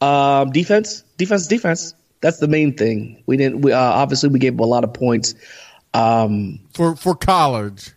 Um, 0.00 0.50
defense, 0.50 1.04
defense, 1.16 1.46
defense. 1.46 1.94
That's 2.20 2.38
the 2.38 2.48
main 2.48 2.76
thing. 2.76 3.22
We 3.26 3.36
didn't. 3.36 3.60
We, 3.60 3.72
uh, 3.72 3.78
obviously 3.78 4.30
we 4.30 4.40
gave 4.40 4.54
up 4.54 4.60
a 4.60 4.64
lot 4.64 4.82
of 4.82 4.92
points. 4.92 5.34
Um, 5.94 6.58
for 6.74 6.96
for 6.96 7.14
college, 7.14 7.92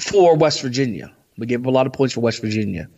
for 0.00 0.36
West 0.36 0.62
Virginia, 0.62 1.12
we 1.36 1.46
gave 1.46 1.60
up 1.60 1.66
a 1.66 1.70
lot 1.70 1.86
of 1.86 1.92
points 1.92 2.14
for 2.14 2.20
West 2.20 2.40
Virginia. 2.40 2.88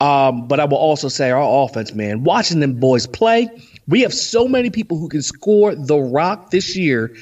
Um, 0.00 0.48
but 0.48 0.60
I 0.60 0.64
will 0.64 0.78
also 0.78 1.08
say 1.08 1.30
our 1.30 1.64
offense, 1.64 1.92
man, 1.92 2.24
watching 2.24 2.60
them 2.60 2.80
boys 2.80 3.06
play, 3.06 3.48
we 3.86 4.00
have 4.00 4.14
so 4.14 4.48
many 4.48 4.70
people 4.70 4.98
who 4.98 5.08
can 5.08 5.22
score 5.22 5.74
the 5.74 5.98
rock 5.98 6.50
this 6.50 6.74
year. 6.76 7.14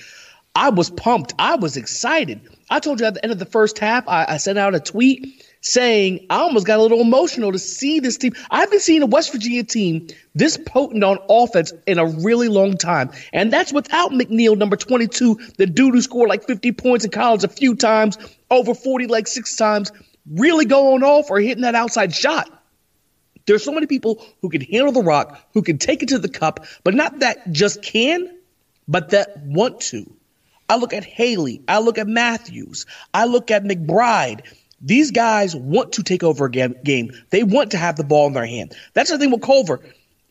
I 0.54 0.70
was 0.70 0.90
pumped. 0.90 1.34
I 1.38 1.56
was 1.56 1.76
excited. 1.76 2.40
I 2.70 2.80
told 2.80 3.00
you 3.00 3.06
at 3.06 3.14
the 3.14 3.24
end 3.24 3.32
of 3.32 3.38
the 3.38 3.46
first 3.46 3.78
half, 3.78 4.06
I, 4.06 4.26
I 4.28 4.36
sent 4.36 4.58
out 4.58 4.74
a 4.74 4.80
tweet 4.80 5.44
saying 5.60 6.26
I 6.30 6.36
almost 6.36 6.66
got 6.66 6.78
a 6.78 6.82
little 6.82 7.00
emotional 7.00 7.52
to 7.52 7.58
see 7.58 8.00
this 8.00 8.16
team. 8.16 8.34
I 8.50 8.60
haven't 8.60 8.80
seen 8.80 9.02
a 9.02 9.06
West 9.06 9.32
Virginia 9.32 9.64
team 9.64 10.06
this 10.34 10.56
potent 10.56 11.02
on 11.02 11.18
offense 11.28 11.72
in 11.86 11.98
a 11.98 12.06
really 12.06 12.48
long 12.48 12.76
time. 12.76 13.10
And 13.32 13.52
that's 13.52 13.72
without 13.72 14.12
McNeil, 14.12 14.56
number 14.56 14.76
22, 14.76 15.38
the 15.56 15.66
dude 15.66 15.94
who 15.94 16.02
scored 16.02 16.28
like 16.28 16.44
50 16.44 16.72
points 16.72 17.04
in 17.04 17.10
college 17.10 17.44
a 17.44 17.48
few 17.48 17.74
times, 17.74 18.18
over 18.50 18.74
40 18.74 19.06
like 19.06 19.26
six 19.26 19.56
times, 19.56 19.90
really 20.30 20.64
going 20.64 21.02
off 21.02 21.30
or 21.30 21.40
hitting 21.40 21.62
that 21.62 21.74
outside 21.74 22.14
shot. 22.14 22.50
There's 23.48 23.64
so 23.64 23.72
many 23.72 23.86
people 23.86 24.24
who 24.42 24.50
can 24.50 24.60
handle 24.60 24.92
the 24.92 25.02
rock, 25.02 25.40
who 25.54 25.62
can 25.62 25.78
take 25.78 26.02
it 26.02 26.10
to 26.10 26.18
the 26.18 26.28
cup, 26.28 26.66
but 26.84 26.94
not 26.94 27.20
that 27.20 27.50
just 27.50 27.82
can, 27.82 28.36
but 28.86 29.10
that 29.10 29.38
want 29.38 29.80
to. 29.80 30.10
I 30.68 30.76
look 30.76 30.92
at 30.92 31.04
Haley. 31.04 31.62
I 31.66 31.78
look 31.78 31.96
at 31.96 32.06
Matthews. 32.06 32.84
I 33.14 33.24
look 33.24 33.50
at 33.50 33.64
McBride. 33.64 34.42
These 34.82 35.12
guys 35.12 35.56
want 35.56 35.92
to 35.94 36.02
take 36.02 36.22
over 36.22 36.44
a 36.44 36.50
game. 36.50 37.12
They 37.30 37.42
want 37.42 37.70
to 37.70 37.78
have 37.78 37.96
the 37.96 38.04
ball 38.04 38.26
in 38.26 38.34
their 38.34 38.46
hand. 38.46 38.76
That's 38.92 39.10
the 39.10 39.18
thing 39.18 39.30
with 39.30 39.42
Culver. 39.42 39.80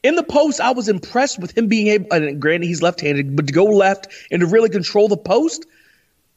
In 0.04 0.16
the 0.16 0.24
post, 0.24 0.62
I 0.62 0.72
was 0.72 0.88
impressed 0.88 1.40
with 1.40 1.58
him 1.58 1.68
being 1.68 1.88
able, 1.88 2.14
and 2.14 2.40
granted 2.40 2.68
he's 2.68 2.84
left-handed, 2.84 3.36
but 3.36 3.48
to 3.48 3.54
go 3.54 3.66
left 3.66 4.08
and 4.32 4.42
to 4.42 4.46
really 4.46 4.70
control 4.70 5.08
the 5.08 5.18
post. 5.18 5.66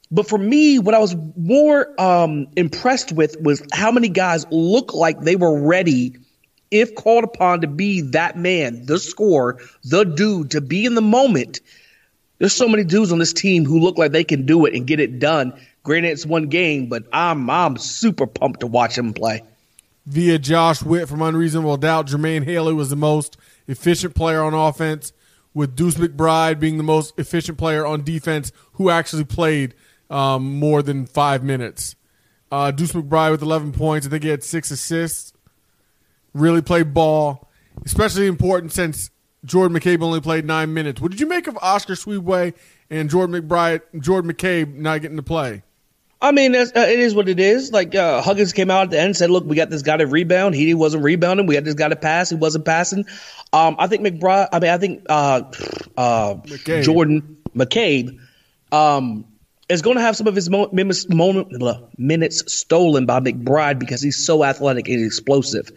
But 0.09 0.27
for 0.27 0.37
me, 0.37 0.79
what 0.79 0.95
I 0.95 0.99
was 0.99 1.15
more 1.37 1.93
um, 2.01 2.47
impressed 2.57 3.11
with 3.11 3.39
was 3.39 3.63
how 3.71 3.91
many 3.91 4.09
guys 4.09 4.45
look 4.51 4.93
like 4.93 5.21
they 5.21 5.35
were 5.35 5.61
ready 5.61 6.17
if 6.71 6.95
called 6.95 7.25
upon 7.25 7.61
to 7.61 7.67
be 7.67 8.01
that 8.01 8.37
man, 8.37 8.85
the 8.85 8.97
scorer, 8.97 9.59
the 9.83 10.05
dude, 10.05 10.51
to 10.51 10.61
be 10.61 10.85
in 10.85 10.95
the 10.95 11.01
moment. 11.01 11.59
There's 12.39 12.53
so 12.55 12.67
many 12.67 12.83
dudes 12.83 13.11
on 13.11 13.19
this 13.19 13.33
team 13.33 13.65
who 13.65 13.79
look 13.79 13.97
like 13.97 14.13
they 14.13 14.23
can 14.23 14.45
do 14.45 14.65
it 14.65 14.73
and 14.73 14.87
get 14.87 14.99
it 14.99 15.19
done. 15.19 15.53
Granted, 15.83 16.09
it's 16.09 16.25
one 16.25 16.47
game, 16.47 16.87
but 16.87 17.03
I'm 17.11 17.49
I'm 17.49 17.77
super 17.77 18.25
pumped 18.25 18.61
to 18.61 18.67
watch 18.67 18.97
him 18.97 19.13
play. 19.13 19.43
Via 20.07 20.39
Josh 20.39 20.81
Witt 20.81 21.07
from 21.07 21.21
Unreasonable 21.21 21.77
Doubt, 21.77 22.07
Jermaine 22.07 22.43
Haley 22.43 22.73
was 22.73 22.89
the 22.89 22.95
most 22.95 23.37
efficient 23.67 24.15
player 24.15 24.41
on 24.41 24.53
offense, 24.53 25.13
with 25.53 25.75
Deuce 25.75 25.95
McBride 25.95 26.59
being 26.59 26.77
the 26.77 26.83
most 26.83 27.13
efficient 27.19 27.57
player 27.57 27.85
on 27.85 28.03
defense, 28.03 28.51
who 28.73 28.89
actually 28.89 29.25
played 29.25 29.75
um, 30.09 30.57
more 30.57 30.81
than 30.81 31.05
five 31.05 31.43
minutes. 31.43 31.95
Uh, 32.51 32.71
Deuce 32.71 32.93
McBride 32.93 33.31
with 33.31 33.41
11 33.41 33.71
points. 33.73 34.07
I 34.07 34.09
think 34.09 34.23
he 34.23 34.29
had 34.29 34.43
six 34.43 34.71
assists. 34.71 35.33
Really 36.33 36.61
played 36.61 36.93
ball, 36.93 37.49
especially 37.85 38.27
important 38.27 38.71
since 38.71 39.09
Jordan 39.43 39.77
McCabe 39.77 40.01
only 40.01 40.21
played 40.21 40.45
nine 40.45 40.73
minutes. 40.73 41.01
What 41.01 41.11
did 41.11 41.19
you 41.19 41.27
make 41.27 41.47
of 41.47 41.57
Oscar 41.61 41.93
Tshiebwe 41.93 42.53
and 42.89 43.09
Jordan 43.09 43.41
McBride, 43.41 43.81
Jordan 43.99 44.31
McCabe 44.31 44.73
not 44.75 45.01
getting 45.01 45.17
to 45.17 45.23
play? 45.23 45.63
I 46.21 46.31
mean, 46.31 46.55
uh, 46.55 46.67
it 46.75 46.99
is 46.99 47.15
what 47.15 47.27
it 47.27 47.39
is. 47.39 47.71
Like 47.71 47.95
uh, 47.95 48.21
Huggins 48.21 48.53
came 48.53 48.69
out 48.69 48.83
at 48.83 48.89
the 48.91 48.99
end 48.99 49.07
and 49.07 49.17
said, 49.17 49.31
"Look, 49.31 49.43
we 49.45 49.55
got 49.55 49.71
this 49.71 49.81
guy 49.81 49.97
to 49.97 50.05
rebound. 50.05 50.53
He 50.53 50.73
wasn't 50.75 51.03
rebounding. 51.03 51.47
We 51.47 51.55
got 51.55 51.63
this 51.63 51.73
guy 51.73 51.89
to 51.89 51.95
pass. 51.95 52.29
He 52.29 52.35
wasn't 52.35 52.63
passing." 52.63 53.05
Um, 53.51 53.75
I 53.79 53.87
think 53.87 54.03
McBride. 54.05 54.49
I 54.53 54.59
mean, 54.59 54.69
I 54.69 54.77
think 54.77 55.05
uh, 55.09 55.41
uh, 55.97 56.35
McCabe. 56.35 56.83
Jordan 56.83 57.37
McCabe. 57.55 58.19
Um, 58.71 59.25
is 59.67 59.81
going 59.81 59.95
to 59.95 60.01
have 60.01 60.17
some 60.17 60.27
of 60.27 60.35
his 60.35 60.49
mo- 60.49 60.69
minutes 60.71 62.53
stolen 62.53 63.05
by 63.05 63.19
McBride 63.21 63.79
because 63.79 64.01
he's 64.01 64.25
so 64.25 64.43
athletic 64.43 64.89
and 64.89 65.03
explosive. 65.03 65.71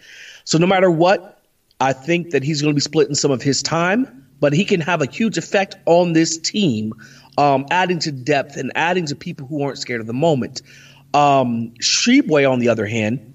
So 0.45 0.59
no 0.59 0.67
matter 0.67 0.91
what, 0.91 1.43
I 1.81 1.93
think 1.93 2.31
that 2.31 2.43
he's 2.43 2.63
going 2.63 2.73
to 2.73 2.77
be 2.77 2.81
splitting 2.81 3.15
some 3.15 3.31
of 3.31 3.43
his 3.43 3.63
time, 3.63 4.27
but 4.41 4.53
he 4.53 4.65
can 4.65 4.81
have 4.81 5.03
a 5.03 5.07
huge 5.07 5.39
effect 5.39 5.77
on 5.87 6.13
this 6.13 6.39
team, 6.39 6.95
um, 7.37 7.67
adding 7.71 7.99
to 8.01 8.13
depth 8.13 8.57
and 8.57 8.73
adding 8.75 9.07
to 9.07 9.17
people 9.17 9.47
who 9.47 9.63
aren't 9.63 9.79
scared 9.79 10.01
of 10.01 10.07
the 10.07 10.13
moment. 10.13 10.63
Um, 11.13 11.75
on 11.75 12.59
the 12.59 12.69
other 12.71 12.87
hand, 12.87 13.35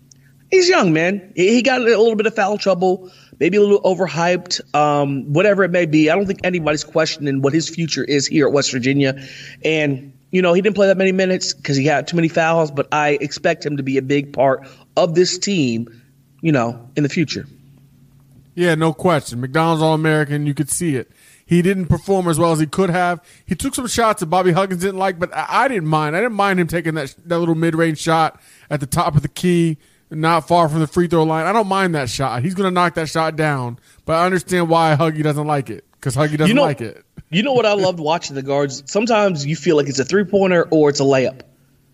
he's 0.52 0.70
young, 0.70 0.94
man. 0.94 1.34
He 1.36 1.62
got 1.62 1.82
a 1.82 1.84
little 1.84 2.16
bit 2.16 2.26
of 2.26 2.36
foul 2.36 2.58
trouble, 2.58 3.12
maybe 3.40 3.58
a 3.58 3.62
little 3.62 3.82
overhyped, 3.82 4.76
um, 4.76 5.34
whatever 5.34 5.64
it 5.64 5.72
may 5.72 5.86
be. 5.86 6.10
I 6.10 6.16
don't 6.16 6.26
think 6.26 6.42
anybody's 6.44 6.84
questioning 6.84 7.42
what 7.42 7.54
his 7.54 7.70
future 7.70 8.04
is 8.04 8.28
here 8.28 8.48
at 8.48 8.54
West 8.54 8.72
Virginia. 8.72 9.22
And, 9.64 10.14
you 10.32 10.42
know, 10.42 10.54
he 10.54 10.62
didn't 10.62 10.76
play 10.76 10.88
that 10.88 10.98
many 10.98 11.12
minutes 11.12 11.54
because 11.54 11.78
he 11.78 11.86
had 11.86 12.08
too 12.08 12.16
many 12.18 12.28
fouls, 12.28 12.72
but 12.72 12.88
I 12.92 13.18
expect 13.22 13.66
him 13.66 13.78
to 13.78 13.84
be 13.84 13.98
a 13.98 14.02
big 14.02 14.34
part 14.34 14.68
of 14.98 15.16
this 15.16 15.38
team, 15.38 15.99
you 16.42 16.52
know, 16.52 16.90
in 16.96 17.04
the 17.04 17.10
future. 17.10 17.46
Yeah, 18.56 18.76
no 18.76 18.94
question. 18.94 19.40
McDonald's 19.42 19.82
All 19.82 19.94
American, 19.94 20.46
you 20.46 20.54
could 20.54 20.70
see 20.70 20.96
it. 20.96 21.12
He 21.46 21.62
didn't 21.62 21.88
perform 21.88 22.28
as 22.28 22.38
well 22.38 22.52
as 22.52 22.60
he 22.60 22.68
could 22.68 22.90
have. 22.90 23.24
He 23.46 23.56
took 23.56 23.74
some 23.74 23.88
shots 23.88 24.20
that 24.20 24.28
Bobby 24.28 24.52
Huggins 24.52 24.82
didn't 24.82 25.00
like, 25.00 25.18
but 25.18 25.34
I, 25.36 25.46
I 25.50 25.68
didn't 25.68 25.88
mind. 25.88 26.16
I 26.16 26.20
didn't 26.22 26.36
mind 26.36 26.60
him 26.60 26.68
taking 26.68 26.94
that 26.96 27.16
that 27.26 27.40
little 27.40 27.56
mid 27.56 27.74
range 27.76 27.98
shot 28.00 28.40
at 28.70 28.80
the 28.82 28.86
top 28.86 29.16
of 29.16 29.22
the 29.24 29.30
key, 29.30 29.78
not 30.12 30.48
far 30.48 30.70
from 30.70 30.80
the 30.80 30.88
free 30.88 31.08
throw 31.08 31.24
line. 31.24 31.46
I 31.48 31.54
don't 31.54 31.68
mind 31.68 31.96
that 31.96 32.10
shot. 32.10 32.44
He's 32.44 32.54
going 32.54 32.68
to 32.68 32.74
knock 32.74 32.94
that 32.96 33.10
shot 33.10 33.36
down, 33.36 33.80
but 34.06 34.14
I 34.18 34.26
understand 34.26 34.70
why 34.70 34.96
Huggy 35.00 35.24
doesn't 35.24 35.48
like 35.48 35.70
it 35.70 35.86
because 35.94 36.16
Huggy 36.16 36.32
doesn't 36.38 36.48
You 36.50 36.54
know- 36.54 36.64
like 36.64 36.82
it. 36.82 37.04
You 37.32 37.44
know 37.44 37.54
what 37.54 37.66
I 37.68 37.74
loved 37.74 38.00
watching 38.00 38.36
the 38.36 38.42
guards? 38.42 38.82
Sometimes 38.88 39.46
you 39.46 39.56
feel 39.56 39.76
like 39.78 39.88
it's 39.88 40.00
a 40.00 40.06
three 40.06 40.24
pointer 40.24 40.68
or 40.72 40.90
it's 40.90 41.00
a 41.00 41.04
layup. 41.04 41.42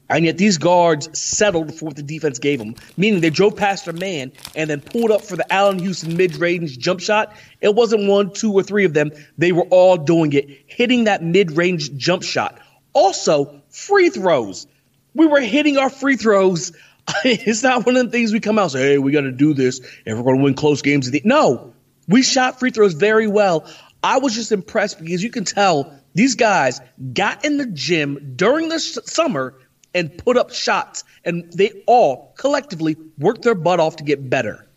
And 0.10 0.26
yet 0.26 0.38
these 0.38 0.58
guards 0.58 1.18
settled 1.18 1.74
for 1.74 1.86
what 1.86 1.96
the 1.96 2.04
defense 2.04 2.38
gave 2.38 2.60
them, 2.60 2.76
meaning 2.96 3.22
they 3.22 3.32
drove 3.32 3.56
past 3.56 3.86
their 3.86 3.94
man 3.94 4.32
and 4.56 4.70
then 4.70 4.82
pulled 4.82 5.12
up 5.12 5.22
for 5.22 5.36
the 5.36 5.52
Allan 5.52 5.80
Houston 5.80 6.16
mid 6.16 6.36
range 6.36 6.78
jump 6.78 7.00
shot. 7.00 7.36
It 7.62 7.74
wasn't 7.74 8.08
one, 8.08 8.32
two, 8.32 8.54
or 8.54 8.62
three 8.62 8.86
of 8.86 8.94
them. 8.94 9.12
They 9.38 9.52
were 9.52 9.66
all 9.72 9.98
doing 9.98 10.34
it, 10.34 10.48
hitting 10.68 11.06
that 11.06 11.24
mid 11.24 11.52
range 11.52 11.96
jump 11.96 12.24
shot. 12.24 12.60
Also, 12.94 13.62
free 13.70 14.10
throws. 14.10 14.68
We 15.16 15.26
were 15.26 15.42
hitting 15.42 15.78
our 15.78 15.90
free 15.90 16.18
throws. 16.18 16.72
it's 17.24 17.64
not 17.64 17.86
one 17.86 17.98
of 17.98 18.06
the 18.06 18.12
things 18.12 18.32
we 18.32 18.40
come 18.40 18.60
out 18.60 18.64
and 18.64 18.72
say, 18.72 18.88
hey, 18.92 18.98
we 18.98 19.12
got 19.12 19.22
to 19.22 19.32
do 19.32 19.54
this 19.54 19.80
if 20.06 20.18
we're 20.18 20.24
going 20.24 20.38
to 20.38 20.44
win 20.44 20.54
close 20.54 20.82
games. 20.82 21.12
No, 21.24 21.74
we 22.08 22.22
shot 22.22 22.60
free 22.60 22.72
throws 22.72 22.94
very 22.94 23.28
well. 23.28 23.68
I 24.04 24.20
was 24.20 24.36
just 24.36 24.52
impressed 24.52 25.00
because 25.00 25.24
you 25.24 25.32
can 25.32 25.46
tell 25.46 26.00
these 26.14 26.36
guys 26.36 26.80
got 27.14 27.44
in 27.44 27.58
the 27.58 27.66
gym 27.66 28.34
during 28.36 28.70
the 28.70 28.80
summer 28.80 29.56
and 29.96 30.16
put 30.18 30.38
up 30.38 30.52
shots, 30.52 31.04
and 31.24 31.52
they 31.54 31.84
all 31.88 32.34
collectively 32.38 32.98
worked 33.18 33.42
their 33.42 33.56
butt 33.56 33.80
off 33.80 33.96
to 33.96 34.04
get 34.04 34.30
better. 34.30 34.68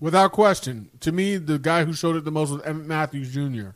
Without 0.00 0.32
question. 0.32 0.90
To 1.00 1.12
me, 1.12 1.36
the 1.36 1.58
guy 1.58 1.84
who 1.84 1.92
showed 1.92 2.16
it 2.16 2.24
the 2.24 2.30
most 2.30 2.50
was 2.50 2.62
Emmett 2.62 2.86
Matthews 2.86 3.34
Jr. 3.34 3.70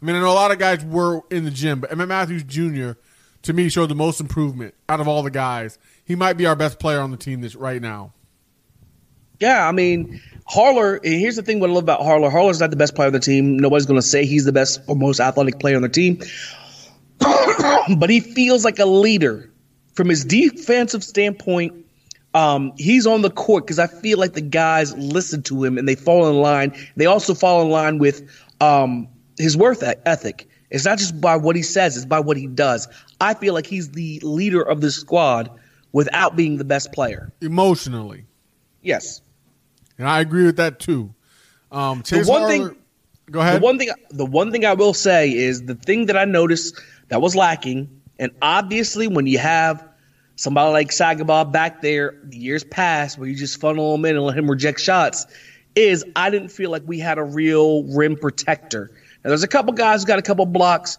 I 0.00 0.04
mean, 0.04 0.16
I 0.16 0.20
know 0.20 0.30
a 0.30 0.34
lot 0.34 0.50
of 0.50 0.58
guys 0.58 0.82
were 0.82 1.20
in 1.30 1.44
the 1.44 1.50
gym, 1.50 1.80
but 1.80 1.92
Emmett 1.92 2.08
Matthews 2.08 2.42
Jr. 2.42 2.92
to 3.42 3.52
me 3.52 3.68
showed 3.68 3.90
the 3.90 3.94
most 3.94 4.18
improvement 4.18 4.74
out 4.88 5.00
of 5.00 5.06
all 5.06 5.22
the 5.22 5.30
guys. 5.30 5.78
He 6.04 6.14
might 6.14 6.34
be 6.34 6.46
our 6.46 6.56
best 6.56 6.78
player 6.78 7.00
on 7.00 7.10
the 7.10 7.16
team 7.18 7.42
this 7.42 7.54
right 7.54 7.82
now. 7.82 8.14
Yeah, 9.40 9.68
I 9.68 9.72
mean, 9.72 10.20
Harler, 10.46 10.96
and 10.96 11.14
here's 11.14 11.36
the 11.36 11.42
thing 11.42 11.60
what 11.60 11.70
I 11.70 11.72
love 11.74 11.84
about 11.84 12.00
Harler. 12.00 12.30
Harler's 12.30 12.60
not 12.60 12.70
the 12.70 12.76
best 12.76 12.94
player 12.94 13.08
on 13.08 13.12
the 13.12 13.20
team. 13.20 13.58
Nobody's 13.58 13.86
going 13.86 14.00
to 14.00 14.06
say 14.06 14.24
he's 14.24 14.44
the 14.44 14.52
best 14.52 14.80
or 14.86 14.96
most 14.96 15.20
athletic 15.20 15.60
player 15.60 15.76
on 15.76 15.82
the 15.82 15.88
team. 15.88 16.22
but 17.98 18.10
he 18.10 18.20
feels 18.20 18.64
like 18.64 18.78
a 18.78 18.86
leader. 18.86 19.50
From 19.94 20.08
his 20.08 20.24
defensive 20.24 21.02
standpoint, 21.02 21.84
um, 22.34 22.72
he's 22.76 23.06
on 23.06 23.22
the 23.22 23.30
court 23.30 23.64
because 23.64 23.80
I 23.80 23.88
feel 23.88 24.18
like 24.18 24.34
the 24.34 24.40
guys 24.40 24.96
listen 24.96 25.42
to 25.44 25.64
him 25.64 25.76
and 25.76 25.88
they 25.88 25.96
fall 25.96 26.28
in 26.28 26.36
line. 26.36 26.72
They 26.96 27.06
also 27.06 27.34
fall 27.34 27.62
in 27.62 27.70
line 27.70 27.98
with 27.98 28.30
um, 28.60 29.08
his 29.38 29.56
worth 29.56 29.82
ethic. 30.06 30.48
It's 30.70 30.84
not 30.84 30.98
just 30.98 31.20
by 31.20 31.36
what 31.36 31.56
he 31.56 31.62
says, 31.62 31.96
it's 31.96 32.06
by 32.06 32.20
what 32.20 32.36
he 32.36 32.46
does. 32.46 32.86
I 33.20 33.34
feel 33.34 33.54
like 33.54 33.66
he's 33.66 33.90
the 33.90 34.20
leader 34.22 34.62
of 34.62 34.80
this 34.80 34.96
squad 34.96 35.50
without 35.92 36.36
being 36.36 36.58
the 36.58 36.64
best 36.64 36.92
player. 36.92 37.32
Emotionally. 37.40 38.26
Yes. 38.82 39.22
And 39.96 40.06
I 40.06 40.20
agree 40.20 40.44
with 40.44 40.56
that 40.56 40.78
too. 40.78 41.14
Um, 41.72 42.02
The 42.08 42.24
one 42.24 42.48
thing 42.48 42.76
Go 43.30 43.40
ahead. 43.40 43.60
The 43.60 43.64
one 43.64 43.78
thing 43.78 43.90
the 44.10 44.26
one 44.26 44.52
thing 44.52 44.64
I 44.64 44.74
will 44.74 44.94
say 44.94 45.32
is 45.32 45.62
the 45.62 45.74
thing 45.74 46.06
that 46.06 46.16
I 46.16 46.24
noticed 46.24 46.80
that 47.08 47.20
was 47.20 47.36
lacking, 47.36 48.00
and 48.18 48.32
obviously 48.42 49.06
when 49.08 49.26
you 49.26 49.38
have 49.38 49.86
somebody 50.36 50.72
like 50.72 50.90
Sagaba 50.90 51.50
back 51.50 51.82
there 51.82 52.18
the 52.24 52.38
years 52.38 52.64
past 52.64 53.18
where 53.18 53.28
you 53.28 53.34
just 53.34 53.60
funnel 53.60 53.94
him 53.94 54.04
in 54.04 54.16
and 54.16 54.24
let 54.24 54.38
him 54.38 54.50
reject 54.50 54.80
shots, 54.80 55.26
is 55.74 56.04
I 56.16 56.30
didn't 56.30 56.50
feel 56.50 56.70
like 56.70 56.82
we 56.86 56.98
had 56.98 57.18
a 57.18 57.24
real 57.24 57.84
rim 57.84 58.16
protector. 58.16 58.90
Now 59.24 59.28
there's 59.28 59.42
a 59.42 59.48
couple 59.48 59.72
guys 59.72 60.02
who 60.02 60.06
got 60.06 60.18
a 60.18 60.22
couple 60.22 60.46
blocks, 60.46 60.98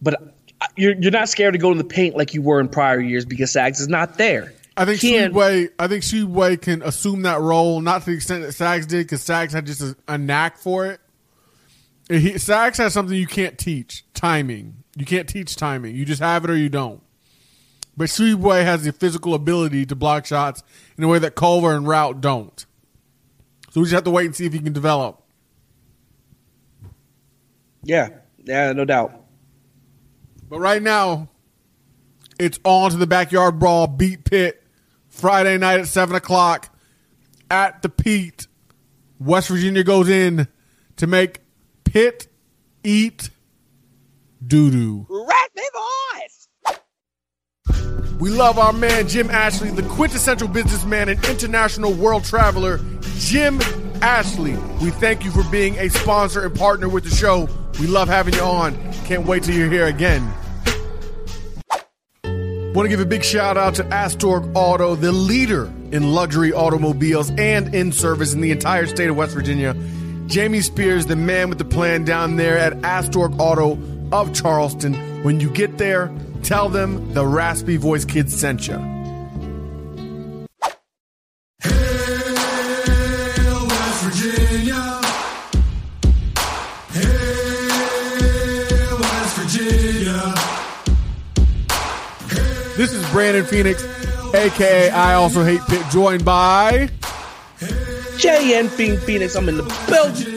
but 0.00 0.34
you're 0.76 0.94
you're 0.94 1.10
not 1.10 1.28
scared 1.28 1.54
to 1.54 1.58
go 1.58 1.72
in 1.72 1.78
the 1.78 1.84
paint 1.84 2.16
like 2.16 2.34
you 2.34 2.42
were 2.42 2.60
in 2.60 2.68
prior 2.68 3.00
years 3.00 3.24
because 3.24 3.50
Sags 3.50 3.80
is 3.80 3.88
not 3.88 4.18
there. 4.18 4.52
I 4.76 4.84
think 4.84 4.98
Speedway. 4.98 5.68
I 5.78 5.88
think 5.88 6.04
Speedway 6.04 6.56
can 6.56 6.82
assume 6.82 7.22
that 7.22 7.40
role, 7.40 7.80
not 7.80 8.02
to 8.02 8.10
the 8.10 8.16
extent 8.16 8.44
that 8.44 8.52
Sags 8.52 8.86
did, 8.86 9.06
because 9.06 9.22
Sags 9.22 9.52
had 9.52 9.66
just 9.66 9.80
a, 9.80 9.96
a 10.06 10.16
knack 10.16 10.56
for 10.56 10.86
it. 10.86 11.00
He, 12.08 12.38
Sags 12.38 12.78
has 12.78 12.92
something 12.92 13.16
you 13.16 13.26
can't 13.26 13.58
teach: 13.58 14.04
timing. 14.14 14.84
You 14.96 15.04
can't 15.04 15.28
teach 15.28 15.56
timing. 15.56 15.94
You 15.94 16.04
just 16.04 16.22
have 16.22 16.44
it 16.44 16.50
or 16.50 16.56
you 16.56 16.68
don't. 16.68 17.02
But 17.96 18.10
Speedway 18.10 18.62
has 18.62 18.84
the 18.84 18.92
physical 18.92 19.34
ability 19.34 19.84
to 19.86 19.96
block 19.96 20.24
shots 20.24 20.62
in 20.96 21.04
a 21.04 21.08
way 21.08 21.18
that 21.18 21.34
Culver 21.34 21.74
and 21.74 21.86
Routt 21.86 22.20
don't. 22.20 22.64
So 23.70 23.80
we 23.80 23.84
just 23.84 23.94
have 23.94 24.04
to 24.04 24.10
wait 24.10 24.26
and 24.26 24.36
see 24.36 24.46
if 24.46 24.52
he 24.52 24.60
can 24.60 24.72
develop. 24.72 25.22
Yeah, 27.82 28.08
yeah, 28.44 28.72
no 28.72 28.84
doubt. 28.84 29.24
But 30.48 30.60
right 30.60 30.82
now, 30.82 31.28
it's 32.38 32.58
on 32.64 32.92
to 32.92 32.96
the 32.96 33.06
backyard 33.06 33.58
brawl, 33.58 33.86
beat 33.86 34.24
Pitt 34.24 34.62
Friday 35.08 35.58
night 35.58 35.80
at 35.80 35.88
seven 35.88 36.16
o'clock 36.16 36.74
at 37.50 37.82
the 37.82 37.88
Pete. 37.88 38.46
West 39.18 39.48
Virginia 39.48 39.82
goes 39.82 40.08
in 40.08 40.46
to 40.96 41.06
make 41.06 41.40
Pitt 41.92 42.28
eat 42.84 43.30
doo 44.46 44.70
doo. 44.70 45.06
Raspy 45.08 45.62
voice. 45.72 46.48
We 48.20 48.28
love 48.28 48.58
our 48.58 48.74
man 48.74 49.08
Jim 49.08 49.30
Ashley, 49.30 49.70
the 49.70 49.84
quintessential 49.84 50.48
businessman 50.48 51.08
and 51.08 51.24
international 51.24 51.94
world 51.94 52.24
traveler, 52.24 52.78
Jim 53.16 53.58
Ashley. 54.02 54.54
We 54.82 54.90
thank 54.90 55.24
you 55.24 55.30
for 55.30 55.42
being 55.44 55.78
a 55.78 55.88
sponsor 55.88 56.44
and 56.44 56.54
partner 56.54 56.90
with 56.90 57.04
the 57.04 57.10
show. 57.10 57.48
We 57.80 57.86
love 57.86 58.08
having 58.08 58.34
you 58.34 58.42
on. 58.42 58.76
Can't 59.06 59.24
wait 59.24 59.44
till 59.44 59.54
you're 59.54 59.70
here 59.70 59.86
again. 59.86 60.30
Want 62.74 62.84
to 62.84 62.88
give 62.90 63.00
a 63.00 63.06
big 63.06 63.24
shout 63.24 63.56
out 63.56 63.76
to 63.76 63.84
Astorg 63.84 64.52
Auto, 64.54 64.94
the 64.94 65.10
leader 65.10 65.72
in 65.90 66.12
luxury 66.12 66.52
automobiles 66.52 67.30
and 67.38 67.74
in 67.74 67.92
service 67.92 68.34
in 68.34 68.42
the 68.42 68.50
entire 68.50 68.86
state 68.86 69.08
of 69.08 69.16
West 69.16 69.32
Virginia. 69.32 69.74
Jamie 70.28 70.60
Spears, 70.60 71.06
the 71.06 71.16
man 71.16 71.48
with 71.48 71.56
the 71.56 71.64
plan 71.64 72.04
down 72.04 72.36
there 72.36 72.58
at 72.58 72.74
Astorg 72.82 73.40
Auto 73.40 73.78
of 74.12 74.34
Charleston. 74.34 74.92
When 75.22 75.40
you 75.40 75.48
get 75.50 75.78
there, 75.78 76.12
tell 76.42 76.68
them 76.68 77.14
the 77.14 77.26
Raspy 77.26 77.78
Voice 77.78 78.04
Kids 78.04 78.38
sent 78.38 78.68
you. 78.68 78.76
This 92.76 92.92
is 92.92 93.10
Brandon 93.10 93.46
Phoenix, 93.46 93.82
aka 94.34 94.90
I 94.90 95.14
Also 95.14 95.42
Hate 95.42 95.62
Pitt, 95.62 95.84
joined 95.90 96.24
by. 96.24 96.90
JN 98.18 98.68
Phoen- 98.68 98.98
Phoenix, 98.98 99.34
I'm 99.36 99.48
in 99.48 99.56
the 99.58 99.62
building. 99.88 100.34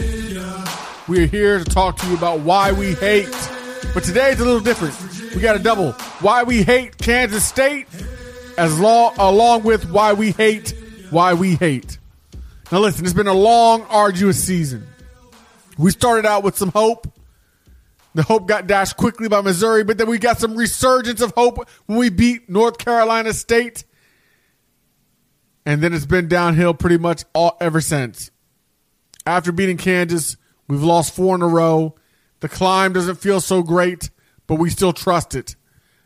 We 1.08 1.24
are 1.24 1.28
here 1.28 1.58
to 1.58 1.66
talk 1.66 1.98
to 1.98 2.08
you 2.08 2.16
about 2.16 2.40
why 2.42 2.72
we 2.72 2.94
hate. 2.94 3.30
But 3.94 4.04
today 4.04 4.32
it's 4.32 4.40
a 4.40 4.46
little 4.46 4.60
different. 4.62 4.96
We 5.36 5.42
got 5.42 5.56
a 5.56 5.60
double. 5.60 5.92
Why 6.22 6.44
we 6.44 6.62
hate 6.64 6.98
Kansas 6.98 7.44
State, 7.44 7.88
as 8.58 8.80
long 8.80 9.16
along 9.18 9.64
with 9.64 9.90
why 9.90 10.14
we 10.14 10.32
hate 10.32 10.74
why 11.10 11.34
we 11.34 11.56
hate. 11.56 11.98
Now 12.72 12.80
listen, 12.80 13.04
it's 13.04 13.14
been 13.14 13.28
a 13.28 13.34
long, 13.34 13.82
arduous 13.90 14.42
season. 14.42 14.86
We 15.78 15.92
started 15.92 16.26
out 16.26 16.44
with 16.44 16.58
some 16.58 16.70
hope. 16.70 17.08
The 18.14 18.24
hope 18.24 18.48
got 18.48 18.68
dashed 18.68 18.96
quickly 18.98 19.28
by 19.28 19.42
Missouri, 19.42 19.84
but 19.84 19.98
then 19.98 20.08
we 20.08 20.20
got 20.20 20.40
some 20.40 20.56
resurgence 20.56 21.22
of 21.22 21.34
hope 21.36 21.68
when 21.88 21.98
we 21.98 22.10
beat 22.10 22.50
North 22.50 22.78
Carolina 22.78 23.34
State. 23.34 23.86
And 25.66 25.82
then 25.82 25.94
it's 25.94 26.06
been 26.06 26.28
downhill 26.28 26.74
pretty 26.74 26.98
much 26.98 27.24
all 27.34 27.58
ever 27.62 27.82
since. 27.82 28.32
After 29.26 29.52
beating 29.52 29.78
Kansas, 29.78 30.38
we've 30.68 30.82
lost 30.82 31.16
four 31.16 31.36
in 31.36 31.42
a 31.42 31.48
row. 31.48 31.96
The 32.40 32.50
climb 32.50 32.94
doesn't 32.94 33.18
feel 33.18 33.40
so 33.40 33.62
great, 33.62 34.10
but 34.48 34.56
we 34.56 34.70
still 34.70 34.94
trust 34.94 35.36
it. 35.36 35.56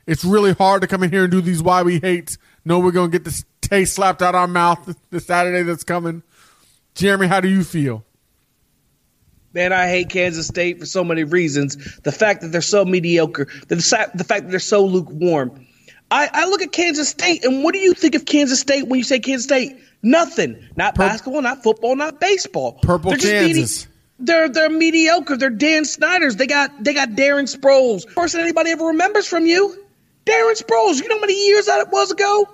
It's 0.05 0.25
really 0.25 0.53
hard 0.53 0.81
to 0.81 0.87
come 0.87 1.03
in 1.03 1.11
here 1.11 1.23
and 1.23 1.31
do 1.31 1.41
these 1.41 1.63
why 1.63 1.83
we 1.83 1.99
hate. 1.99 2.37
Know 2.65 2.79
we're 2.79 2.91
gonna 2.91 3.11
get 3.11 3.23
this 3.23 3.45
taste 3.61 3.95
slapped 3.95 4.21
out 4.21 4.35
our 4.35 4.47
mouth 4.47 4.97
this 5.09 5.25
Saturday 5.25 5.63
that's 5.63 5.83
coming. 5.83 6.23
Jeremy, 6.93 7.27
how 7.27 7.39
do 7.39 7.47
you 7.47 7.63
feel? 7.63 8.03
Man, 9.53 9.71
I 9.71 9.87
hate 9.87 10.09
Kansas 10.09 10.47
State 10.47 10.79
for 10.79 10.85
so 10.85 11.03
many 11.03 11.23
reasons. 11.23 11.97
The 12.01 12.11
fact 12.11 12.41
that 12.41 12.49
they're 12.49 12.61
so 12.61 12.83
mediocre, 12.83 13.47
the, 13.69 13.75
the 14.13 14.23
fact 14.25 14.43
that 14.43 14.49
they're 14.49 14.59
so 14.59 14.85
lukewarm. 14.85 15.65
I, 16.11 16.29
I 16.31 16.45
look 16.47 16.61
at 16.61 16.71
Kansas 16.71 17.09
State, 17.09 17.43
and 17.43 17.63
what 17.63 17.73
do 17.73 17.79
you 17.79 17.93
think 17.93 18.15
of 18.15 18.25
Kansas 18.25 18.59
State 18.59 18.87
when 18.87 18.99
you 18.99 19.03
say 19.03 19.19
Kansas 19.19 19.45
State? 19.45 19.77
Nothing. 20.03 20.67
Not 20.75 20.95
basketball, 20.95 21.41
not 21.41 21.63
football, 21.63 21.95
not 21.95 22.19
baseball. 22.19 22.73
Purple 22.73 23.11
They're 23.11 23.19
just 23.19 23.33
Kansas. 23.33 23.85
medi- 23.85 23.91
they're 24.19 24.49
they're 24.49 24.69
mediocre. 24.69 25.35
They're 25.35 25.49
Dan 25.49 25.83
Snyder's. 25.83 26.35
They 26.37 26.47
got 26.47 26.83
they 26.83 26.93
got 26.93 27.09
Darren 27.09 27.53
Sproles. 27.53 28.05
Person 28.13 28.39
anybody 28.39 28.71
ever 28.71 28.85
remembers 28.85 29.27
from 29.27 29.45
you, 29.45 29.75
Darren 30.25 30.61
Sproles. 30.61 31.01
You 31.01 31.09
know 31.09 31.15
how 31.15 31.21
many 31.21 31.47
years 31.47 31.65
that 31.65 31.81
it 31.81 31.89
was 31.91 32.11
ago? 32.11 32.47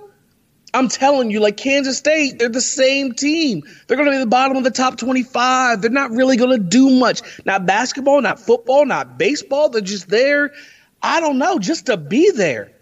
I'm 0.74 0.88
telling 0.88 1.30
you, 1.30 1.40
like 1.40 1.58
Kansas 1.58 1.98
State, 1.98 2.38
they're 2.38 2.48
the 2.48 2.60
same 2.60 3.12
team. 3.12 3.62
They're 3.86 3.96
going 3.96 4.10
to 4.10 4.16
be 4.16 4.18
the 4.18 4.26
bottom 4.26 4.56
of 4.56 4.64
the 4.64 4.70
top 4.70 4.96
25. 4.96 5.82
They're 5.82 5.90
not 5.90 6.10
really 6.12 6.38
going 6.38 6.50
to 6.50 6.58
do 6.58 6.98
much. 6.98 7.20
Not 7.44 7.66
basketball, 7.66 8.22
not 8.22 8.40
football, 8.40 8.86
not 8.86 9.18
baseball. 9.18 9.68
They're 9.68 9.82
just 9.82 10.08
there. 10.08 10.52
I 11.02 11.20
don't 11.20 11.36
know, 11.36 11.58
just 11.58 11.86
to 11.86 11.98
be 11.98 12.30
there. 12.30 12.72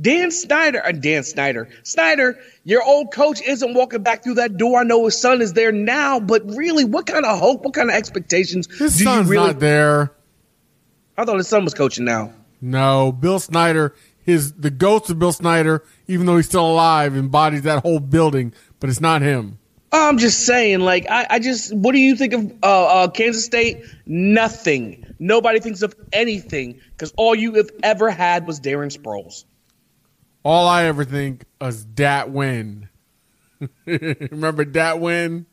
Dan 0.00 0.30
Snyder, 0.32 0.84
uh, 0.84 0.92
Dan 0.92 1.22
Snyder, 1.22 1.68
Snyder, 1.84 2.38
your 2.64 2.82
old 2.82 3.12
coach 3.12 3.40
isn't 3.42 3.74
walking 3.74 4.02
back 4.02 4.24
through 4.24 4.34
that 4.34 4.56
door. 4.56 4.80
I 4.80 4.82
know 4.82 5.04
his 5.04 5.20
son 5.20 5.40
is 5.40 5.52
there 5.52 5.70
now, 5.70 6.18
but 6.18 6.42
really, 6.56 6.84
what 6.84 7.06
kind 7.06 7.24
of 7.24 7.38
hope, 7.38 7.64
what 7.64 7.74
kind 7.74 7.88
of 7.90 7.94
expectations 7.94 8.66
His 8.76 8.96
do 8.98 9.04
son's 9.04 9.26
you 9.26 9.32
really? 9.32 9.46
not 9.48 9.60
there. 9.60 10.12
I 11.16 11.24
thought 11.24 11.36
his 11.36 11.46
son 11.48 11.64
was 11.64 11.74
coaching 11.74 12.04
now. 12.04 12.32
No, 12.60 13.12
Bill 13.12 13.38
Snyder, 13.38 13.94
his 14.24 14.52
the 14.54 14.70
ghost 14.70 15.10
of 15.10 15.18
Bill 15.20 15.32
Snyder, 15.32 15.84
even 16.08 16.26
though 16.26 16.36
he's 16.36 16.46
still 16.46 16.68
alive, 16.68 17.16
embodies 17.16 17.62
that 17.62 17.82
whole 17.82 18.00
building, 18.00 18.52
but 18.80 18.90
it's 18.90 19.00
not 19.00 19.22
him. 19.22 19.58
I'm 19.92 20.18
just 20.18 20.44
saying, 20.44 20.80
like, 20.80 21.08
I, 21.08 21.26
I 21.30 21.38
just, 21.38 21.72
what 21.72 21.92
do 21.92 22.00
you 22.00 22.16
think 22.16 22.32
of 22.32 22.52
uh, 22.64 22.86
uh, 22.86 23.08
Kansas 23.08 23.44
State? 23.44 23.84
Nothing. 24.06 25.06
Nobody 25.20 25.60
thinks 25.60 25.82
of 25.82 25.94
anything 26.12 26.80
because 26.90 27.12
all 27.16 27.32
you 27.34 27.54
have 27.54 27.70
ever 27.84 28.10
had 28.10 28.44
was 28.44 28.60
Darren 28.60 28.92
Sproles. 28.92 29.44
All 30.44 30.68
I 30.68 30.84
ever 30.84 31.04
think 31.04 31.44
is 31.60 31.84
Dat 31.84 32.28
Nguyen. 32.28 32.88
Remember 33.86 34.64
Dat 34.64 34.98
Nguyen? 34.98 35.46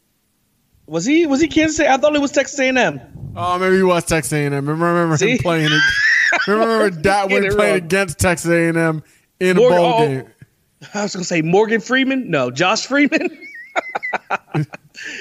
Was 0.86 1.06
he? 1.06 1.26
Was 1.26 1.40
he 1.40 1.48
Kansas 1.48 1.76
State? 1.78 1.88
I 1.88 1.98
thought 1.98 2.14
it 2.16 2.22
was 2.22 2.32
Texas 2.32 2.60
A&M. 2.60 3.00
Oh, 3.36 3.58
maybe 3.58 3.78
he 3.78 3.84
was 3.84 4.04
Texas 4.04 4.34
A&M. 4.34 4.52
Remember, 4.52 4.86
remember 4.86 5.18
See? 5.18 5.32
him 5.32 5.38
playing 5.38 5.70
it. 5.72 5.82
remember 6.48 6.90
Get 6.90 7.30
Win 7.30 7.56
playing 7.56 7.78
against 7.78 8.20
Texas 8.20 8.52
A&M 8.52 9.04
in 9.40 9.58
a 9.58 9.60
Morgan- 9.60 9.78
bowl 9.78 9.94
oh, 9.94 10.08
game. 10.08 10.28
I 10.94 11.04
was 11.04 11.14
gonna 11.14 11.24
say 11.24 11.42
Morgan 11.42 11.80
Freeman. 11.80 12.30
No, 12.30 12.52
Josh 12.52 12.88
Freeman. 12.88 13.30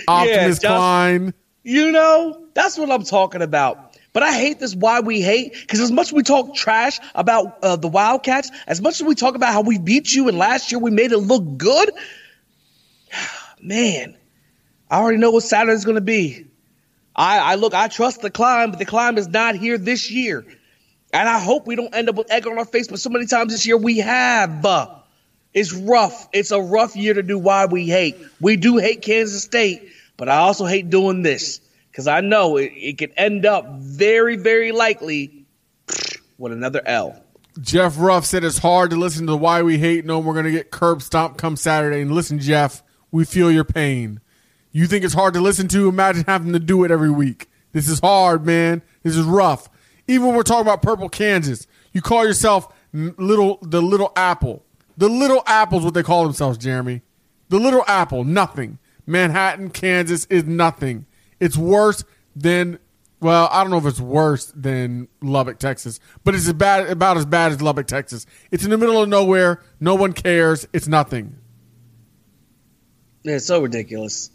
Optimus 0.08 0.58
Josh- 0.58 0.68
Klein. 0.68 1.34
You 1.62 1.92
know, 1.92 2.46
that's 2.54 2.78
what 2.78 2.90
I'm 2.90 3.04
talking 3.04 3.42
about. 3.42 3.89
But 4.12 4.24
I 4.24 4.32
hate 4.32 4.58
this 4.58 4.74
why 4.74 5.00
we 5.00 5.20
hate 5.20 5.52
because 5.52 5.80
as 5.80 5.92
much 5.92 6.08
as 6.08 6.12
we 6.12 6.22
talk 6.22 6.54
trash 6.54 6.98
about 7.14 7.62
uh, 7.62 7.76
the 7.76 7.88
Wildcats, 7.88 8.50
as 8.66 8.80
much 8.80 9.00
as 9.00 9.06
we 9.06 9.14
talk 9.14 9.36
about 9.36 9.52
how 9.52 9.60
we 9.60 9.78
beat 9.78 10.12
you 10.12 10.28
and 10.28 10.36
last 10.36 10.72
year 10.72 10.80
we 10.80 10.90
made 10.90 11.12
it 11.12 11.18
look 11.18 11.56
good, 11.56 11.92
man, 13.62 14.16
I 14.90 14.98
already 14.98 15.18
know 15.18 15.30
what 15.30 15.44
Saturday's 15.44 15.84
going 15.84 15.94
to 15.96 16.00
be. 16.00 16.46
I, 17.14 17.52
I 17.52 17.54
look, 17.54 17.72
I 17.74 17.88
trust 17.88 18.22
the 18.22 18.30
climb, 18.30 18.70
but 18.70 18.78
the 18.78 18.84
climb 18.84 19.16
is 19.16 19.28
not 19.28 19.54
here 19.54 19.78
this 19.78 20.10
year. 20.10 20.44
And 21.12 21.28
I 21.28 21.38
hope 21.38 21.66
we 21.66 21.76
don't 21.76 21.94
end 21.94 22.08
up 22.08 22.16
with 22.16 22.30
egg 22.32 22.46
on 22.46 22.58
our 22.58 22.64
face, 22.64 22.88
but 22.88 22.98
so 22.98 23.10
many 23.10 23.26
times 23.26 23.52
this 23.52 23.66
year 23.66 23.76
we 23.76 23.98
have. 23.98 24.64
It's 25.52 25.72
rough. 25.72 26.28
It's 26.32 26.52
a 26.52 26.60
rough 26.60 26.96
year 26.96 27.14
to 27.14 27.22
do 27.22 27.38
why 27.38 27.66
we 27.66 27.86
hate. 27.86 28.16
We 28.40 28.56
do 28.56 28.76
hate 28.78 29.02
Kansas 29.02 29.42
State, 29.42 29.90
but 30.16 30.28
I 30.28 30.36
also 30.36 30.66
hate 30.66 30.88
doing 30.90 31.22
this 31.22 31.60
because 32.00 32.08
I 32.08 32.22
know 32.22 32.56
it, 32.56 32.72
it 32.74 32.96
could 32.96 33.12
end 33.18 33.44
up 33.44 33.68
very, 33.72 34.36
very 34.36 34.72
likely 34.72 35.44
with 36.38 36.50
another 36.50 36.80
L. 36.86 37.22
Jeff 37.60 37.96
Ruff 37.98 38.24
said 38.24 38.42
it's 38.42 38.56
hard 38.56 38.88
to 38.88 38.96
listen 38.96 39.26
to 39.26 39.36
why 39.36 39.60
we 39.60 39.76
hate 39.76 40.06
knowing 40.06 40.24
we're 40.24 40.32
going 40.32 40.46
to 40.46 40.50
get 40.50 40.70
curb 40.70 41.02
stomped 41.02 41.36
come 41.36 41.56
Saturday. 41.56 42.00
And 42.00 42.10
listen, 42.10 42.38
Jeff, 42.38 42.82
we 43.10 43.26
feel 43.26 43.50
your 43.50 43.64
pain. 43.64 44.20
You 44.72 44.86
think 44.86 45.04
it's 45.04 45.12
hard 45.12 45.34
to 45.34 45.42
listen 45.42 45.68
to? 45.68 45.90
Imagine 45.90 46.24
having 46.26 46.54
to 46.54 46.58
do 46.58 46.84
it 46.84 46.90
every 46.90 47.10
week. 47.10 47.50
This 47.72 47.86
is 47.86 48.00
hard, 48.00 48.46
man. 48.46 48.80
This 49.02 49.14
is 49.14 49.26
rough. 49.26 49.68
Even 50.08 50.28
when 50.28 50.36
we're 50.36 50.42
talking 50.42 50.62
about 50.62 50.80
Purple 50.80 51.10
Kansas, 51.10 51.66
you 51.92 52.00
call 52.00 52.24
yourself 52.24 52.72
little 52.94 53.58
the 53.60 53.82
little 53.82 54.10
apple. 54.16 54.64
The 54.96 55.10
little 55.10 55.42
apple's 55.46 55.84
what 55.84 55.92
they 55.92 56.02
call 56.02 56.24
themselves, 56.24 56.56
Jeremy. 56.56 57.02
The 57.50 57.58
little 57.58 57.84
apple, 57.86 58.24
nothing. 58.24 58.78
Manhattan, 59.06 59.68
Kansas 59.68 60.24
is 60.30 60.44
nothing. 60.44 61.04
It's 61.40 61.56
worse 61.56 62.04
than 62.36 62.78
well, 63.20 63.48
I 63.52 63.62
don't 63.62 63.70
know 63.70 63.78
if 63.78 63.86
it's 63.86 64.00
worse 64.00 64.46
than 64.56 65.08
Lubbock, 65.20 65.58
Texas, 65.58 66.00
but 66.24 66.34
it's 66.34 66.46
as 66.46 66.54
bad, 66.54 66.88
about 66.88 67.18
as 67.18 67.26
bad 67.26 67.52
as 67.52 67.60
Lubbock, 67.60 67.86
Texas. 67.86 68.24
It's 68.50 68.64
in 68.64 68.70
the 68.70 68.78
middle 68.78 69.02
of 69.02 69.08
nowhere. 69.10 69.62
No 69.78 69.94
one 69.94 70.14
cares. 70.14 70.66
It's 70.72 70.88
nothing. 70.88 71.36
It's 73.24 73.46
so 73.46 73.60
ridiculous. 73.60 74.30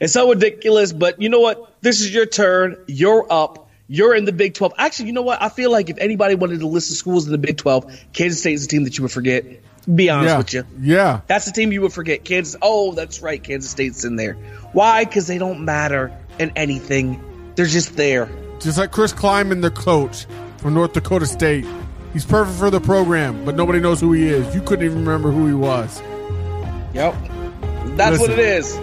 It's 0.00 0.12
so 0.12 0.28
ridiculous, 0.28 0.92
but 0.92 1.22
you 1.22 1.28
know 1.28 1.40
what? 1.40 1.80
This 1.80 2.00
is 2.00 2.12
your 2.12 2.26
turn. 2.26 2.76
You're 2.88 3.26
up. 3.30 3.70
You're 3.86 4.14
in 4.14 4.24
the 4.24 4.32
Big 4.32 4.54
12. 4.54 4.74
Actually, 4.76 5.06
you 5.06 5.12
know 5.12 5.22
what? 5.22 5.40
I 5.40 5.48
feel 5.48 5.70
like 5.70 5.88
if 5.88 5.98
anybody 5.98 6.34
wanted 6.34 6.60
to 6.60 6.66
list 6.66 6.90
the 6.90 6.96
schools 6.96 7.26
in 7.26 7.32
the 7.32 7.38
Big 7.38 7.56
12, 7.56 8.06
Kansas 8.12 8.40
State 8.40 8.54
is 8.54 8.64
a 8.64 8.68
team 8.68 8.84
that 8.84 8.98
you 8.98 9.02
would 9.02 9.12
forget. 9.12 9.44
Be 9.92 10.10
honest 10.10 10.32
yeah. 10.32 10.38
with 10.38 10.54
you. 10.54 10.64
Yeah. 10.80 11.20
That's 11.26 11.46
the 11.46 11.52
team 11.52 11.72
you 11.72 11.80
would 11.82 11.92
forget. 11.92 12.24
Kansas. 12.24 12.56
Oh, 12.60 12.92
that's 12.92 13.22
right. 13.22 13.42
Kansas 13.42 13.70
State's 13.70 14.04
in 14.04 14.16
there. 14.16 14.34
Why? 14.72 15.04
Because 15.04 15.26
they 15.26 15.38
don't 15.38 15.64
matter 15.64 16.12
in 16.38 16.52
anything. 16.56 17.22
They're 17.54 17.66
just 17.66 17.96
there. 17.96 18.28
Just 18.60 18.78
like 18.78 18.90
Chris 18.90 19.12
Klieman, 19.12 19.60
their 19.60 19.70
coach 19.70 20.26
from 20.58 20.74
North 20.74 20.92
Dakota 20.92 21.26
State. 21.26 21.64
He's 22.12 22.24
perfect 22.24 22.58
for 22.58 22.70
the 22.70 22.80
program, 22.80 23.44
but 23.44 23.54
nobody 23.54 23.80
knows 23.80 24.00
who 24.00 24.12
he 24.12 24.28
is. 24.28 24.54
You 24.54 24.62
couldn't 24.62 24.84
even 24.84 24.98
remember 24.98 25.30
who 25.30 25.46
he 25.46 25.54
was. 25.54 26.00
Yep. 26.94 27.14
That's 27.96 28.18
what 28.18 28.30
it 28.30 28.38
is. 28.38 28.76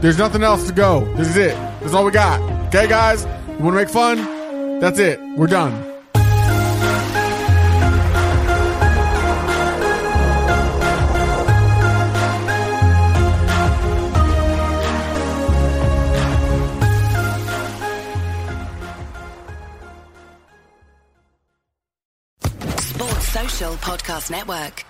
There's 0.00 0.18
nothing 0.18 0.42
else 0.42 0.66
to 0.66 0.72
go. 0.72 1.04
This 1.14 1.28
is 1.28 1.36
it. 1.36 1.54
That's 1.80 1.94
all 1.94 2.04
we 2.04 2.12
got. 2.12 2.40
Okay, 2.68 2.88
guys? 2.88 3.24
You 3.24 3.64
want 3.64 3.74
to 3.74 3.82
make 3.84 3.88
fun? 3.88 4.80
That's 4.80 4.98
it. 4.98 5.20
We're 5.36 5.46
done. 5.46 5.89
Podcast 23.68 24.30
Network. 24.30 24.89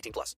18 0.00 0.12
plus. 0.12 0.36